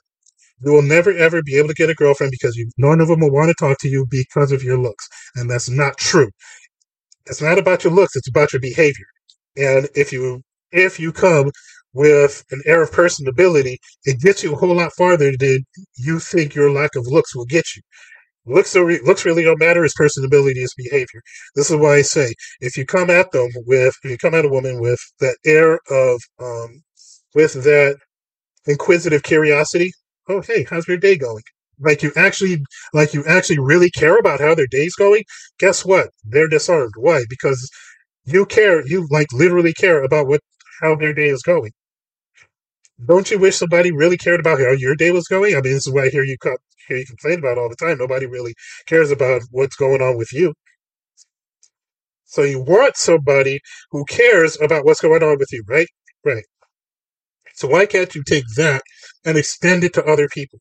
you 0.63 0.73
will 0.73 0.83
never 0.83 1.13
ever 1.13 1.43
be 1.43 1.57
able 1.59 1.69
to 1.69 1.75
get 1.75 1.91
a 1.91 1.95
girlfriend 1.95 2.33
because 2.33 2.57
you, 2.57 2.69
none 2.79 3.01
of 3.01 3.09
them 3.09 3.21
will 3.21 3.33
want 3.33 3.49
to 3.49 3.55
talk 3.55 3.79
to 3.81 3.89
you 3.89 4.07
because 4.11 4.53
of 4.53 4.63
your 4.63 4.79
looks. 4.79 5.09
And 5.37 5.51
that's 5.51 5.69
not 5.71 5.97
true. 5.99 6.31
It's 7.27 7.43
not 7.43 7.59
about 7.59 7.85
your 7.85 7.93
looks, 7.93 8.17
it's 8.17 8.29
about 8.29 8.53
your 8.53 8.61
behavior. 8.61 9.07
And 9.57 9.89
if 9.95 10.13
you 10.13 10.43
if 10.73 11.01
you 11.01 11.13
come 11.13 11.51
with 11.95 12.45
an 12.51 12.63
air 12.67 12.83
of 12.83 12.91
personability, 12.91 13.77
it 14.05 14.21
gets 14.21 14.43
you 14.45 14.53
a 14.53 14.57
whole 14.57 14.75
lot 14.77 14.93
farther 14.97 15.33
than 15.39 15.65
you 15.97 16.21
think 16.21 16.55
your 16.55 16.71
lack 16.71 16.95
of 16.97 17.07
looks 17.07 17.35
will 17.37 17.47
get 17.47 17.65
you. 17.77 17.83
Looks, 18.47 18.75
re- 18.77 19.01
looks 19.05 19.25
really 19.25 19.45
don't 19.45 19.61
matter. 19.61 19.85
It's 19.85 19.95
personability, 19.99 20.57
is 20.57 20.75
behavior. 20.77 21.23
This 21.55 21.71
is 21.71 21.77
why 21.77 21.97
I 21.97 22.03
say 22.03 22.35
if 22.61 22.77
you 22.77 22.87
come 22.87 23.11
at 23.11 23.31
them 23.33 23.49
with, 23.67 23.95
if 24.05 24.11
you 24.11 24.19
come 24.19 24.35
at 24.35 24.45
a 24.47 24.49
woman 24.49 24.81
with 24.81 25.01
that 25.21 25.37
air 25.47 25.81
of, 25.91 26.21
um, 26.41 26.83
with 27.35 27.55
that 27.65 27.99
inquisitive 28.67 29.23
curiosity, 29.23 29.93
oh 30.29 30.41
hey, 30.43 30.64
how's 30.68 30.89
your 30.89 30.97
day 30.99 31.16
going? 31.16 31.43
Like 31.81 32.03
you 32.03 32.12
actually, 32.16 32.62
like 32.93 33.14
you 33.14 33.24
actually 33.26 33.59
really 33.61 33.91
care 33.91 34.18
about 34.18 34.41
how 34.41 34.55
their 34.55 34.66
day's 34.66 34.95
going. 34.95 35.24
Guess 35.59 35.85
what? 35.85 36.11
They're 36.24 36.49
disarmed. 36.49 36.95
Why? 36.97 37.24
Because 37.29 37.70
you 38.24 38.47
care. 38.47 38.87
You 38.87 39.07
like 39.11 39.33
literally 39.33 39.72
care 39.74 40.03
about 40.05 40.26
what 40.29 40.41
how 40.83 40.97
their 40.97 41.14
day 41.14 41.29
is 41.29 41.43
going. 41.43 41.72
Don't 43.07 43.31
you 43.31 43.39
wish 43.41 43.57
somebody 43.57 43.91
really 43.93 44.16
cared 44.16 44.41
about 44.41 44.61
how 44.61 44.70
your 44.72 44.95
day 44.95 45.11
was 45.11 45.26
going? 45.29 45.53
I 45.55 45.61
mean, 45.61 45.72
this 45.74 45.87
is 45.87 45.93
what 45.93 46.05
I 46.05 46.09
hear 46.11 46.24
you 46.24 46.37
hear 46.89 46.97
you 46.97 47.07
complain 47.07 47.39
about 47.41 47.59
all 47.59 47.68
the 47.68 47.76
time. 47.76 47.99
Nobody 47.99 48.26
really 48.26 48.55
cares 48.87 49.11
about 49.11 49.43
what's 49.51 49.76
going 49.76 50.01
on 50.03 50.16
with 50.16 50.33
you. 50.33 50.55
So 52.26 52.43
you 52.43 52.61
want 52.61 52.97
somebody 52.97 53.61
who 53.91 54.05
cares 54.05 54.57
about 54.61 54.85
what's 54.85 55.01
going 55.01 55.22
on 55.22 55.39
with 55.39 55.53
you, 55.53 55.64
right? 55.66 55.89
Right. 56.24 56.45
So 57.59 57.67
why 57.67 57.87
can't 57.87 58.15
you 58.15 58.23
take 58.23 58.45
that 58.55 58.83
and 59.25 59.37
extend 59.37 59.83
it 59.83 59.93
to 59.95 60.05
other 60.05 60.29
people. 60.29 60.61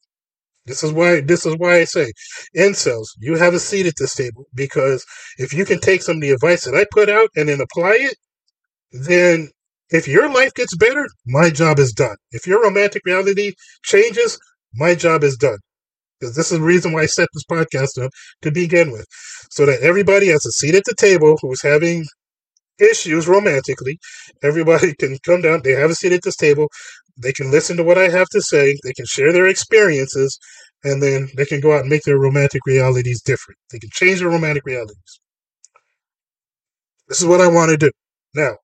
This 0.65 0.83
is 0.83 0.91
why 0.91 1.21
this 1.21 1.45
is 1.45 1.55
why 1.57 1.77
I 1.77 1.83
say, 1.83 2.11
incels, 2.57 3.05
you 3.19 3.35
have 3.35 3.53
a 3.53 3.59
seat 3.59 3.85
at 3.85 3.93
this 3.99 4.15
table 4.15 4.45
because 4.55 5.05
if 5.37 5.53
you 5.53 5.63
can 5.63 5.79
take 5.79 6.01
some 6.01 6.17
of 6.17 6.21
the 6.21 6.31
advice 6.31 6.65
that 6.65 6.75
I 6.75 6.85
put 6.91 7.07
out 7.07 7.29
and 7.35 7.47
then 7.47 7.61
apply 7.61 7.97
it, 7.99 8.15
then 8.91 9.49
if 9.91 10.07
your 10.07 10.27
life 10.27 10.53
gets 10.55 10.75
better, 10.75 11.07
my 11.27 11.51
job 11.51 11.77
is 11.77 11.93
done. 11.93 12.17
If 12.31 12.47
your 12.47 12.63
romantic 12.63 13.03
reality 13.05 13.53
changes, 13.83 14.39
my 14.73 14.95
job 14.95 15.23
is 15.23 15.37
done. 15.37 15.59
Because 16.19 16.35
this 16.35 16.51
is 16.51 16.57
the 16.57 16.65
reason 16.65 16.93
why 16.93 17.03
I 17.03 17.05
set 17.05 17.29
this 17.31 17.45
podcast 17.45 18.03
up 18.03 18.11
to 18.41 18.51
begin 18.51 18.91
with. 18.91 19.05
So 19.51 19.67
that 19.67 19.81
everybody 19.81 20.29
has 20.29 20.45
a 20.47 20.51
seat 20.51 20.73
at 20.73 20.83
the 20.85 20.95
table 20.97 21.37
who's 21.41 21.61
having 21.61 22.05
issues 22.79 23.27
romantically. 23.27 23.99
Everybody 24.43 24.93
can 24.99 25.17
come 25.25 25.41
down. 25.41 25.61
They 25.63 25.71
have 25.73 25.89
a 25.91 25.95
seat 25.95 26.13
at 26.13 26.23
this 26.23 26.35
table. 26.35 26.67
They 27.17 27.33
can 27.33 27.51
listen 27.51 27.77
to 27.77 27.83
what 27.83 27.97
I 27.97 28.09
have 28.09 28.29
to 28.29 28.41
say. 28.41 28.77
They 28.83 28.93
can 28.93 29.05
share 29.05 29.33
their 29.33 29.47
experiences, 29.47 30.37
and 30.83 31.01
then 31.01 31.29
they 31.37 31.45
can 31.45 31.59
go 31.61 31.73
out 31.73 31.81
and 31.81 31.89
make 31.89 32.03
their 32.03 32.19
romantic 32.19 32.61
realities 32.67 33.21
different. 33.21 33.57
They 33.71 33.79
can 33.79 33.89
change 33.91 34.19
their 34.19 34.29
romantic 34.29 34.65
realities. 34.65 35.19
This 37.07 37.21
is 37.21 37.27
what 37.27 37.41
I 37.41 37.47
want 37.47 37.71
to 37.71 37.77
do. 37.77 37.91
Now, 38.35 38.57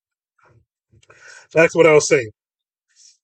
that's 1.54 1.76
what 1.76 1.88
I 1.88 1.94
was 1.94 2.08
saying. 2.08 2.32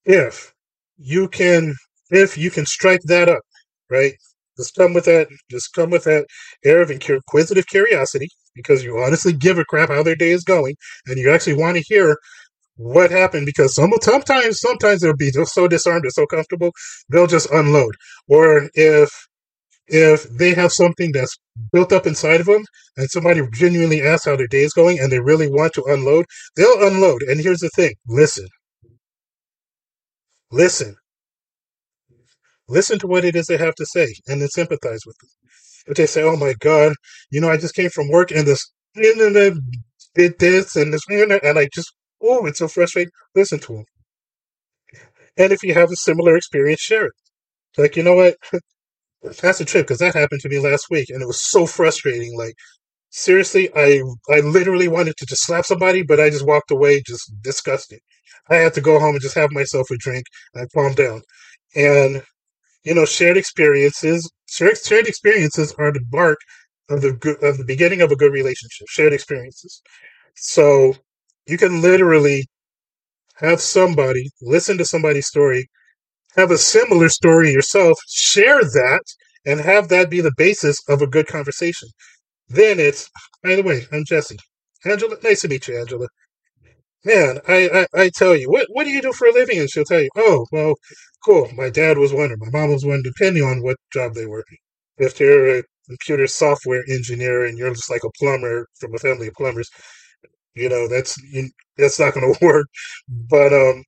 If 0.05 0.53
you 0.97 1.29
can, 1.29 1.75
if 2.11 2.37
you 2.37 2.51
can 2.51 2.65
strike 2.65 3.01
that 3.05 3.29
up, 3.29 3.41
right? 3.89 4.13
Just 4.57 4.75
come 4.75 4.93
with 4.93 5.05
that. 5.05 5.27
Just 5.51 5.73
come 5.73 5.91
with 5.91 6.05
that 6.05 6.25
air 6.65 6.81
of 6.81 6.91
inquisitive 6.91 7.67
curiosity 7.67 8.29
because 8.55 8.83
you 8.83 8.97
honestly 8.99 9.33
give 9.33 9.57
a 9.59 9.65
crap 9.65 9.89
how 9.89 10.03
their 10.03 10.15
day 10.15 10.31
is 10.31 10.43
going, 10.43 10.75
and 11.07 11.17
you 11.17 11.31
actually 11.31 11.55
want 11.55 11.77
to 11.77 11.83
hear 11.83 12.17
what 12.77 13.11
happened 13.11 13.45
because 13.45 13.75
some 13.75 13.91
sometimes 14.01 14.59
sometimes 14.59 15.01
they'll 15.01 15.15
be 15.15 15.31
just 15.31 15.53
so 15.53 15.67
disarmed 15.67 16.05
and 16.05 16.13
so 16.13 16.25
comfortable 16.25 16.71
they'll 17.09 17.27
just 17.27 17.49
unload. 17.51 17.95
Or 18.29 18.69
if 18.73 19.09
if 19.87 20.29
they 20.29 20.53
have 20.53 20.71
something 20.71 21.11
that's 21.11 21.37
built 21.73 21.91
up 21.93 22.07
inside 22.07 22.39
of 22.41 22.47
them 22.47 22.63
and 22.97 23.09
somebody 23.09 23.41
genuinely 23.53 24.01
asks 24.01 24.25
how 24.25 24.35
their 24.35 24.47
day 24.47 24.63
is 24.63 24.73
going 24.73 24.99
and 24.99 25.11
they 25.11 25.19
really 25.19 25.49
want 25.49 25.73
to 25.73 25.83
unload, 25.87 26.25
they'll 26.55 26.87
unload. 26.87 27.23
And 27.23 27.41
here's 27.41 27.59
the 27.59 27.69
thing 27.75 27.93
listen, 28.07 28.47
listen, 30.51 30.95
listen 32.69 32.99
to 32.99 33.07
what 33.07 33.25
it 33.25 33.35
is 33.35 33.47
they 33.47 33.57
have 33.57 33.75
to 33.75 33.85
say 33.85 34.07
and 34.27 34.41
then 34.41 34.49
sympathize 34.49 35.01
with 35.05 35.17
them. 35.19 35.29
If 35.89 35.97
they 35.97 36.07
say, 36.07 36.23
oh 36.23 36.37
my 36.37 36.55
God, 36.61 36.93
you 37.31 37.41
know, 37.41 37.49
I 37.51 37.57
just 37.57 37.75
came 37.75 37.91
from 37.91 38.09
work 38.11 38.31
and 38.31 38.47
this 38.47 38.71
internet 38.97 39.55
did 40.15 40.39
this 40.39 40.75
and 40.77 40.93
this 40.93 41.03
internet, 41.11 41.45
and 41.45 41.59
I 41.59 41.69
just, 41.73 41.93
oh, 42.23 42.45
it's 42.47 42.59
so 42.59 42.69
frustrating, 42.69 43.11
listen 43.35 43.59
to 43.61 43.73
them. 43.75 43.85
And 45.37 45.53
if 45.53 45.63
you 45.63 45.73
have 45.75 45.91
a 45.91 45.97
similar 45.97 46.37
experience, 46.37 46.81
share 46.81 47.07
it. 47.07 47.13
Like, 47.77 47.95
you 47.97 48.03
know 48.03 48.15
what? 48.15 48.35
That's 49.41 49.61
a 49.61 49.65
trip 49.65 49.85
because 49.87 49.99
that 49.99 50.15
happened 50.15 50.41
to 50.41 50.49
me 50.49 50.59
last 50.59 50.87
week 50.91 51.09
and 51.09 51.21
it 51.21 51.27
was 51.27 51.41
so 51.41 51.65
frustrating. 51.67 52.37
Like, 52.37 52.55
seriously, 53.11 53.69
I 53.75 54.01
I 54.29 54.41
literally 54.41 54.87
wanted 54.89 55.17
to 55.17 55.25
just 55.27 55.45
slap 55.45 55.65
somebody, 55.65 56.03
but 56.03 56.19
I 56.19 56.29
just 56.29 56.45
walked 56.47 56.71
away 56.71 57.01
just 57.05 57.31
disgusted. 57.43 57.99
I 58.49 58.55
had 58.57 58.73
to 58.75 58.81
go 58.81 58.99
home 58.99 59.15
and 59.15 59.21
just 59.21 59.35
have 59.35 59.51
myself 59.51 59.91
a 59.91 59.97
drink 59.97 60.25
and 60.55 60.71
calmed 60.73 60.97
down. 60.97 61.21
And 61.75 62.23
you 62.84 62.93
know, 62.95 63.05
shared 63.05 63.38
experiences, 63.38 64.30
shared, 64.49 64.77
experiences 65.07 65.73
are 65.77 65.91
the 65.91 66.01
bark 66.09 66.39
of 66.89 67.01
the 67.01 67.09
of 67.43 67.57
the 67.57 67.65
beginning 67.65 68.01
of 68.01 68.11
a 68.11 68.15
good 68.15 68.34
relationship. 68.34 68.88
Shared 68.89 69.13
experiences. 69.13 69.82
So 70.36 70.95
you 71.47 71.57
can 71.57 71.82
literally 71.82 72.47
have 73.38 73.61
somebody 73.61 74.30
listen 74.41 74.77
to 74.77 74.86
somebody's 74.86 75.27
story, 75.27 75.69
have 76.36 76.51
a 76.51 76.57
similar 76.57 77.09
story 77.09 77.51
yourself, 77.51 77.97
share 78.09 78.61
that, 78.63 79.03
and 79.45 79.59
have 79.59 79.89
that 79.89 80.09
be 80.09 80.21
the 80.21 80.34
basis 80.38 80.80
of 80.89 81.01
a 81.01 81.07
good 81.07 81.27
conversation. 81.27 81.89
Then 82.49 82.80
it's, 82.80 83.09
by 83.43 83.55
the 83.55 83.63
way, 83.63 83.88
I'm 83.91 84.05
Jesse. 84.05 84.38
Angela, 84.86 85.17
nice 85.23 85.41
to 85.41 85.47
meet 85.47 85.67
you, 85.67 85.80
Angela. 85.80 86.07
Man, 87.05 87.39
I, 87.47 87.88
I, 87.95 88.03
I 88.03 88.09
tell 88.09 88.36
you, 88.36 88.49
what 88.49 88.67
what 88.71 88.84
do 88.86 88.91
you 88.91 89.01
do 89.01 89.13
for 89.13 89.27
a 89.27 89.34
living? 89.34 89.59
And 89.59 89.69
she'll 89.69 89.86
tell 89.86 90.01
you, 90.01 90.09
oh, 90.17 90.45
well, 90.51 90.75
cool. 91.26 91.49
My 91.55 91.70
dad 91.70 91.97
was 91.97 92.13
one, 92.13 92.32
or 92.32 92.38
my 92.38 92.49
mom 92.51 92.72
was 92.72 92.86
one, 92.86 93.01
depending 93.03 93.43
on 93.43 93.63
what 93.63 93.78
job 93.93 94.13
they 94.13 94.26
were. 94.26 94.43
If 94.97 95.17
they're 95.17 95.59
a 95.59 95.63
computer 95.88 96.28
software 96.28 96.84
engineer 96.89 97.45
and 97.45 97.57
you're 97.57 97.74
just 97.74 97.89
like 97.91 98.03
a 98.05 98.11
plumber 98.20 98.67
from 98.80 98.95
a 98.95 98.99
family 98.99 99.28
of 99.28 99.34
plumbers, 99.36 99.70
you 100.55 100.70
know 100.70 100.88
that's 100.88 101.17
you, 101.32 101.49
that's 101.78 101.99
not 101.99 102.13
going 102.15 102.34
to 102.39 102.45
work. 102.45 102.67
But 103.09 103.53
um, 103.53 103.84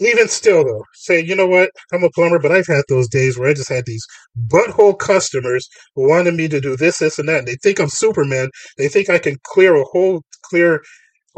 even 0.00 0.28
still, 0.28 0.64
though, 0.64 0.84
say 0.94 1.20
you 1.24 1.34
know 1.36 1.46
what, 1.48 1.70
I'm 1.92 2.04
a 2.04 2.10
plumber, 2.10 2.38
but 2.40 2.52
I've 2.52 2.66
had 2.68 2.84
those 2.88 3.08
days 3.08 3.38
where 3.38 3.50
I 3.50 3.54
just 3.54 3.70
had 3.70 3.86
these 3.86 4.06
butthole 4.48 4.98
customers 4.98 5.68
who 5.96 6.08
wanted 6.08 6.34
me 6.34 6.48
to 6.48 6.60
do 6.60 6.76
this, 6.76 6.98
this, 6.98 7.18
and 7.18 7.28
that. 7.28 7.40
And 7.40 7.48
they 7.48 7.56
think 7.62 7.80
I'm 7.80 7.88
Superman. 7.88 8.50
They 8.78 8.88
think 8.88 9.10
I 9.10 9.18
can 9.18 9.36
clear 9.44 9.76
a 9.76 9.84
whole 9.84 10.22
clear 10.44 10.82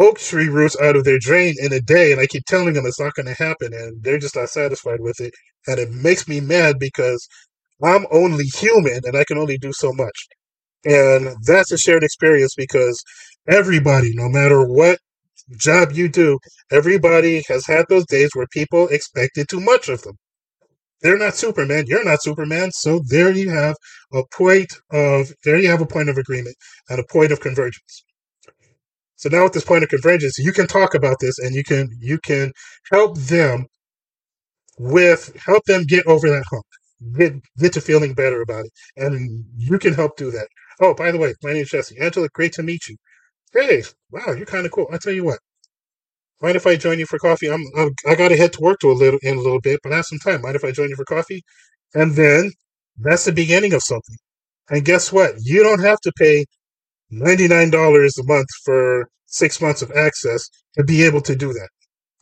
oak 0.00 0.18
tree 0.18 0.48
roots 0.48 0.76
out 0.82 0.96
of 0.96 1.04
their 1.04 1.18
drain 1.20 1.54
in 1.60 1.72
a 1.72 1.80
day, 1.80 2.12
and 2.12 2.20
I 2.20 2.26
keep 2.26 2.44
telling 2.46 2.74
them 2.74 2.86
it's 2.86 3.00
not 3.00 3.14
going 3.14 3.26
to 3.26 3.34
happen, 3.34 3.74
and 3.74 4.02
they're 4.02 4.18
just 4.18 4.36
not 4.36 4.50
satisfied 4.50 5.00
with 5.00 5.20
it, 5.20 5.34
and 5.68 5.78
it 5.80 5.90
makes 5.92 6.28
me 6.28 6.40
mad 6.40 6.78
because 6.80 7.20
I'm 7.84 8.06
only 8.12 8.46
human 8.46 9.02
and 9.04 9.16
I 9.16 9.24
can 9.24 9.38
only 9.38 9.58
do 9.58 9.72
so 9.72 9.92
much. 9.92 10.28
And 10.84 11.36
that's 11.46 11.72
a 11.72 11.78
shared 11.78 12.04
experience 12.04 12.54
because 12.56 13.02
everybody, 13.48 14.12
no 14.14 14.28
matter 14.28 14.64
what 14.66 14.98
job 15.58 15.92
you 15.92 16.08
do, 16.08 16.38
everybody 16.72 17.44
has 17.48 17.66
had 17.66 17.86
those 17.88 18.06
days 18.06 18.30
where 18.34 18.46
people 18.52 18.88
expected 18.88 19.48
too 19.48 19.60
much 19.60 19.88
of 19.88 20.02
them. 20.02 20.16
They're 21.02 21.18
not 21.18 21.36
Superman. 21.36 21.84
You're 21.88 22.04
not 22.04 22.22
Superman. 22.22 22.72
So 22.72 23.00
there 23.08 23.32
you 23.32 23.50
have 23.50 23.76
a 24.14 24.22
point 24.36 24.72
of 24.92 25.32
there 25.44 25.58
you 25.58 25.70
have 25.70 25.82
a 25.82 25.86
point 25.86 26.08
of 26.10 26.18
agreement 26.18 26.56
and 26.90 27.00
a 27.00 27.04
point 27.12 27.32
of 27.32 27.40
convergence. 27.40 28.04
So 29.20 29.28
now 29.28 29.44
at 29.44 29.52
this 29.52 29.64
point 29.64 29.84
of 29.84 29.90
convergence, 29.90 30.38
you 30.38 30.50
can 30.50 30.66
talk 30.66 30.94
about 30.94 31.18
this 31.20 31.38
and 31.38 31.54
you 31.54 31.62
can 31.62 31.90
you 32.00 32.18
can 32.18 32.52
help 32.90 33.18
them 33.18 33.66
with 34.78 35.36
help 35.36 35.62
them 35.66 35.84
get 35.84 36.06
over 36.06 36.30
that 36.30 36.44
hump. 36.50 36.64
Get 37.18 37.34
get 37.58 37.74
to 37.74 37.82
feeling 37.82 38.14
better 38.14 38.40
about 38.40 38.64
it. 38.64 38.72
And 38.96 39.44
you 39.58 39.78
can 39.78 39.92
help 39.92 40.16
do 40.16 40.30
that. 40.30 40.48
Oh, 40.80 40.94
by 40.94 41.12
the 41.12 41.18
way, 41.18 41.34
my 41.42 41.52
name 41.52 41.64
is 41.64 41.68
Jesse. 41.68 41.98
Angela, 42.00 42.28
great 42.32 42.54
to 42.54 42.62
meet 42.62 42.88
you. 42.88 42.96
Hey, 43.52 43.82
wow, 44.10 44.32
you're 44.32 44.46
kind 44.46 44.64
of 44.64 44.72
cool. 44.72 44.88
I 44.92 44.96
tell 44.96 45.12
you 45.12 45.24
what. 45.24 45.40
Mind 46.40 46.56
if 46.56 46.66
I 46.66 46.76
join 46.76 46.98
you 46.98 47.06
for 47.06 47.18
coffee? 47.18 47.50
I'm, 47.50 47.64
I'm 47.76 47.90
I 48.08 48.14
got 48.14 48.28
to 48.28 48.36
head 48.38 48.54
to 48.54 48.60
work 48.62 48.80
to 48.80 48.90
a 48.90 48.94
little 48.94 49.20
in 49.22 49.36
a 49.36 49.42
little 49.42 49.60
bit, 49.60 49.80
but 49.82 49.92
I 49.92 49.96
have 49.96 50.06
some 50.06 50.18
time. 50.20 50.40
Mind 50.42 50.56
if 50.56 50.64
I 50.64 50.72
join 50.72 50.88
you 50.88 50.96
for 50.96 51.04
coffee? 51.04 51.42
And 51.94 52.12
then 52.14 52.52
that's 52.98 53.26
the 53.26 53.32
beginning 53.32 53.74
of 53.74 53.82
something. 53.82 54.16
And 54.70 54.84
guess 54.84 55.12
what? 55.12 55.34
You 55.40 55.62
don't 55.62 55.82
have 55.82 56.00
to 56.02 56.12
pay 56.18 56.46
ninety 57.10 57.48
nine 57.48 57.70
dollars 57.70 58.18
a 58.18 58.24
month 58.24 58.48
for 58.64 59.08
six 59.26 59.60
months 59.60 59.82
of 59.82 59.90
access 59.92 60.48
to 60.76 60.84
be 60.84 61.04
able 61.04 61.20
to 61.22 61.36
do 61.36 61.52
that 61.52 61.68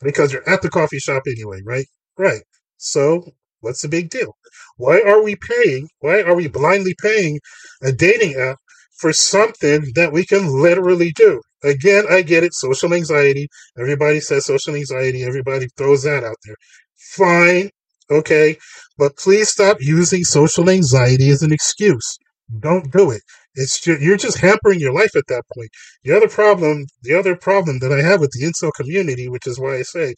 because 0.01 0.31
you're 0.33 0.47
at 0.49 0.61
the 0.61 0.69
coffee 0.69 0.99
shop 0.99 1.23
anyway, 1.27 1.59
right? 1.65 1.85
Right. 2.17 2.41
So 2.77 3.31
what's 3.61 3.81
the 3.81 3.89
big 3.89 4.09
deal? 4.09 4.35
Why 4.77 5.01
are 5.01 5.21
we 5.23 5.35
paying? 5.35 5.89
Why 5.99 6.21
are 6.21 6.35
we 6.35 6.47
blindly 6.47 6.95
paying 7.01 7.39
a 7.83 7.91
dating 7.91 8.35
app 8.35 8.57
for 8.99 9.13
something 9.13 9.91
that 9.95 10.11
we 10.11 10.25
can 10.25 10.47
literally 10.61 11.11
do. 11.13 11.41
Again, 11.63 12.05
I 12.09 12.21
get 12.21 12.43
it. 12.43 12.53
Social 12.53 12.93
anxiety. 12.93 13.47
Everybody 13.79 14.19
says 14.19 14.45
social 14.45 14.75
anxiety. 14.75 15.23
Everybody 15.23 15.67
throws 15.77 16.03
that 16.03 16.23
out 16.23 16.35
there. 16.45 16.55
Fine. 16.97 17.69
Okay. 18.11 18.57
But 18.97 19.17
please 19.17 19.49
stop 19.49 19.77
using 19.79 20.23
social 20.23 20.69
anxiety 20.69 21.29
as 21.29 21.41
an 21.41 21.53
excuse. 21.53 22.17
Don't 22.59 22.91
do 22.91 23.11
it. 23.11 23.21
It's 23.59 23.79
just, 23.81 24.01
you're 24.01 24.17
just 24.17 24.39
hampering 24.39 24.79
your 24.79 24.93
life 24.93 25.15
at 25.15 25.27
that 25.27 25.43
point. 25.53 25.69
The 26.03 26.15
other 26.15 26.29
problem, 26.29 26.85
the 27.03 27.13
other 27.13 27.35
problem 27.35 27.79
that 27.79 27.91
I 27.91 28.01
have 28.01 28.21
with 28.21 28.31
the 28.31 28.45
incel 28.45 28.71
community, 28.73 29.27
which 29.27 29.47
is 29.47 29.59
why 29.59 29.77
I 29.77 29.81
say, 29.81 30.15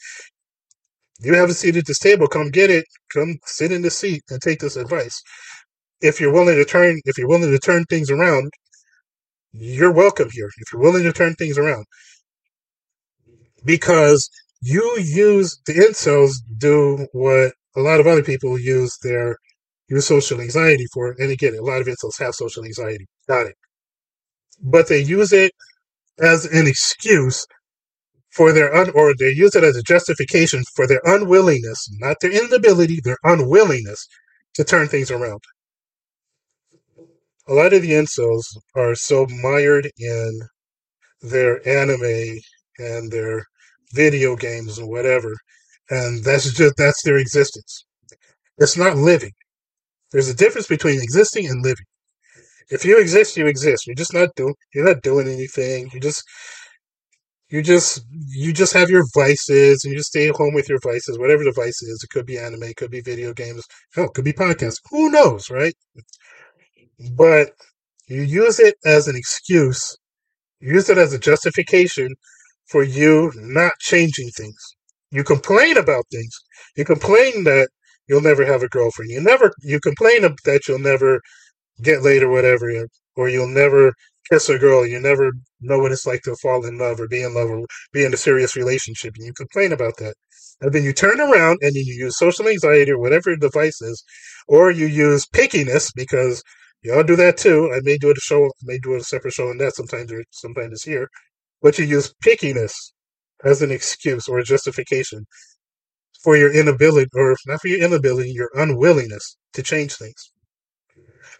you 1.22 1.34
have 1.34 1.50
a 1.50 1.54
seat 1.54 1.76
at 1.76 1.88
this 1.88 2.00
table. 2.00 2.28
Come 2.28 2.50
get 2.50 2.70
it. 2.70 2.86
Come 3.14 3.38
sit 3.46 3.72
in 3.72 3.82
the 3.82 3.90
seat 3.90 4.24
and 4.30 4.42
take 4.42 4.60
this 4.60 4.76
advice. 4.76 5.22
If 6.02 6.20
you're 6.20 6.34
willing 6.34 6.56
to 6.56 6.66
turn, 6.66 7.00
if 7.06 7.18
you're 7.18 7.28
willing 7.28 7.52
to 7.52 7.60
turn 7.60 7.84
things 7.86 8.12
around, 8.12 8.52
you're 9.52 9.92
welcome 9.92 10.30
here 10.32 10.50
if 10.58 10.72
you're 10.72 10.82
willing 10.82 11.04
to 11.04 11.14
turn 11.14 11.36
things 11.36 11.58
around. 11.58 11.86
Because 13.66 14.30
you 14.62 14.98
use 15.00 15.60
the 15.66 15.74
incels 15.74 16.34
do 16.58 17.08
what 17.14 17.54
a 17.76 17.82
lot 17.82 18.00
of 18.00 18.08
other 18.08 18.24
people 18.24 18.60
use 18.60 18.98
their 19.04 19.38
use 19.90 20.08
social 20.08 20.42
anxiety 20.42 20.86
for. 20.94 21.16
And 21.20 21.32
again, 21.32 21.56
a 21.56 21.64
lot 21.64 21.82
of 21.82 21.88
incels 21.88 22.20
have 22.20 22.34
social 22.36 22.64
anxiety. 22.64 23.08
Got 23.28 23.48
it. 23.48 23.56
But 24.62 24.90
they 24.90 25.02
use 25.02 25.34
it 25.34 25.54
as 26.20 26.46
an 26.46 26.68
excuse 26.68 27.48
for 28.32 28.54
their 28.54 28.74
un 28.76 28.92
or 28.92 29.14
they 29.18 29.32
use 29.32 29.56
it 29.56 29.64
as 29.64 29.78
a 29.78 29.84
justification 29.84 30.64
for 30.76 30.88
their 30.88 31.02
unwillingness, 31.06 31.90
not 32.00 32.18
their 32.22 32.32
inability, 32.32 33.00
their 33.04 33.18
unwillingness 33.24 34.08
to 34.56 34.64
turn 34.64 34.88
things 34.88 35.12
around 35.12 35.42
a 37.48 37.54
lot 37.54 37.74
of 37.74 37.82
the 37.82 37.92
incels 37.92 38.46
are 38.76 38.96
so 38.96 39.28
mired 39.28 39.90
in 39.98 40.40
their 41.22 41.68
anime 41.68 42.40
and 42.80 43.12
their 43.12 43.46
video 43.94 44.36
games 44.36 44.80
and 44.80 44.90
whatever, 44.90 45.36
and 45.90 46.24
that's 46.24 46.52
just 46.54 46.76
that's 46.78 47.04
their 47.04 47.18
existence. 47.18 47.86
It's 48.58 48.78
not 48.78 48.98
living. 48.98 49.34
There's 50.12 50.30
a 50.30 50.36
difference 50.36 50.68
between 50.68 51.02
existing 51.02 51.48
and 51.48 51.64
living. 51.64 51.86
If 52.72 52.86
you 52.86 53.00
exist, 53.00 53.38
you 53.38 53.48
exist. 53.48 53.88
You're 53.88 53.96
just 53.96 54.14
not 54.14 54.30
doing. 54.36 54.56
You're 54.74 54.86
not 54.86 55.04
doing 55.04 55.28
anything. 55.28 55.90
You 55.94 56.00
just 56.00 56.24
you 57.50 57.62
just 57.62 58.04
you 58.30 58.54
just 58.54 58.74
have 58.74 58.90
your 58.90 59.06
vices 59.14 59.84
and 59.84 59.92
you 59.92 60.00
just 60.00 60.10
stay 60.10 60.30
at 60.30 60.36
home 60.36 60.54
with 60.54 60.70
your 60.70 60.80
vices 60.84 61.20
whatever 61.20 61.44
the 61.44 61.52
vice 61.52 61.82
is 61.84 62.02
it 62.04 62.10
could 62.10 62.26
be 62.26 62.38
anime 62.38 62.64
it 62.64 62.78
could 62.78 62.92
be 62.92 63.02
video 63.02 63.34
games 63.34 63.66
hell 63.94 64.06
it 64.06 64.14
could 64.14 64.24
be 64.26 64.34
podcasts 64.34 64.80
who 64.90 65.12
knows 65.12 65.50
right 65.50 65.74
but 67.16 67.52
you 68.08 68.22
use 68.22 68.60
it 68.60 68.76
as 68.86 69.08
an 69.08 69.16
excuse, 69.16 69.98
you 70.60 70.74
use 70.74 70.90
it 70.90 70.98
as 70.98 71.14
a 71.14 71.20
justification 71.20 72.10
for 72.68 72.84
you 72.84 73.32
not 73.36 73.74
changing 73.80 74.30
things. 74.32 74.76
You 75.12 75.24
complain 75.24 75.78
about 75.78 76.06
things. 76.12 76.36
You 76.78 76.86
complain 76.86 77.44
that 77.46 77.70
you'll 78.08 78.22
never 78.22 78.46
have 78.46 78.64
a 78.64 78.70
girlfriend. 78.70 79.12
You 79.12 79.22
never 79.22 79.54
you 79.62 79.80
complain 79.80 80.24
that 80.24 80.68
you'll 80.68 80.80
never 80.80 81.22
get 81.82 82.04
laid 82.04 82.24
or 82.24 82.30
whatever, 82.30 82.72
or 83.16 83.30
you'll 83.30 83.48
never 83.48 83.94
kiss 84.30 84.50
a 84.50 84.58
girl. 84.58 84.86
You 84.86 85.00
never 85.00 85.32
know 85.62 85.80
what 85.80 85.92
it's 85.92 86.06
like 86.06 86.22
to 86.24 86.36
fall 86.38 86.66
in 86.66 86.78
love 86.78 87.00
or 87.00 87.08
be 87.08 87.22
in 87.24 87.34
love 87.34 87.50
or 87.50 87.66
be 87.94 88.04
in 88.04 88.14
a 88.14 88.18
serious 88.18 88.56
relationship, 88.56 89.14
and 89.18 89.26
you 89.26 89.34
complain 89.34 89.72
about 89.72 89.98
that. 89.98 90.16
And 90.62 90.74
then 90.74 90.84
you 90.84 90.94
turn 90.94 91.20
around 91.20 91.60
and 91.62 91.74
you 91.76 91.84
use 91.84 92.18
social 92.18 92.48
anxiety 92.48 92.92
or 92.92 93.00
whatever 93.00 93.32
the 93.32 93.38
device 93.50 93.82
is, 93.82 94.04
or 94.48 94.72
you 94.72 94.86
use 94.88 95.26
pickiness 95.28 95.92
because 95.96 96.44
Y'all 96.84 97.04
do 97.04 97.16
that 97.16 97.38
too. 97.38 97.72
I 97.72 97.80
may 97.84 97.98
do 97.98 98.10
a 98.12 98.16
show, 98.16 98.46
I 98.48 98.50
may 98.64 98.80
do 98.80 98.96
a 98.96 99.02
separate 99.02 99.34
show 99.36 99.50
on 99.50 99.58
that 99.60 99.76
sometimes 99.76 100.12
or 100.12 100.24
sometimes 100.32 100.74
it's 100.74 100.84
here. 100.84 101.10
But 101.62 101.78
you 101.80 101.86
use 101.86 102.14
pickiness 102.26 102.74
as 103.44 103.62
an 103.62 103.72
excuse 103.72 104.28
or 104.28 104.40
a 104.40 104.44
justification 104.44 105.26
for 106.24 106.38
your 106.38 106.54
inability, 106.54 107.10
or 107.16 107.36
not 107.48 107.62
for 107.62 107.68
your 107.68 107.82
inability, 107.86 108.32
your 108.32 108.52
unwillingness 108.56 109.38
to 109.54 109.64
change 109.64 109.96
things. 109.96 110.31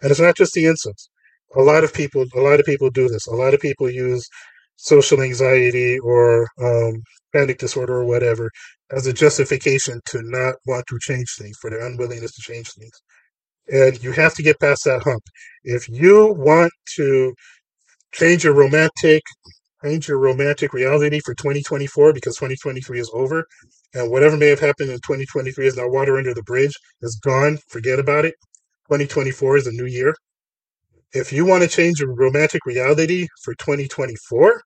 And 0.02 0.10
it's 0.10 0.20
not 0.20 0.36
just 0.36 0.54
the 0.54 0.64
incels. 0.64 1.08
A 1.56 1.62
lot 1.62 1.84
of 1.84 1.94
people, 1.94 2.24
a 2.36 2.40
lot 2.40 2.60
of 2.60 2.66
people 2.66 2.90
do 2.90 3.08
this. 3.08 3.26
A 3.28 3.34
lot 3.34 3.54
of 3.54 3.60
people 3.60 3.90
use 3.90 4.26
social 4.76 5.22
anxiety 5.22 5.98
or 6.00 6.48
um, 6.62 7.02
panic 7.34 7.58
disorder 7.58 7.94
or 7.96 8.06
whatever 8.06 8.50
as 8.92 9.06
a 9.06 9.14
justification 9.14 10.00
to 10.06 10.22
not 10.24 10.56
want 10.66 10.86
to 10.88 10.98
change 11.00 11.34
things 11.38 11.56
for 11.60 11.70
their 11.70 11.86
unwillingness 11.86 12.32
to 12.34 12.42
change 12.42 12.70
things. 12.72 13.02
And 13.68 14.02
you 14.02 14.12
have 14.12 14.34
to 14.34 14.42
get 14.44 14.60
past 14.60 14.84
that 14.84 15.02
hump. 15.04 15.22
If 15.64 15.88
you 15.88 16.34
want 16.38 16.72
to 16.96 17.34
change 18.12 18.44
your 18.44 18.54
romantic 18.54 19.22
change 19.84 20.08
your 20.08 20.18
romantic 20.18 20.72
reality 20.72 21.20
for 21.24 21.34
2024 21.34 22.12
because 22.12 22.36
2023 22.36 23.00
is 23.00 23.10
over 23.14 23.46
and 23.94 24.10
whatever 24.10 24.36
may 24.36 24.48
have 24.48 24.60
happened 24.60 24.90
in 24.90 24.96
2023 24.98 25.66
is 25.66 25.76
now 25.76 25.88
water 25.88 26.18
under 26.18 26.34
the 26.34 26.42
bridge 26.42 26.74
is 27.02 27.20
gone 27.22 27.58
forget 27.68 27.98
about 27.98 28.24
it 28.24 28.34
2024 28.92 29.56
is 29.56 29.66
a 29.66 29.72
new 29.72 29.86
year. 29.86 30.14
If 31.14 31.32
you 31.32 31.46
want 31.46 31.62
to 31.62 31.68
change 31.68 32.00
your 32.00 32.14
romantic 32.14 32.66
reality 32.66 33.26
for 33.42 33.54
2024 33.54 34.60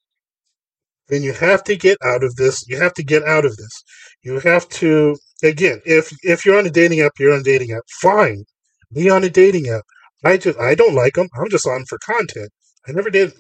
then 1.09 1.23
you 1.23 1.33
have 1.33 1.63
to 1.63 1.77
get 1.77 1.97
out 2.05 2.25
of 2.25 2.35
this 2.35 2.65
you 2.69 2.77
have 2.77 2.95
to 2.95 3.05
get 3.05 3.23
out 3.23 3.45
of 3.45 3.57
this. 3.57 3.85
You 4.23 4.41
have 4.41 4.69
to 4.81 5.17
again 5.45 5.81
if 5.85 6.13
if 6.23 6.45
you're 6.45 6.59
on 6.59 6.67
a 6.67 6.71
dating 6.71 7.01
app 7.01 7.13
you're 7.21 7.35
on 7.35 7.41
a 7.41 7.45
dating 7.45 7.71
app 7.73 7.85
fine. 8.03 8.45
Be 8.93 9.09
on 9.11 9.23
a 9.25 9.31
dating 9.31 9.69
app. 9.69 9.85
I 10.25 10.37
just 10.39 10.59
i 10.59 10.75
don't 10.75 10.95
like 10.95 11.15
them 11.15 11.29
i'm 11.39 11.51
just 11.51 11.67
on 11.69 11.85
for 11.89 11.99
content. 11.99 12.51
I 12.89 12.93
never 12.93 13.11
did 13.11 13.33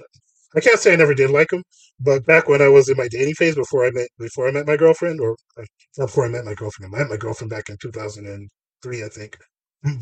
I 0.57 0.61
can't 0.61 0.81
say 0.81 0.93
I 0.93 0.97
never 0.97 1.15
did 1.15 1.31
like 1.31 1.49
them, 1.51 1.63
but 2.01 2.27
back 2.27 2.49
when 2.49 2.63
I 2.63 2.69
was 2.69 2.89
in 2.89 2.97
my 2.97 3.09
dating 3.09 3.35
phase 3.35 3.55
before 3.57 3.87
I 3.87 3.91
met 3.93 4.09
before 4.19 4.49
I 4.49 4.53
met 4.53 4.67
my 4.67 4.77
girlfriend, 4.77 5.21
or 5.21 5.37
uh, 5.61 5.65
before 5.99 6.27
I 6.27 6.29
met 6.29 6.45
my 6.45 6.55
girlfriend, 6.55 6.95
I 6.95 6.99
met 6.99 7.11
my 7.11 7.17
girlfriend 7.19 7.51
back 7.51 7.69
in 7.71 7.77
two 7.81 7.93
thousand 7.93 8.27
and 8.27 8.49
three, 8.83 9.05
I 9.05 9.09
think. 9.09 9.37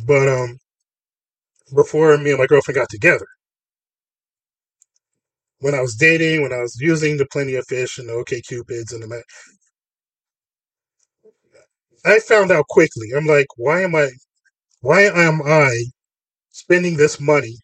But 0.07 0.29
um, 0.29 0.59
before 1.73 2.17
me 2.19 2.31
and 2.31 2.39
my 2.39 2.47
girlfriend 2.47 2.77
got 2.77 2.89
together, 2.91 3.27
when 5.61 5.75
I 5.75 5.81
was 5.81 5.95
dating, 5.95 6.43
when 6.43 6.53
I 6.53 6.61
was 6.61 6.77
using 6.81 7.17
the 7.17 7.27
Plenty 7.33 7.55
of 7.55 7.67
Fish 7.67 7.99
and 7.99 8.09
the 8.09 8.15
OK 8.15 8.43
Cupids 8.43 8.93
and 8.93 9.03
the, 9.03 9.23
I 12.05 12.19
found 12.19 12.51
out 12.51 12.67
quickly. 12.69 13.09
I'm 13.17 13.27
like, 13.27 13.47
why 13.57 13.83
am 13.83 13.95
I, 13.95 14.11
why 14.81 15.03
am 15.03 15.43
I 15.43 15.85
spending 16.51 16.97
this 16.97 17.21
money 17.21 17.57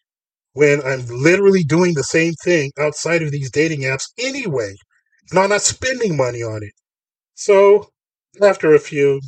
when 0.53 0.81
I'm 0.83 1.05
literally 1.07 1.63
doing 1.63 1.93
the 1.93 2.03
same 2.03 2.33
thing 2.43 2.71
outside 2.79 3.21
of 3.21 3.31
these 3.31 3.51
dating 3.51 3.81
apps 3.81 4.11
anyway. 4.17 4.73
And 5.29 5.39
I'm 5.39 5.49
not 5.49 5.61
spending 5.61 6.17
money 6.17 6.41
on 6.43 6.63
it. 6.63 6.73
So 7.35 7.89
after 8.41 8.73
a 8.75 8.79
few 8.79 9.21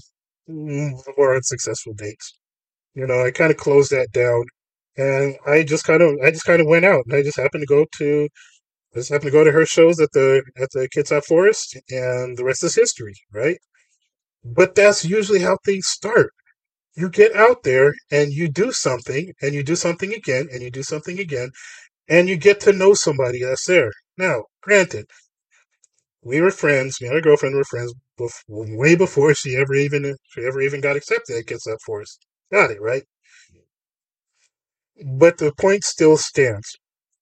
mm, 0.49 0.91
more 1.17 1.35
unsuccessful 1.35 1.93
dates, 1.93 2.37
you 2.95 3.07
know, 3.07 3.25
I 3.25 3.31
kind 3.31 3.51
of 3.51 3.57
closed 3.57 3.91
that 3.91 4.11
down 4.13 4.43
and 4.97 5.35
I 5.45 5.63
just 5.63 5.85
kind 5.85 6.01
of 6.01 6.17
I 6.23 6.31
just 6.31 6.45
kind 6.45 6.61
of 6.61 6.67
went 6.67 6.85
out 6.85 7.03
and 7.05 7.15
I 7.15 7.23
just 7.23 7.37
happened 7.39 7.61
to 7.61 7.67
go 7.67 7.85
to 7.97 8.29
I 8.95 8.99
just 8.99 9.09
happened 9.11 9.31
to 9.31 9.37
go 9.37 9.43
to 9.43 9.51
her 9.51 9.65
shows 9.65 9.99
at 9.99 10.11
the 10.13 10.43
at 10.57 10.69
the 10.71 10.89
Kitsap 10.95 11.25
Forest 11.25 11.77
and 11.89 12.37
the 12.37 12.45
rest 12.45 12.63
is 12.63 12.75
history, 12.75 13.15
right? 13.33 13.57
But 14.45 14.75
that's 14.75 15.05
usually 15.05 15.41
how 15.41 15.57
things 15.65 15.87
start 15.87 16.31
you 16.95 17.09
get 17.09 17.35
out 17.35 17.63
there 17.63 17.93
and 18.11 18.33
you 18.33 18.47
do 18.49 18.71
something 18.71 19.33
and 19.41 19.53
you 19.53 19.63
do 19.63 19.75
something 19.75 20.13
again 20.13 20.47
and 20.51 20.61
you 20.61 20.69
do 20.71 20.83
something 20.83 21.19
again 21.19 21.49
and 22.09 22.29
you 22.29 22.37
get 22.37 22.59
to 22.61 22.73
know 22.73 22.93
somebody 22.93 23.43
that's 23.43 23.65
there. 23.65 23.91
Now, 24.17 24.45
granted, 24.61 25.05
we 26.23 26.41
were 26.41 26.51
friends. 26.51 27.01
Me 27.01 27.07
and 27.07 27.17
my 27.17 27.21
girlfriend 27.21 27.55
were 27.55 27.63
friends 27.63 27.93
before, 28.17 28.77
way 28.77 28.95
before 28.95 29.33
she 29.33 29.55
ever 29.55 29.75
even 29.75 30.15
she 30.29 30.45
ever 30.45 30.61
even 30.61 30.81
got 30.81 30.95
accepted 30.95 31.37
at 31.37 31.45
Kitsap 31.45 31.77
Forest. 31.85 32.25
Got 32.51 32.71
it 32.71 32.81
right. 32.81 33.03
But 35.05 35.37
the 35.37 35.53
point 35.53 35.83
still 35.83 36.17
stands. 36.17 36.77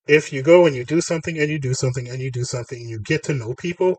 If 0.08 0.34
you 0.34 0.42
go 0.44 0.66
and 0.66 0.76
you 0.76 0.86
do 0.86 1.02
something 1.02 1.40
and 1.40 1.50
you 1.50 1.60
do 1.60 1.74
something 1.74 2.10
and 2.10 2.22
you 2.22 2.32
do 2.32 2.44
something 2.44 2.80
and 2.80 2.90
you 2.90 3.00
get 3.02 3.24
to 3.24 3.34
know 3.34 3.54
people, 3.56 3.98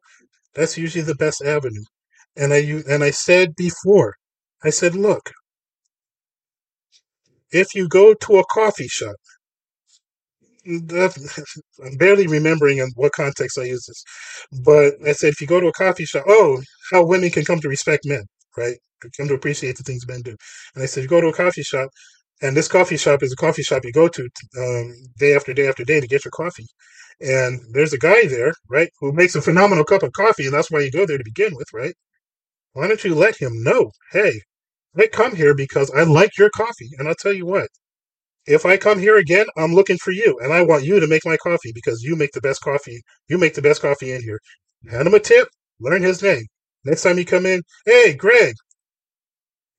that's 0.54 0.78
usually 0.78 1.04
the 1.04 1.14
best 1.14 1.42
avenue. 1.42 1.84
And 2.36 2.52
I 2.52 2.58
and 2.88 3.04
I 3.04 3.10
said 3.10 3.56
before, 3.56 4.16
I 4.64 4.70
said, 4.70 4.94
look, 4.94 5.30
if 7.52 7.74
you 7.74 7.88
go 7.88 8.14
to 8.14 8.38
a 8.38 8.44
coffee 8.46 8.88
shop, 8.88 9.16
I'm 10.66 11.96
barely 11.98 12.26
remembering 12.26 12.78
in 12.78 12.90
what 12.96 13.12
context 13.12 13.58
I 13.58 13.64
use 13.64 13.84
this, 13.86 14.04
but 14.64 14.94
I 15.06 15.12
said 15.12 15.30
if 15.30 15.40
you 15.40 15.46
go 15.46 15.60
to 15.60 15.68
a 15.68 15.72
coffee 15.72 16.04
shop, 16.06 16.24
oh, 16.28 16.62
how 16.92 17.04
women 17.04 17.30
can 17.30 17.44
come 17.44 17.60
to 17.60 17.68
respect 17.68 18.06
men, 18.06 18.24
right? 18.56 18.76
Come 19.16 19.28
to 19.28 19.34
appreciate 19.34 19.76
the 19.76 19.82
things 19.82 20.06
men 20.06 20.22
do. 20.22 20.36
And 20.74 20.82
I 20.82 20.86
said, 20.86 21.02
you 21.02 21.08
go 21.08 21.20
to 21.20 21.28
a 21.28 21.32
coffee 21.32 21.64
shop, 21.64 21.90
and 22.42 22.56
this 22.56 22.68
coffee 22.68 22.96
shop 22.96 23.22
is 23.22 23.32
a 23.32 23.36
coffee 23.36 23.62
shop 23.62 23.84
you 23.84 23.92
go 23.92 24.08
to 24.08 24.28
um, 24.58 24.94
day 25.18 25.34
after 25.34 25.54
day 25.54 25.68
after 25.68 25.84
day 25.84 26.00
to 26.00 26.06
get 26.08 26.24
your 26.24 26.32
coffee. 26.32 26.66
And 27.20 27.60
there's 27.72 27.92
a 27.92 27.98
guy 27.98 28.26
there, 28.26 28.52
right, 28.68 28.90
who 29.00 29.12
makes 29.12 29.36
a 29.36 29.42
phenomenal 29.42 29.84
cup 29.84 30.02
of 30.02 30.12
coffee, 30.12 30.44
and 30.46 30.54
that's 30.54 30.70
why 30.70 30.80
you 30.80 30.90
go 30.90 31.06
there 31.06 31.18
to 31.18 31.24
begin 31.24 31.54
with, 31.56 31.68
right? 31.72 31.94
Why 32.74 32.88
don't 32.88 33.04
you 33.04 33.14
let 33.14 33.36
him 33.36 33.62
know, 33.62 33.92
hey, 34.12 34.40
I 34.98 35.06
come 35.08 35.36
here 35.36 35.54
because 35.54 35.90
I 35.92 36.04
like 36.04 36.38
your 36.38 36.50
coffee. 36.50 36.90
And 36.98 37.08
I'll 37.08 37.14
tell 37.14 37.32
you 37.32 37.46
what, 37.46 37.68
if 38.46 38.66
I 38.66 38.76
come 38.76 38.98
here 38.98 39.16
again, 39.18 39.46
I'm 39.56 39.74
looking 39.74 39.98
for 39.98 40.10
you. 40.12 40.38
And 40.42 40.52
I 40.52 40.62
want 40.62 40.84
you 40.84 41.00
to 41.00 41.06
make 41.06 41.24
my 41.24 41.36
coffee 41.36 41.72
because 41.74 42.02
you 42.02 42.16
make 42.16 42.32
the 42.32 42.40
best 42.40 42.60
coffee. 42.62 43.02
You 43.28 43.38
make 43.38 43.54
the 43.54 43.62
best 43.62 43.82
coffee 43.82 44.12
in 44.12 44.22
here. 44.22 44.40
Hand 44.90 45.06
him 45.06 45.14
a 45.14 45.20
tip, 45.20 45.48
learn 45.80 46.02
his 46.02 46.22
name. 46.22 46.44
Next 46.84 47.02
time 47.02 47.18
you 47.18 47.24
come 47.24 47.46
in, 47.46 47.62
hey, 47.86 48.14
Greg, 48.14 48.54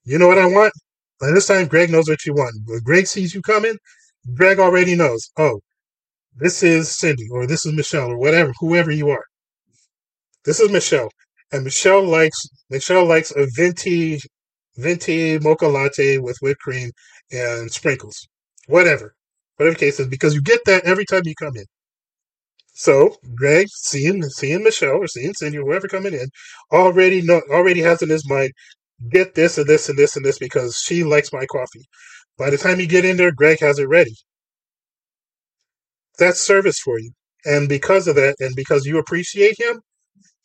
you 0.05 0.17
know 0.17 0.27
what 0.27 0.39
I 0.39 0.45
want? 0.45 0.73
By 1.23 1.31
this 1.31 1.47
time, 1.47 1.67
Greg 1.67 1.89
knows 1.89 2.09
what 2.09 2.25
you 2.25 2.33
want. 2.33 2.53
When 2.65 2.79
Greg 2.79 3.07
sees 3.07 3.33
you 3.33 3.41
coming, 3.41 3.77
Greg 4.33 4.59
already 4.59 4.93
knows, 4.93 5.31
oh, 5.37 5.61
this 6.35 6.61
is 6.61 6.97
Cindy 6.97 7.29
or 7.31 7.47
this 7.47 7.65
is 7.65 7.71
Michelle 7.71 8.11
or 8.11 8.17
whatever, 8.17 8.51
whoever 8.59 8.91
you 8.91 9.09
are. 9.09 9.23
This 10.43 10.59
is 10.59 10.69
Michelle. 10.69 11.09
And 11.53 11.63
Michelle 11.63 12.03
likes 12.03 12.37
Michelle 12.69 13.05
likes 13.05 13.31
a 13.37 13.47
venti 13.55 14.19
venti 14.75 15.39
mocha 15.39 15.65
latte 15.65 16.17
with 16.17 16.37
whipped 16.41 16.59
cream 16.59 16.91
and 17.31 17.71
sprinkles. 17.71 18.27
Whatever. 18.67 19.15
Whatever 19.55 19.77
case 19.77 20.01
is, 20.01 20.07
because 20.07 20.35
you 20.35 20.41
get 20.41 20.59
that 20.65 20.83
every 20.83 21.05
time 21.05 21.21
you 21.23 21.35
come 21.35 21.55
in. 21.55 21.65
So 22.73 23.15
Greg, 23.33 23.67
seeing 23.69 24.21
seeing 24.23 24.61
Michelle 24.61 24.97
or 24.97 25.07
seeing 25.07 25.33
Cindy 25.35 25.59
or 25.59 25.67
whoever 25.67 25.87
coming 25.87 26.15
in, 26.15 26.27
already 26.69 27.21
know 27.21 27.41
already 27.49 27.79
has 27.79 28.01
in 28.01 28.09
his 28.09 28.27
mind, 28.27 28.51
get 29.09 29.35
this 29.35 29.57
and 29.57 29.67
this 29.67 29.89
and 29.89 29.97
this 29.97 30.15
and 30.15 30.25
this 30.25 30.39
because 30.39 30.77
she 30.77 31.03
likes 31.03 31.33
my 31.33 31.45
coffee. 31.45 31.85
By 32.37 32.49
the 32.49 32.57
time 32.57 32.79
you 32.79 32.87
get 32.87 33.05
in 33.05 33.17
there, 33.17 33.31
Greg 33.31 33.59
has 33.59 33.79
it 33.79 33.87
ready. 33.89 34.15
That's 36.19 36.39
service 36.39 36.79
for 36.79 36.99
you. 36.99 37.11
And 37.45 37.67
because 37.67 38.07
of 38.07 38.15
that, 38.15 38.35
and 38.39 38.55
because 38.55 38.85
you 38.85 38.97
appreciate 38.97 39.59
him, 39.59 39.81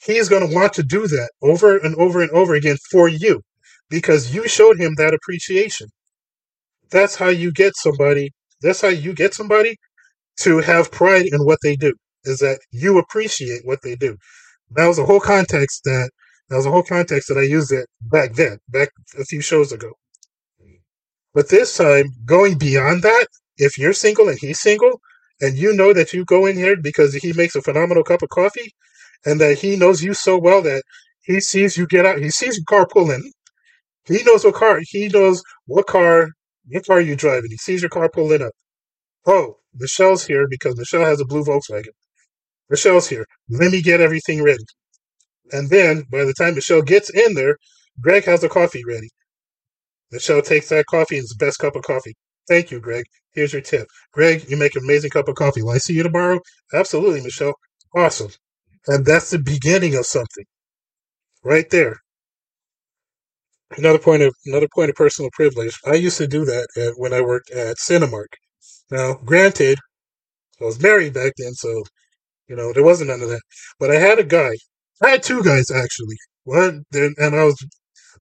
he's 0.02 0.28
going 0.28 0.48
to 0.48 0.54
want 0.54 0.72
to 0.74 0.82
do 0.82 1.06
that 1.06 1.30
over 1.42 1.76
and 1.78 1.94
over 1.96 2.22
and 2.22 2.30
over 2.30 2.54
again 2.54 2.76
for 2.90 3.08
you 3.08 3.42
because 3.90 4.34
you 4.34 4.48
showed 4.48 4.78
him 4.80 4.94
that 4.96 5.14
appreciation. 5.14 5.88
That's 6.90 7.16
how 7.16 7.28
you 7.28 7.52
get 7.52 7.74
somebody, 7.76 8.30
that's 8.62 8.80
how 8.80 8.88
you 8.88 9.12
get 9.14 9.34
somebody 9.34 9.76
to 10.40 10.58
have 10.58 10.92
pride 10.92 11.26
in 11.26 11.44
what 11.44 11.58
they 11.62 11.76
do, 11.76 11.94
is 12.24 12.38
that 12.38 12.60
you 12.70 12.98
appreciate 12.98 13.62
what 13.64 13.80
they 13.82 13.96
do. 13.96 14.16
That 14.72 14.86
was 14.86 14.98
a 14.98 15.04
whole 15.06 15.20
context 15.20 15.82
that 15.84 16.10
that 16.50 16.56
was 16.56 16.66
a 16.66 16.70
whole 16.70 16.82
context 16.82 17.28
that 17.28 17.38
I 17.38 17.42
used 17.42 17.72
it 17.72 17.86
back 18.02 18.34
then, 18.34 18.58
back 18.68 18.90
a 19.18 19.24
few 19.24 19.40
shows 19.40 19.72
ago. 19.72 19.92
But 21.34 21.48
this 21.50 21.76
time, 21.76 22.06
going 22.24 22.58
beyond 22.58 23.02
that, 23.02 23.28
if 23.58 23.78
you're 23.78 23.92
single 23.92 24.28
and 24.28 24.38
he's 24.38 24.60
single, 24.60 25.00
and 25.40 25.56
you 25.56 25.74
know 25.74 25.92
that 25.92 26.12
you 26.12 26.24
go 26.24 26.46
in 26.46 26.56
here 26.56 26.76
because 26.76 27.14
he 27.14 27.32
makes 27.32 27.56
a 27.56 27.62
phenomenal 27.62 28.04
cup 28.04 28.22
of 28.22 28.30
coffee, 28.30 28.72
and 29.26 29.40
that 29.40 29.58
he 29.58 29.76
knows 29.76 30.02
you 30.02 30.14
so 30.14 30.38
well 30.38 30.62
that 30.62 30.82
he 31.22 31.40
sees 31.40 31.76
you 31.76 31.86
get 31.86 32.06
out, 32.06 32.18
he 32.18 32.30
sees 32.30 32.56
your 32.56 32.64
car 32.66 32.86
pulling, 32.86 33.22
he 34.06 34.22
knows 34.24 34.44
what 34.44 34.54
car. 34.54 34.80
He 34.82 35.08
knows 35.08 35.42
what 35.66 35.86
car. 35.86 36.28
What 36.68 36.86
car 36.86 37.00
you 37.00 37.16
driving? 37.16 37.50
He 37.50 37.56
sees 37.58 37.82
your 37.82 37.90
car 37.90 38.10
pulling 38.12 38.42
up. 38.42 38.52
Oh, 39.26 39.56
Michelle's 39.74 40.26
here 40.26 40.46
because 40.48 40.78
Michelle 40.78 41.04
has 41.04 41.20
a 41.20 41.26
blue 41.26 41.44
Volkswagen. 41.44 41.94
Michelle's 42.70 43.08
here. 43.08 43.26
Let 43.50 43.72
me 43.72 43.82
get 43.82 44.00
everything 44.00 44.42
ready. 44.42 44.64
And 45.52 45.70
then 45.70 46.04
by 46.10 46.24
the 46.24 46.34
time 46.34 46.54
Michelle 46.54 46.82
gets 46.82 47.10
in 47.10 47.34
there, 47.34 47.56
Greg 48.00 48.24
has 48.24 48.40
the 48.40 48.48
coffee 48.48 48.82
ready. 48.86 49.08
Michelle 50.10 50.42
takes 50.42 50.68
that 50.70 50.86
coffee 50.86 51.16
and 51.16 51.24
it's 51.24 51.36
the 51.36 51.44
best 51.44 51.58
cup 51.58 51.76
of 51.76 51.82
coffee. 51.82 52.14
Thank 52.48 52.70
you, 52.70 52.80
Greg. 52.80 53.04
Here's 53.32 53.52
your 53.52 53.62
tip. 53.62 53.88
Greg, 54.12 54.50
you 54.50 54.56
make 54.56 54.74
an 54.76 54.84
amazing 54.84 55.10
cup 55.10 55.28
of 55.28 55.34
coffee. 55.36 55.62
Will 55.62 55.72
I 55.72 55.78
see 55.78 55.94
you 55.94 56.02
tomorrow? 56.02 56.40
Absolutely, 56.72 57.22
Michelle. 57.22 57.54
Awesome. 57.94 58.30
And 58.86 59.04
that's 59.04 59.30
the 59.30 59.38
beginning 59.38 59.94
of 59.96 60.06
something. 60.06 60.44
Right 61.44 61.68
there 61.70 61.98
another 63.76 63.98
point 63.98 64.22
of 64.22 64.34
another 64.46 64.68
point 64.74 64.90
of 64.90 64.96
personal 64.96 65.30
privilege. 65.32 65.78
I 65.86 65.94
used 65.94 66.18
to 66.18 66.26
do 66.26 66.44
that 66.44 66.68
at, 66.76 66.94
when 66.96 67.12
I 67.12 67.20
worked 67.20 67.50
at 67.50 67.76
Cinemark. 67.76 68.28
Now, 68.90 69.14
granted, 69.24 69.78
I 70.60 70.64
was 70.64 70.82
married 70.82 71.14
back 71.14 71.34
then, 71.36 71.54
so 71.54 71.84
you 72.48 72.56
know 72.56 72.72
there 72.72 72.84
wasn't 72.84 73.10
none 73.10 73.22
of 73.22 73.28
that. 73.28 73.42
But 73.78 73.90
I 73.90 73.96
had 73.96 74.18
a 74.18 74.24
guy. 74.24 74.52
I 75.02 75.10
had 75.10 75.22
two 75.22 75.42
guys 75.42 75.70
actually. 75.70 76.16
One, 76.44 76.84
and 76.92 77.14
I 77.20 77.44
was 77.44 77.56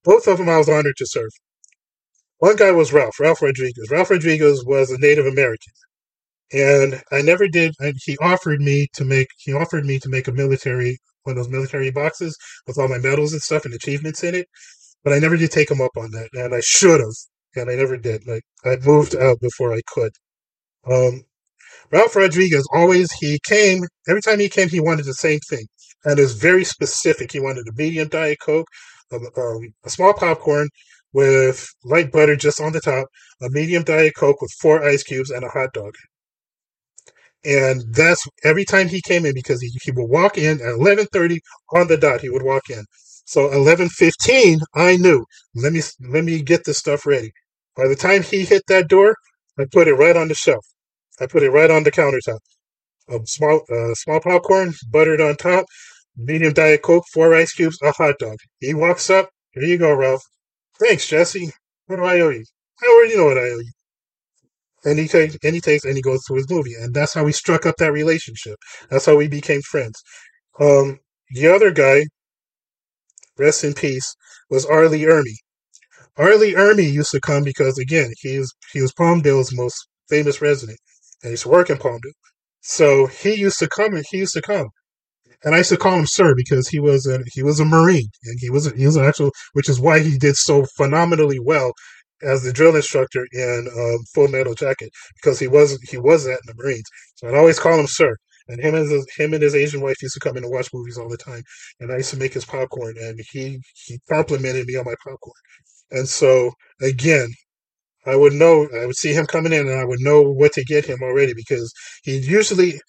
both 0.03 0.27
of 0.27 0.37
them. 0.37 0.49
I 0.49 0.57
was 0.57 0.69
honored 0.69 0.97
to 0.97 1.05
serve. 1.07 1.29
One 2.39 2.55
guy 2.55 2.71
was 2.71 2.93
Ralph, 2.93 3.19
Ralph 3.19 3.41
Rodriguez. 3.41 3.89
Ralph 3.89 4.11
Rodriguez 4.11 4.63
was 4.65 4.91
a 4.91 4.99
Native 4.99 5.25
American, 5.25 5.73
and 6.53 7.01
I 7.11 7.21
never 7.21 7.47
did. 7.47 7.73
And 7.79 7.95
he 8.03 8.17
offered 8.17 8.61
me 8.61 8.87
to 8.93 9.05
make. 9.05 9.27
He 9.37 9.53
offered 9.53 9.85
me 9.85 9.99
to 9.99 10.09
make 10.09 10.27
a 10.27 10.31
military 10.31 10.97
one 11.23 11.37
of 11.37 11.43
those 11.43 11.51
military 11.51 11.91
boxes 11.91 12.37
with 12.67 12.77
all 12.77 12.87
my 12.87 12.99
medals 12.99 13.33
and 13.33 13.41
stuff 13.41 13.65
and 13.65 13.73
achievements 13.73 14.23
in 14.23 14.35
it. 14.35 14.47
But 15.03 15.13
I 15.13 15.19
never 15.19 15.37
did 15.37 15.51
take 15.51 15.71
him 15.71 15.81
up 15.81 15.97
on 15.97 16.11
that, 16.11 16.29
and 16.33 16.53
I 16.53 16.61
should 16.61 16.99
have, 16.99 17.15
and 17.55 17.69
I 17.69 17.75
never 17.75 17.97
did. 17.97 18.27
Like 18.27 18.43
I 18.65 18.77
moved 18.77 19.15
out 19.15 19.39
before 19.39 19.73
I 19.73 19.81
could. 19.87 20.11
Um, 20.89 21.23
Ralph 21.91 22.15
Rodriguez 22.15 22.67
always 22.73 23.11
he 23.13 23.39
came 23.47 23.83
every 24.07 24.21
time 24.21 24.39
he 24.39 24.49
came 24.49 24.69
he 24.69 24.79
wanted 24.81 25.05
the 25.05 25.13
same 25.13 25.39
thing 25.49 25.65
and 26.05 26.19
it's 26.19 26.33
very 26.33 26.63
specific. 26.63 27.31
He 27.31 27.39
wanted 27.39 27.67
a 27.67 27.73
medium 27.75 28.07
diet 28.07 28.39
coke, 28.41 28.67
a, 29.11 29.15
um, 29.15 29.73
a 29.85 29.89
small 29.89 30.13
popcorn 30.13 30.69
with 31.13 31.67
light 31.83 32.11
butter 32.11 32.35
just 32.35 32.61
on 32.61 32.73
the 32.73 32.81
top, 32.81 33.07
a 33.41 33.49
medium 33.49 33.83
diet 33.83 34.15
coke 34.15 34.41
with 34.41 34.51
four 34.61 34.83
ice 34.83 35.03
cubes 35.03 35.31
and 35.31 35.43
a 35.43 35.49
hot 35.49 35.73
dog. 35.73 35.93
And 37.45 37.83
that's 37.93 38.27
every 38.43 38.65
time 38.65 38.87
he 38.87 39.01
came 39.01 39.25
in 39.25 39.33
because 39.33 39.61
he, 39.61 39.69
he 39.81 39.91
would 39.91 40.09
walk 40.09 40.37
in 40.37 40.59
at 40.59 40.73
eleven 40.73 41.05
thirty 41.13 41.39
on 41.73 41.87
the 41.87 41.97
dot. 41.97 42.21
He 42.21 42.29
would 42.29 42.43
walk 42.43 42.69
in. 42.69 42.83
So 43.25 43.51
eleven 43.51 43.89
fifteen, 43.89 44.59
I 44.73 44.97
knew. 44.97 45.25
Let 45.55 45.71
me 45.71 45.81
let 46.09 46.23
me 46.23 46.41
get 46.41 46.65
this 46.65 46.79
stuff 46.79 47.05
ready. 47.05 47.31
By 47.75 47.87
the 47.87 47.95
time 47.95 48.23
he 48.23 48.43
hit 48.43 48.63
that 48.67 48.89
door, 48.89 49.15
I 49.57 49.65
put 49.71 49.87
it 49.87 49.93
right 49.93 50.17
on 50.17 50.27
the 50.27 50.33
shelf. 50.33 50.65
I 51.19 51.27
put 51.27 51.43
it 51.43 51.51
right 51.51 51.71
on 51.71 51.83
the 51.83 51.91
countertop. 51.91 52.39
A 53.09 53.25
small 53.25 53.61
uh, 53.71 53.93
small 53.93 54.19
popcorn, 54.19 54.73
buttered 54.91 55.21
on 55.21 55.35
top, 55.35 55.65
medium 56.17 56.53
diet 56.53 56.81
coke, 56.81 57.05
four 57.13 57.33
ice 57.35 57.53
cubes, 57.53 57.77
a 57.83 57.91
hot 57.91 58.15
dog. 58.19 58.37
He 58.59 58.73
walks 58.73 59.09
up. 59.09 59.29
Here 59.51 59.63
you 59.63 59.77
go, 59.77 59.93
Ralph. 59.93 60.23
Thanks, 60.79 61.07
Jesse. 61.07 61.51
What 61.85 61.97
do 61.97 62.03
I 62.03 62.19
owe 62.19 62.29
you? 62.29 62.43
I 62.81 62.87
already 62.87 63.17
know 63.17 63.25
what 63.25 63.37
I 63.37 63.49
owe 63.49 63.59
you. 63.59 63.71
And 64.85 64.99
he 64.99 65.07
takes 65.07 65.37
and 65.43 65.55
he 65.55 65.61
takes 65.61 65.85
and 65.85 65.95
he 65.95 66.01
goes 66.01 66.23
to 66.25 66.35
his 66.35 66.49
movie, 66.49 66.75
and 66.75 66.93
that's 66.93 67.13
how 67.13 67.23
we 67.23 67.31
struck 67.31 67.65
up 67.65 67.75
that 67.77 67.91
relationship. 67.91 68.57
That's 68.89 69.05
how 69.05 69.15
we 69.15 69.27
became 69.27 69.61
friends. 69.61 70.01
Um, 70.59 70.99
the 71.31 71.47
other 71.47 71.71
guy, 71.71 72.05
rest 73.37 73.63
in 73.63 73.73
peace, 73.73 74.15
was 74.49 74.65
Arlie 74.65 75.05
Lee 75.05 75.37
R. 76.17 76.35
Lee 76.35 76.53
Ermey 76.53 76.91
used 76.91 77.11
to 77.11 77.19
come 77.19 77.43
because 77.43 77.77
again, 77.77 78.11
he 78.21 78.39
was 78.39 78.53
he 78.71 78.81
was 78.81 78.93
Palmdale's 78.93 79.55
most 79.55 79.87
famous 80.09 80.41
resident, 80.41 80.79
and 81.21 81.29
he 81.29 81.31
used 81.31 81.43
to 81.43 81.49
work 81.49 81.67
Palmdale. 81.67 82.13
So 82.61 83.07
he 83.07 83.35
used 83.35 83.59
to 83.59 83.67
come 83.67 83.93
and 83.93 84.05
he 84.09 84.17
used 84.17 84.33
to 84.33 84.41
come 84.41 84.69
and 85.43 85.53
I 85.55 85.59
used 85.59 85.69
to 85.69 85.77
call 85.77 85.97
him 85.97 86.07
sir 86.07 86.33
because 86.35 86.67
he 86.67 86.79
was 86.79 87.05
a 87.07 87.19
he 87.33 87.43
was 87.43 87.59
a 87.59 87.65
marine 87.65 88.09
and 88.23 88.37
he 88.39 88.49
was 88.49 88.67
a, 88.67 88.75
he 88.75 88.85
was 88.85 88.95
an 88.95 89.05
actual 89.05 89.31
which 89.53 89.69
is 89.69 89.79
why 89.79 89.99
he 89.99 90.17
did 90.17 90.37
so 90.37 90.65
phenomenally 90.77 91.39
well 91.39 91.73
as 92.23 92.43
the 92.43 92.53
drill 92.53 92.75
instructor 92.75 93.27
in 93.31 93.67
um, 93.77 93.99
Full 94.13 94.27
Metal 94.27 94.55
Jacket 94.55 94.89
because 95.15 95.39
he 95.39 95.47
was 95.47 95.79
he 95.89 95.97
was 95.97 96.25
that 96.25 96.39
in 96.47 96.55
the 96.55 96.63
Marines. 96.63 96.85
So 97.15 97.27
I'd 97.27 97.35
always 97.35 97.59
call 97.59 97.79
him 97.79 97.87
sir. 97.87 98.15
And 98.49 98.61
him 98.61 98.75
and 98.75 98.89
his, 98.89 99.05
him 99.17 99.33
and 99.33 99.43
his 99.43 99.55
Asian 99.55 99.81
wife 99.81 100.01
used 100.01 100.13
to 100.13 100.21
come 100.21 100.37
in 100.37 100.43
and 100.45 100.51
watch 100.53 100.69
movies 100.73 100.97
all 100.97 101.09
the 101.09 101.17
time. 101.17 101.43
And 101.81 101.91
I 101.91 101.97
used 101.97 102.11
to 102.11 102.17
make 102.17 102.33
his 102.33 102.45
popcorn, 102.45 102.95
and 102.97 103.19
he 103.31 103.59
he 103.75 103.99
complimented 104.09 104.65
me 104.67 104.77
on 104.77 104.85
my 104.85 104.95
popcorn. 105.03 105.33
And 105.91 106.07
so 106.07 106.51
again, 106.81 107.27
I 108.05 108.15
would 108.15 108.33
know 108.33 108.67
I 108.73 108.85
would 108.85 108.95
see 108.95 109.13
him 109.13 109.25
coming 109.25 109.53
in, 109.53 109.67
and 109.67 109.79
I 109.79 109.85
would 109.85 109.99
know 109.99 110.21
what 110.21 110.53
to 110.53 110.63
get 110.63 110.85
him 110.85 110.99
already 111.03 111.33
because 111.35 111.73
he 112.03 112.17
usually 112.19 112.79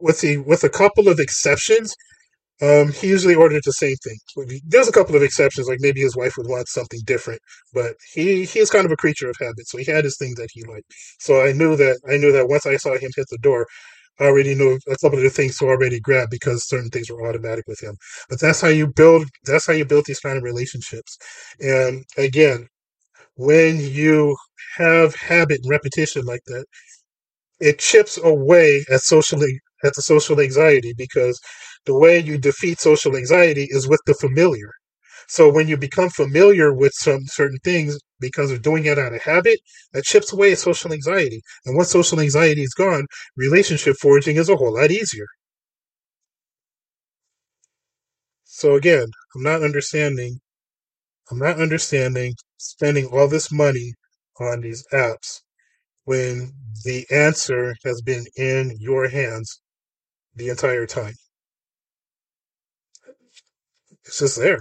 with 0.00 0.20
the 0.20 0.38
with 0.38 0.64
a 0.64 0.68
couple 0.70 1.08
of 1.08 1.18
exceptions, 1.20 1.94
um, 2.62 2.92
he 2.92 3.08
usually 3.08 3.36
ordered 3.36 3.62
the 3.64 3.72
same 3.72 3.96
thing. 3.96 4.18
There's 4.66 4.88
a 4.88 4.92
couple 4.92 5.14
of 5.16 5.22
exceptions, 5.22 5.68
like 5.68 5.78
maybe 5.80 6.00
his 6.00 6.16
wife 6.16 6.34
would 6.36 6.48
want 6.48 6.68
something 6.68 7.00
different, 7.04 7.40
but 7.74 7.94
he 8.12 8.44
he 8.44 8.58
is 8.60 8.70
kind 8.70 8.86
of 8.86 8.92
a 8.92 8.96
creature 8.96 9.30
of 9.30 9.36
habit, 9.40 9.68
so 9.68 9.78
he 9.78 9.84
had 9.84 10.04
his 10.04 10.16
thing 10.18 10.34
that 10.36 10.48
he 10.52 10.64
liked. 10.64 10.92
So 11.20 11.40
I 11.46 11.52
knew 11.52 11.76
that 11.76 12.00
I 12.08 12.16
knew 12.18 12.32
that 12.32 12.48
once 12.48 12.66
I 12.66 12.76
saw 12.76 12.94
him 12.98 13.10
hit 13.16 13.26
the 13.30 13.38
door, 13.38 13.66
I 14.20 14.24
already 14.24 14.54
knew 14.56 14.78
a 14.88 14.96
couple 14.98 15.18
of 15.18 15.24
the 15.24 15.30
things 15.30 15.58
to 15.58 15.66
already 15.66 16.00
grab 16.00 16.30
because 16.30 16.68
certain 16.68 16.90
things 16.90 17.10
were 17.10 17.28
automatic 17.28 17.64
with 17.68 17.80
him. 17.82 17.96
But 18.28 18.40
that's 18.40 18.60
how 18.60 18.68
you 18.68 18.88
build. 18.88 19.28
That's 19.44 19.66
how 19.66 19.72
you 19.74 19.84
build 19.84 20.06
these 20.06 20.20
kind 20.20 20.36
of 20.36 20.42
relationships. 20.44 21.18
And 21.60 22.04
again, 22.16 22.68
when 23.36 23.80
you 23.80 24.36
have 24.76 25.14
habit 25.16 25.60
and 25.62 25.70
repetition 25.70 26.24
like 26.26 26.42
that, 26.46 26.66
it 27.60 27.78
chips 27.78 28.18
away 28.22 28.84
at 28.90 29.00
socially 29.02 29.60
at 29.84 29.94
the 29.94 30.02
social 30.02 30.40
anxiety 30.40 30.94
because 30.96 31.40
the 31.86 31.98
way 31.98 32.18
you 32.18 32.38
defeat 32.38 32.80
social 32.80 33.16
anxiety 33.16 33.66
is 33.70 33.88
with 33.88 34.00
the 34.06 34.14
familiar. 34.14 34.70
So 35.28 35.50
when 35.50 35.68
you 35.68 35.76
become 35.76 36.10
familiar 36.10 36.72
with 36.74 36.92
some 36.94 37.20
certain 37.26 37.58
things 37.64 37.98
because 38.20 38.50
of 38.50 38.62
doing 38.62 38.86
it 38.86 38.98
out 38.98 39.14
of 39.14 39.22
habit, 39.22 39.60
that 39.92 40.04
chips 40.04 40.32
away 40.32 40.52
at 40.52 40.58
social 40.58 40.92
anxiety. 40.92 41.42
And 41.66 41.76
once 41.76 41.90
social 41.90 42.20
anxiety 42.20 42.62
is 42.62 42.74
gone, 42.74 43.06
relationship 43.36 43.96
forging 44.00 44.36
is 44.36 44.48
a 44.48 44.56
whole 44.56 44.74
lot 44.74 44.90
easier. 44.90 45.26
So 48.46 48.74
again, 48.74 49.06
I'm 49.36 49.42
not 49.44 49.62
understanding 49.62 50.40
I'm 51.30 51.38
not 51.38 51.60
understanding 51.60 52.34
spending 52.58 53.06
all 53.06 53.28
this 53.28 53.52
money 53.52 53.94
on 54.40 54.60
these 54.62 54.84
apps 54.92 55.40
when 56.04 56.54
the 56.84 57.06
answer 57.10 57.76
has 57.84 58.02
been 58.02 58.26
in 58.36 58.76
your 58.80 59.08
hands 59.08 59.60
the 60.38 60.50
entire 60.50 60.86
time. 60.86 61.14
It's 64.04 64.20
just 64.20 64.38
there. 64.38 64.60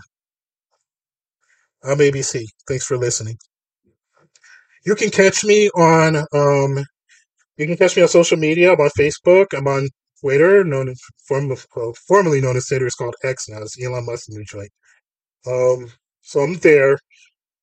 I'm 1.83 1.99
ABC. 1.99 2.43
Thanks 2.67 2.85
for 2.85 2.97
listening. 2.97 3.37
You 4.85 4.95
can 4.95 5.09
catch 5.09 5.43
me 5.43 5.69
on 5.69 6.17
um 6.33 6.85
you 7.57 7.67
can 7.67 7.77
catch 7.77 7.95
me 7.95 8.03
on 8.03 8.07
social 8.09 8.37
media. 8.37 8.73
I'm 8.73 8.79
on 8.81 8.89
Facebook. 8.97 9.47
I'm 9.55 9.67
on 9.67 9.89
Twitter, 10.21 10.63
known 10.63 10.89
as 10.89 10.99
form, 11.27 11.49
well, 11.75 11.93
formerly 12.07 12.41
known 12.41 12.57
as 12.57 12.67
Twitter. 12.67 12.87
It's 12.87 12.95
called 12.95 13.15
X 13.23 13.49
now. 13.49 13.59
It's 13.61 13.81
Elon 13.83 14.05
Musk's 14.05 14.29
new 14.29 14.43
joint. 14.45 14.69
Um, 15.47 15.91
so 16.21 16.41
I'm 16.41 16.55
there. 16.55 16.97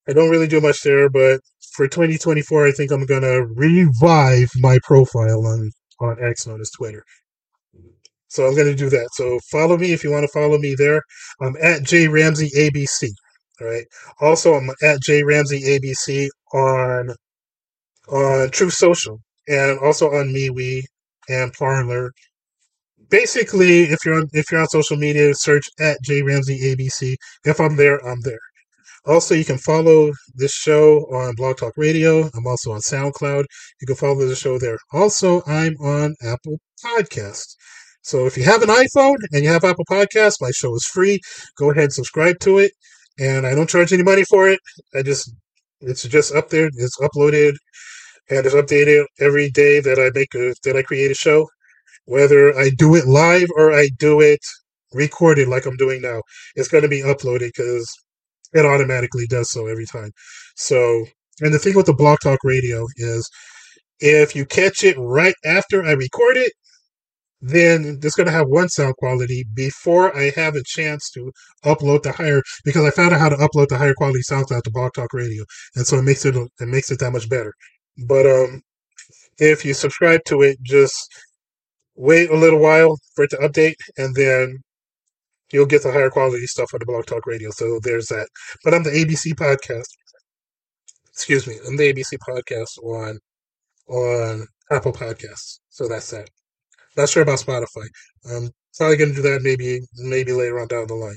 I 0.09 0.12
don't 0.12 0.31
really 0.31 0.49
do 0.49 0.61
much 0.61 0.83
there, 0.83 1.09
but 1.09 1.41
for 1.75 1.89
2024, 1.89 2.67
I 2.67 2.73
think 2.73 2.91
I'm 2.93 3.07
gonna 3.07 3.43
revive 3.43 4.51
my 4.57 4.79
profile 4.83 5.47
on 5.47 5.71
on 6.01 6.17
X, 6.23 6.47
known 6.47 6.61
as 6.61 6.71
Twitter. 6.71 7.05
So 8.35 8.49
I'm 8.49 8.57
going 8.57 8.66
to 8.66 8.74
do 8.74 8.91
that. 8.91 9.11
So 9.12 9.39
follow 9.53 9.76
me 9.76 9.93
if 9.93 10.03
you 10.03 10.11
want 10.11 10.24
to 10.24 10.32
follow 10.32 10.59
me 10.59 10.74
there. 10.76 11.01
I'm 11.41 11.55
at 11.62 11.85
J 11.85 12.09
Ramsey 12.09 12.51
ABC. 12.57 13.09
All 13.61 13.68
right. 13.68 13.85
Also, 14.20 14.55
I'm 14.55 14.70
at 14.82 15.01
J 15.01 15.22
Ramsey 15.22 15.62
ABC 15.62 16.28
on 16.53 17.14
on 18.09 18.51
Truth 18.51 18.72
Social 18.72 19.20
and 19.47 19.78
also 19.78 20.09
on 20.09 20.35
MeWe 20.35 20.82
and 21.28 21.53
Parler. 21.53 22.11
Basically, 23.09 23.85
if 23.85 24.05
you're 24.05 24.16
on 24.16 24.28
if 24.32 24.51
you're 24.51 24.61
on 24.61 24.68
social 24.68 24.97
media, 24.97 25.32
search 25.35 25.68
at 25.78 25.99
J 26.03 26.22
Ramsey 26.22 26.59
ABC. 26.74 27.14
If 27.45 27.61
I'm 27.61 27.76
there, 27.76 28.05
I'm 28.05 28.20
there. 28.22 28.41
Also, 29.07 29.35
you 29.37 29.45
can 29.45 29.59
follow 29.59 30.11
this 30.35 30.53
show 30.53 31.01
on 31.14 31.37
Blog 31.37 31.59
Talk 31.59 31.74
Radio. 31.76 32.28
I'm 32.35 32.47
also 32.47 32.72
on 32.72 32.80
SoundCloud. 32.80 33.45
You 33.80 33.87
can 33.87 33.97
follow 33.97 34.26
the 34.26 34.35
show 34.35 34.59
there. 34.59 34.78
Also, 34.93 35.43
I'm 35.47 35.76
on 35.76 36.16
Apple 36.24 36.59
Podcasts. 36.85 37.55
So 38.05 38.27
if 38.27 38.37
you 38.37 38.45
have 38.45 38.63
an 38.63 38.69
iPhone 38.69 39.17
and 39.33 39.43
you 39.43 39.49
have 39.49 39.65
Apple 39.65 39.87
Podcasts, 39.91 40.41
my 40.41 40.51
show 40.51 40.75
is 40.75 40.85
free. 40.85 41.21
Go 41.57 41.71
ahead 41.71 41.85
and 41.85 41.93
subscribe 41.93 42.39
to 42.41 42.59
it. 42.59 42.73
And 43.19 43.47
I 43.47 43.55
don't 43.55 43.69
charge 43.69 43.93
any 43.93 44.03
money 44.03 44.25
for 44.25 44.49
it. 44.49 44.61
I 44.95 45.03
just 45.03 45.33
it's 45.81 46.03
just 46.03 46.35
up 46.35 46.51
there. 46.51 46.69
It's 46.77 46.99
uploaded 46.99 47.55
and 48.29 48.45
it's 48.45 48.55
updated 48.55 49.07
every 49.21 49.51
day 49.51 49.81
that 49.81 49.99
I 49.99 50.11
make 50.15 50.35
a 50.35 50.55
that 50.65 50.77
I 50.77 50.83
create 50.83 51.11
a 51.11 51.15
show. 51.15 51.49
Whether 52.05 52.57
I 52.59 52.71
do 52.77 52.95
it 52.95 53.07
live 53.07 53.49
or 53.57 53.73
I 53.73 53.89
do 53.99 54.21
it 54.21 54.41
recorded 54.93 55.49
like 55.49 55.65
I'm 55.65 55.77
doing 55.77 56.03
now, 56.03 56.21
it's 56.57 56.69
going 56.69 56.83
to 56.83 56.89
be 56.89 57.03
uploaded 57.03 57.53
because 57.57 57.91
it 58.53 58.67
automatically 58.67 59.27
does 59.27 59.51
so 59.51 59.67
every 59.67 59.87
time. 59.87 60.11
So, 60.57 61.07
and 61.41 61.55
the 61.55 61.59
thing 61.59 61.75
with 61.75 61.87
the 61.87 61.95
Blog 61.95 62.19
Talk 62.23 62.41
Radio 62.45 62.87
is 62.97 63.29
if 64.01 64.37
you 64.37 64.45
catch 64.45 64.85
it 64.85 64.97
right 64.99 65.35
after 65.47 65.83
I 65.83 65.93
record 65.93 66.37
it, 66.37 66.53
then 67.47 68.01
it's 68.03 68.15
going 68.15 68.27
to 68.27 68.33
have 68.33 68.49
one 68.49 68.71
sound 68.71 68.97
quality 68.97 69.45
before 69.53 70.17
I 70.17 70.31
have 70.35 70.55
a 70.55 70.63
chance 70.65 71.11
to 71.11 71.31
upload 71.63 72.03
the 72.03 72.13
higher 72.13 72.41
because 72.65 72.85
I 72.87 72.91
found 72.91 73.13
out 73.13 73.21
how 73.21 73.29
to 73.29 73.37
upload 73.37 73.69
the 73.69 73.77
higher 73.77 73.93
quality 73.93 74.23
sounds 74.23 74.51
out 74.51 74.65
to 74.65 74.71
Blog 74.71 74.95
Talk 74.95 75.13
Radio, 75.13 75.45
and 75.77 75.87
so 75.87 75.99
it 75.99 76.03
makes 76.05 76.25
it 76.25 76.35
it 76.35 76.69
makes 76.69 76.91
it 76.91 77.01
that 77.01 77.13
much 77.13 77.29
better. 77.29 77.53
But 78.07 78.27
um, 78.27 78.63
if 79.39 79.63
you 79.63 79.75
subscribe 79.75 80.23
to 80.27 80.41
it, 80.41 80.57
just 80.63 80.97
wait 81.97 82.31
a 82.31 82.37
little 82.37 82.61
while 82.61 82.99
for 83.15 83.25
it 83.25 83.31
to 83.31 83.37
update, 83.37 83.77
and 83.99 84.15
then 84.15 84.59
you'll 85.53 85.67
get 85.67 85.83
the 85.83 85.93
higher 85.93 86.11
quality 86.11 86.47
stuff 86.47 86.73
on 86.73 86.81
the 86.81 86.87
Blog 86.87 87.05
Talk 87.05 87.27
Radio. 87.27 87.51
So 87.51 87.79
there's 87.83 88.07
that. 88.07 88.29
But 88.65 88.73
I'm 88.73 88.85
the 88.85 88.91
ABC 88.91 89.35
podcast. 89.35 89.89
Excuse 91.13 91.47
me, 91.47 91.57
I'm 91.67 91.77
the 91.77 91.93
ABC 91.93 92.17
podcast 92.27 92.83
on 92.83 93.19
on 93.87 94.47
Apple 94.71 94.95
Podcasts. 94.95 95.59
So 95.69 95.89
that's 95.89 96.11
that. 96.11 96.31
Not 96.97 97.09
sure 97.09 97.23
about 97.23 97.41
Spotify. 97.41 97.87
Um, 98.31 98.51
probably 98.77 98.97
gonna 98.97 99.15
do 99.15 99.23
that 99.23 99.43
maybe 99.43 99.81
maybe 99.97 100.33
later 100.33 100.61
on 100.61 100.69
down 100.69 100.87
the 100.89 100.95
line. 100.95 101.17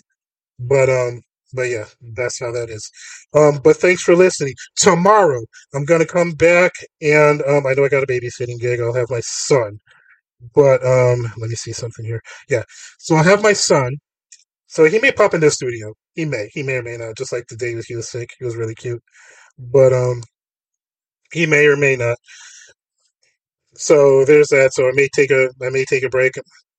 But 0.59 0.89
um, 0.89 1.21
but 1.53 1.63
yeah, 1.63 1.85
that's 2.15 2.39
how 2.39 2.51
that 2.51 2.69
is. 2.69 2.89
Um, 3.35 3.59
but 3.63 3.77
thanks 3.77 4.01
for 4.03 4.15
listening. 4.15 4.53
Tomorrow, 4.77 5.43
I'm 5.75 5.85
gonna 5.85 6.05
come 6.05 6.31
back, 6.33 6.73
and 7.01 7.41
um, 7.43 7.67
I 7.67 7.73
know 7.73 7.85
I 7.85 7.89
got 7.89 8.03
a 8.03 8.07
babysitting 8.07 8.59
gig. 8.59 8.79
I'll 8.81 8.93
have 8.93 9.09
my 9.09 9.21
son, 9.21 9.79
but 10.55 10.85
um, 10.85 11.23
let 11.37 11.49
me 11.49 11.55
see 11.55 11.73
something 11.73 12.05
here. 12.05 12.21
Yeah, 12.49 12.63
so 12.99 13.15
I'll 13.15 13.23
have 13.23 13.43
my 13.43 13.53
son. 13.53 13.97
So 14.67 14.85
he 14.85 14.99
may 14.99 15.11
pop 15.11 15.33
in 15.33 15.41
the 15.41 15.51
studio. 15.51 15.93
He 16.15 16.25
may, 16.25 16.49
he 16.53 16.63
may 16.63 16.75
or 16.77 16.83
may 16.83 16.97
not. 16.97 17.17
Just 17.17 17.33
like 17.33 17.45
the 17.49 17.57
day 17.57 17.75
he 17.87 17.95
was 17.95 18.09
sick, 18.09 18.29
he 18.39 18.45
was 18.45 18.55
really 18.57 18.75
cute, 18.75 19.01
but 19.59 19.93
um, 19.93 20.23
he 21.33 21.45
may 21.47 21.67
or 21.67 21.77
may 21.77 21.95
not. 21.97 22.17
So 23.77 24.25
there's 24.25 24.49
that. 24.49 24.73
So 24.73 24.87
I 24.87 24.91
may 24.93 25.07
take 25.15 25.31
a, 25.31 25.49
I 25.63 25.69
may 25.69 25.85
take 25.85 26.03
a 26.03 26.09
break 26.09 26.33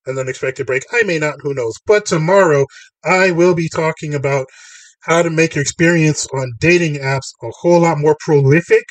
an 0.09 0.19
unexpected 0.19 0.67
break. 0.67 0.85
I 0.93 1.03
may 1.05 1.19
not, 1.19 1.37
who 1.41 1.55
knows. 1.55 1.75
But 1.87 2.07
tomorrow, 2.07 2.67
I 3.05 3.31
will 3.31 3.55
be 3.55 3.69
talking 3.69 4.15
about 4.15 4.47
how 5.03 5.23
to 5.23 5.31
make 5.31 5.55
your 5.55 5.63
experience 5.63 6.27
on 6.35 6.53
dating 6.61 6.97
apps 6.97 7.33
a 7.43 7.51
whole 7.61 7.81
lot 7.81 7.99
more 7.99 8.17
prolific. 8.21 8.85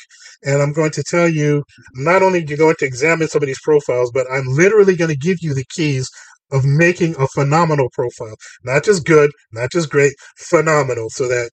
And 0.44 0.62
I'm 0.62 0.72
going 0.72 0.92
to 0.92 1.02
tell 1.02 1.28
you, 1.28 1.64
not 1.94 2.22
only 2.22 2.40
are 2.40 2.46
you 2.46 2.56
going 2.56 2.76
to 2.78 2.86
examine 2.86 3.28
some 3.28 3.42
of 3.42 3.46
these 3.46 3.60
profiles, 3.62 4.10
but 4.12 4.26
I'm 4.30 4.46
literally 4.46 4.96
going 4.96 5.10
to 5.10 5.16
give 5.16 5.38
you 5.40 5.54
the 5.54 5.64
keys 5.70 6.08
of 6.52 6.64
making 6.64 7.14
a 7.18 7.26
phenomenal 7.28 7.88
profile. 7.92 8.36
Not 8.64 8.84
just 8.84 9.04
good, 9.04 9.30
not 9.52 9.70
just 9.70 9.90
great, 9.90 10.12
phenomenal, 10.38 11.10
so 11.10 11.28
that 11.28 11.50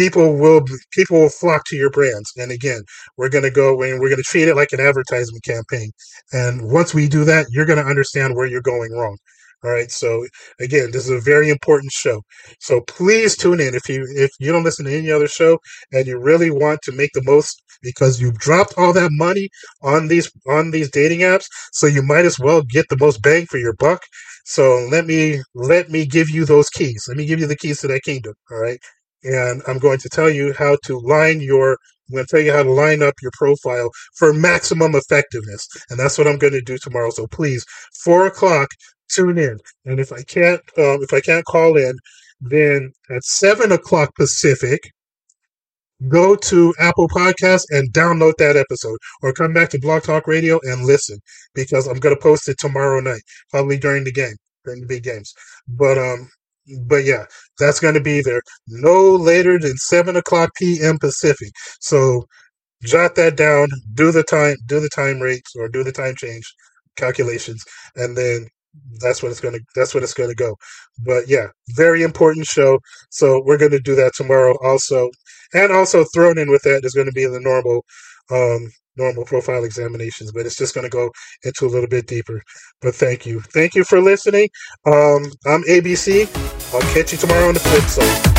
people 0.00 0.34
will 0.34 0.62
people 0.92 1.20
will 1.20 1.28
flock 1.28 1.62
to 1.66 1.76
your 1.76 1.90
brands. 1.90 2.32
And 2.38 2.50
again, 2.50 2.80
we're 3.18 3.28
going 3.28 3.44
to 3.44 3.50
go 3.50 3.82
and 3.82 4.00
we're 4.00 4.08
going 4.08 4.24
to 4.24 4.32
treat 4.32 4.48
it 4.48 4.56
like 4.56 4.72
an 4.72 4.80
advertisement 4.80 5.44
campaign. 5.44 5.90
And 6.32 6.72
once 6.72 6.94
we 6.94 7.06
do 7.06 7.22
that, 7.24 7.46
you're 7.50 7.66
going 7.66 7.82
to 7.84 7.90
understand 7.90 8.34
where 8.34 8.46
you're 8.46 8.62
going 8.62 8.92
wrong. 8.92 9.18
All 9.62 9.70
right. 9.70 9.90
So 9.90 10.26
again, 10.58 10.90
this 10.90 11.04
is 11.06 11.10
a 11.10 11.20
very 11.20 11.50
important 11.50 11.92
show. 11.92 12.22
So 12.60 12.80
please 12.80 13.36
tune 13.36 13.60
in. 13.60 13.74
If 13.74 13.90
you 13.90 14.06
if 14.16 14.30
you 14.38 14.50
don't 14.50 14.64
listen 14.64 14.86
to 14.86 14.98
any 14.98 15.10
other 15.10 15.28
show 15.28 15.58
and 15.92 16.06
you 16.06 16.18
really 16.18 16.50
want 16.50 16.80
to 16.84 16.92
make 16.92 17.10
the 17.12 17.22
most 17.24 17.62
because 17.82 18.22
you've 18.22 18.38
dropped 18.38 18.72
all 18.78 18.94
that 18.94 19.10
money 19.12 19.50
on 19.82 20.08
these 20.08 20.32
on 20.48 20.70
these 20.70 20.90
dating 20.90 21.20
apps, 21.20 21.44
so 21.72 21.86
you 21.86 22.02
might 22.02 22.24
as 22.24 22.38
well 22.38 22.62
get 22.62 22.86
the 22.88 22.96
most 22.98 23.20
bang 23.20 23.44
for 23.50 23.58
your 23.58 23.74
buck. 23.74 24.00
So 24.46 24.88
let 24.90 25.04
me 25.04 25.42
let 25.54 25.90
me 25.90 26.06
give 26.06 26.30
you 26.30 26.46
those 26.46 26.70
keys. 26.70 27.04
Let 27.06 27.18
me 27.18 27.26
give 27.26 27.38
you 27.38 27.46
the 27.46 27.56
keys 27.56 27.80
to 27.80 27.88
that 27.88 28.02
kingdom. 28.02 28.32
All 28.50 28.58
right 28.58 28.80
and 29.24 29.62
I'm 29.66 29.78
going 29.78 29.98
to 29.98 30.08
tell 30.08 30.30
you 30.30 30.52
how 30.54 30.76
to 30.84 30.98
line 30.98 31.40
your 31.40 31.78
I'm 32.08 32.16
going 32.16 32.26
to 32.26 32.36
tell 32.36 32.44
you 32.44 32.52
how 32.52 32.64
to 32.64 32.72
line 32.72 33.04
up 33.04 33.14
your 33.22 33.30
profile 33.34 33.88
for 34.16 34.32
maximum 34.32 34.96
effectiveness. 34.96 35.68
And 35.90 35.98
that's 35.98 36.18
what 36.18 36.26
I'm 36.26 36.38
going 36.38 36.54
to 36.54 36.60
do 36.60 36.76
tomorrow. 36.76 37.10
So 37.10 37.28
please, 37.28 37.64
four 38.02 38.26
o'clock, 38.26 38.68
tune 39.08 39.38
in. 39.38 39.58
And 39.84 40.00
if 40.00 40.12
I 40.12 40.22
can't, 40.22 40.60
um, 40.76 40.98
if 41.02 41.12
I 41.14 41.20
can't 41.20 41.44
call 41.44 41.76
in, 41.76 41.96
then 42.40 42.92
at 43.10 43.22
seven 43.22 43.70
o'clock 43.70 44.14
Pacific, 44.16 44.90
go 46.08 46.34
to 46.34 46.74
Apple 46.78 47.08
Podcasts 47.08 47.66
and 47.70 47.92
download 47.92 48.34
that 48.38 48.56
episode, 48.56 48.98
or 49.22 49.32
come 49.32 49.52
back 49.52 49.68
to 49.70 49.78
Blog 49.78 50.02
Talk 50.02 50.26
Radio 50.26 50.58
and 50.64 50.86
listen 50.86 51.18
because 51.54 51.86
I'm 51.86 51.98
going 51.98 52.14
to 52.14 52.20
post 52.20 52.48
it 52.48 52.58
tomorrow 52.58 53.00
night, 53.00 53.22
probably 53.50 53.78
during 53.78 54.04
the 54.04 54.12
game, 54.12 54.36
during 54.64 54.80
the 54.80 54.86
big 54.86 55.02
games. 55.02 55.32
But 55.68 55.98
um, 55.98 56.28
but 56.86 57.04
yeah, 57.04 57.24
that's 57.58 57.80
going 57.80 57.94
to 57.94 58.00
be 58.00 58.22
there 58.22 58.42
no 58.68 59.16
later 59.16 59.58
than 59.58 59.76
7 59.76 60.16
o'clock 60.16 60.50
p.m. 60.56 60.98
Pacific. 60.98 61.50
So 61.80 62.24
jot 62.82 63.14
that 63.16 63.36
down, 63.36 63.68
do 63.94 64.12
the 64.12 64.22
time, 64.22 64.56
do 64.66 64.80
the 64.80 64.88
time 64.88 65.20
rates 65.20 65.54
or 65.56 65.68
do 65.68 65.84
the 65.84 65.92
time 65.92 66.14
change 66.16 66.44
calculations, 66.96 67.64
and 67.96 68.16
then 68.16 68.46
that's 69.00 69.22
what 69.22 69.32
it's 69.32 69.40
going 69.40 69.54
to 69.54 69.60
that's 69.74 69.94
what 69.94 70.04
it's 70.04 70.14
going 70.14 70.28
to 70.28 70.34
go 70.34 70.54
but 71.04 71.26
yeah 71.26 71.48
very 71.70 72.04
important 72.04 72.46
show 72.46 72.78
so 73.10 73.42
we're 73.44 73.58
going 73.58 73.72
to 73.72 73.80
do 73.80 73.96
that 73.96 74.12
tomorrow 74.14 74.56
also 74.62 75.10
and 75.52 75.72
also 75.72 76.04
thrown 76.14 76.38
in 76.38 76.48
with 76.48 76.62
that 76.62 76.84
is 76.84 76.94
going 76.94 77.06
to 77.06 77.12
be 77.12 77.26
the 77.26 77.40
normal 77.40 77.84
um 78.30 78.70
normal 78.96 79.24
profile 79.24 79.64
examinations, 79.64 80.32
but 80.32 80.46
it's 80.46 80.56
just 80.56 80.74
going 80.74 80.84
to 80.84 80.90
go 80.90 81.10
into 81.44 81.66
a 81.66 81.68
little 81.68 81.88
bit 81.88 82.06
deeper. 82.06 82.42
But 82.80 82.94
thank 82.94 83.26
you. 83.26 83.40
Thank 83.40 83.74
you 83.74 83.84
for 83.84 84.00
listening. 84.00 84.48
Um, 84.86 85.30
I'm 85.46 85.62
ABC. 85.64 86.59
I'll 86.72 86.80
catch 86.94 87.10
you 87.10 87.18
tomorrow 87.18 87.48
on 87.48 87.54
the 87.54 87.60
flip 87.60 87.82
side. 87.82 88.30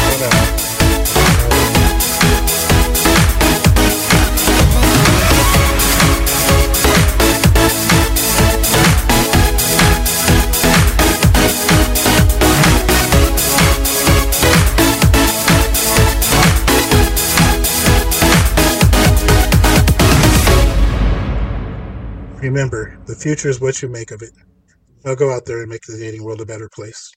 Remember, 22.41 22.97
the 23.05 23.15
future 23.15 23.49
is 23.49 23.59
what 23.59 23.81
you 23.81 23.89
make 23.89 24.11
of 24.11 24.21
it. 24.21 24.31
Now 25.03 25.15
go 25.15 25.33
out 25.33 25.45
there 25.45 25.61
and 25.61 25.69
make 25.69 25.81
the 25.81 25.97
dating 25.97 26.23
world 26.23 26.41
a 26.41 26.45
better 26.45 26.69
place. 26.73 27.11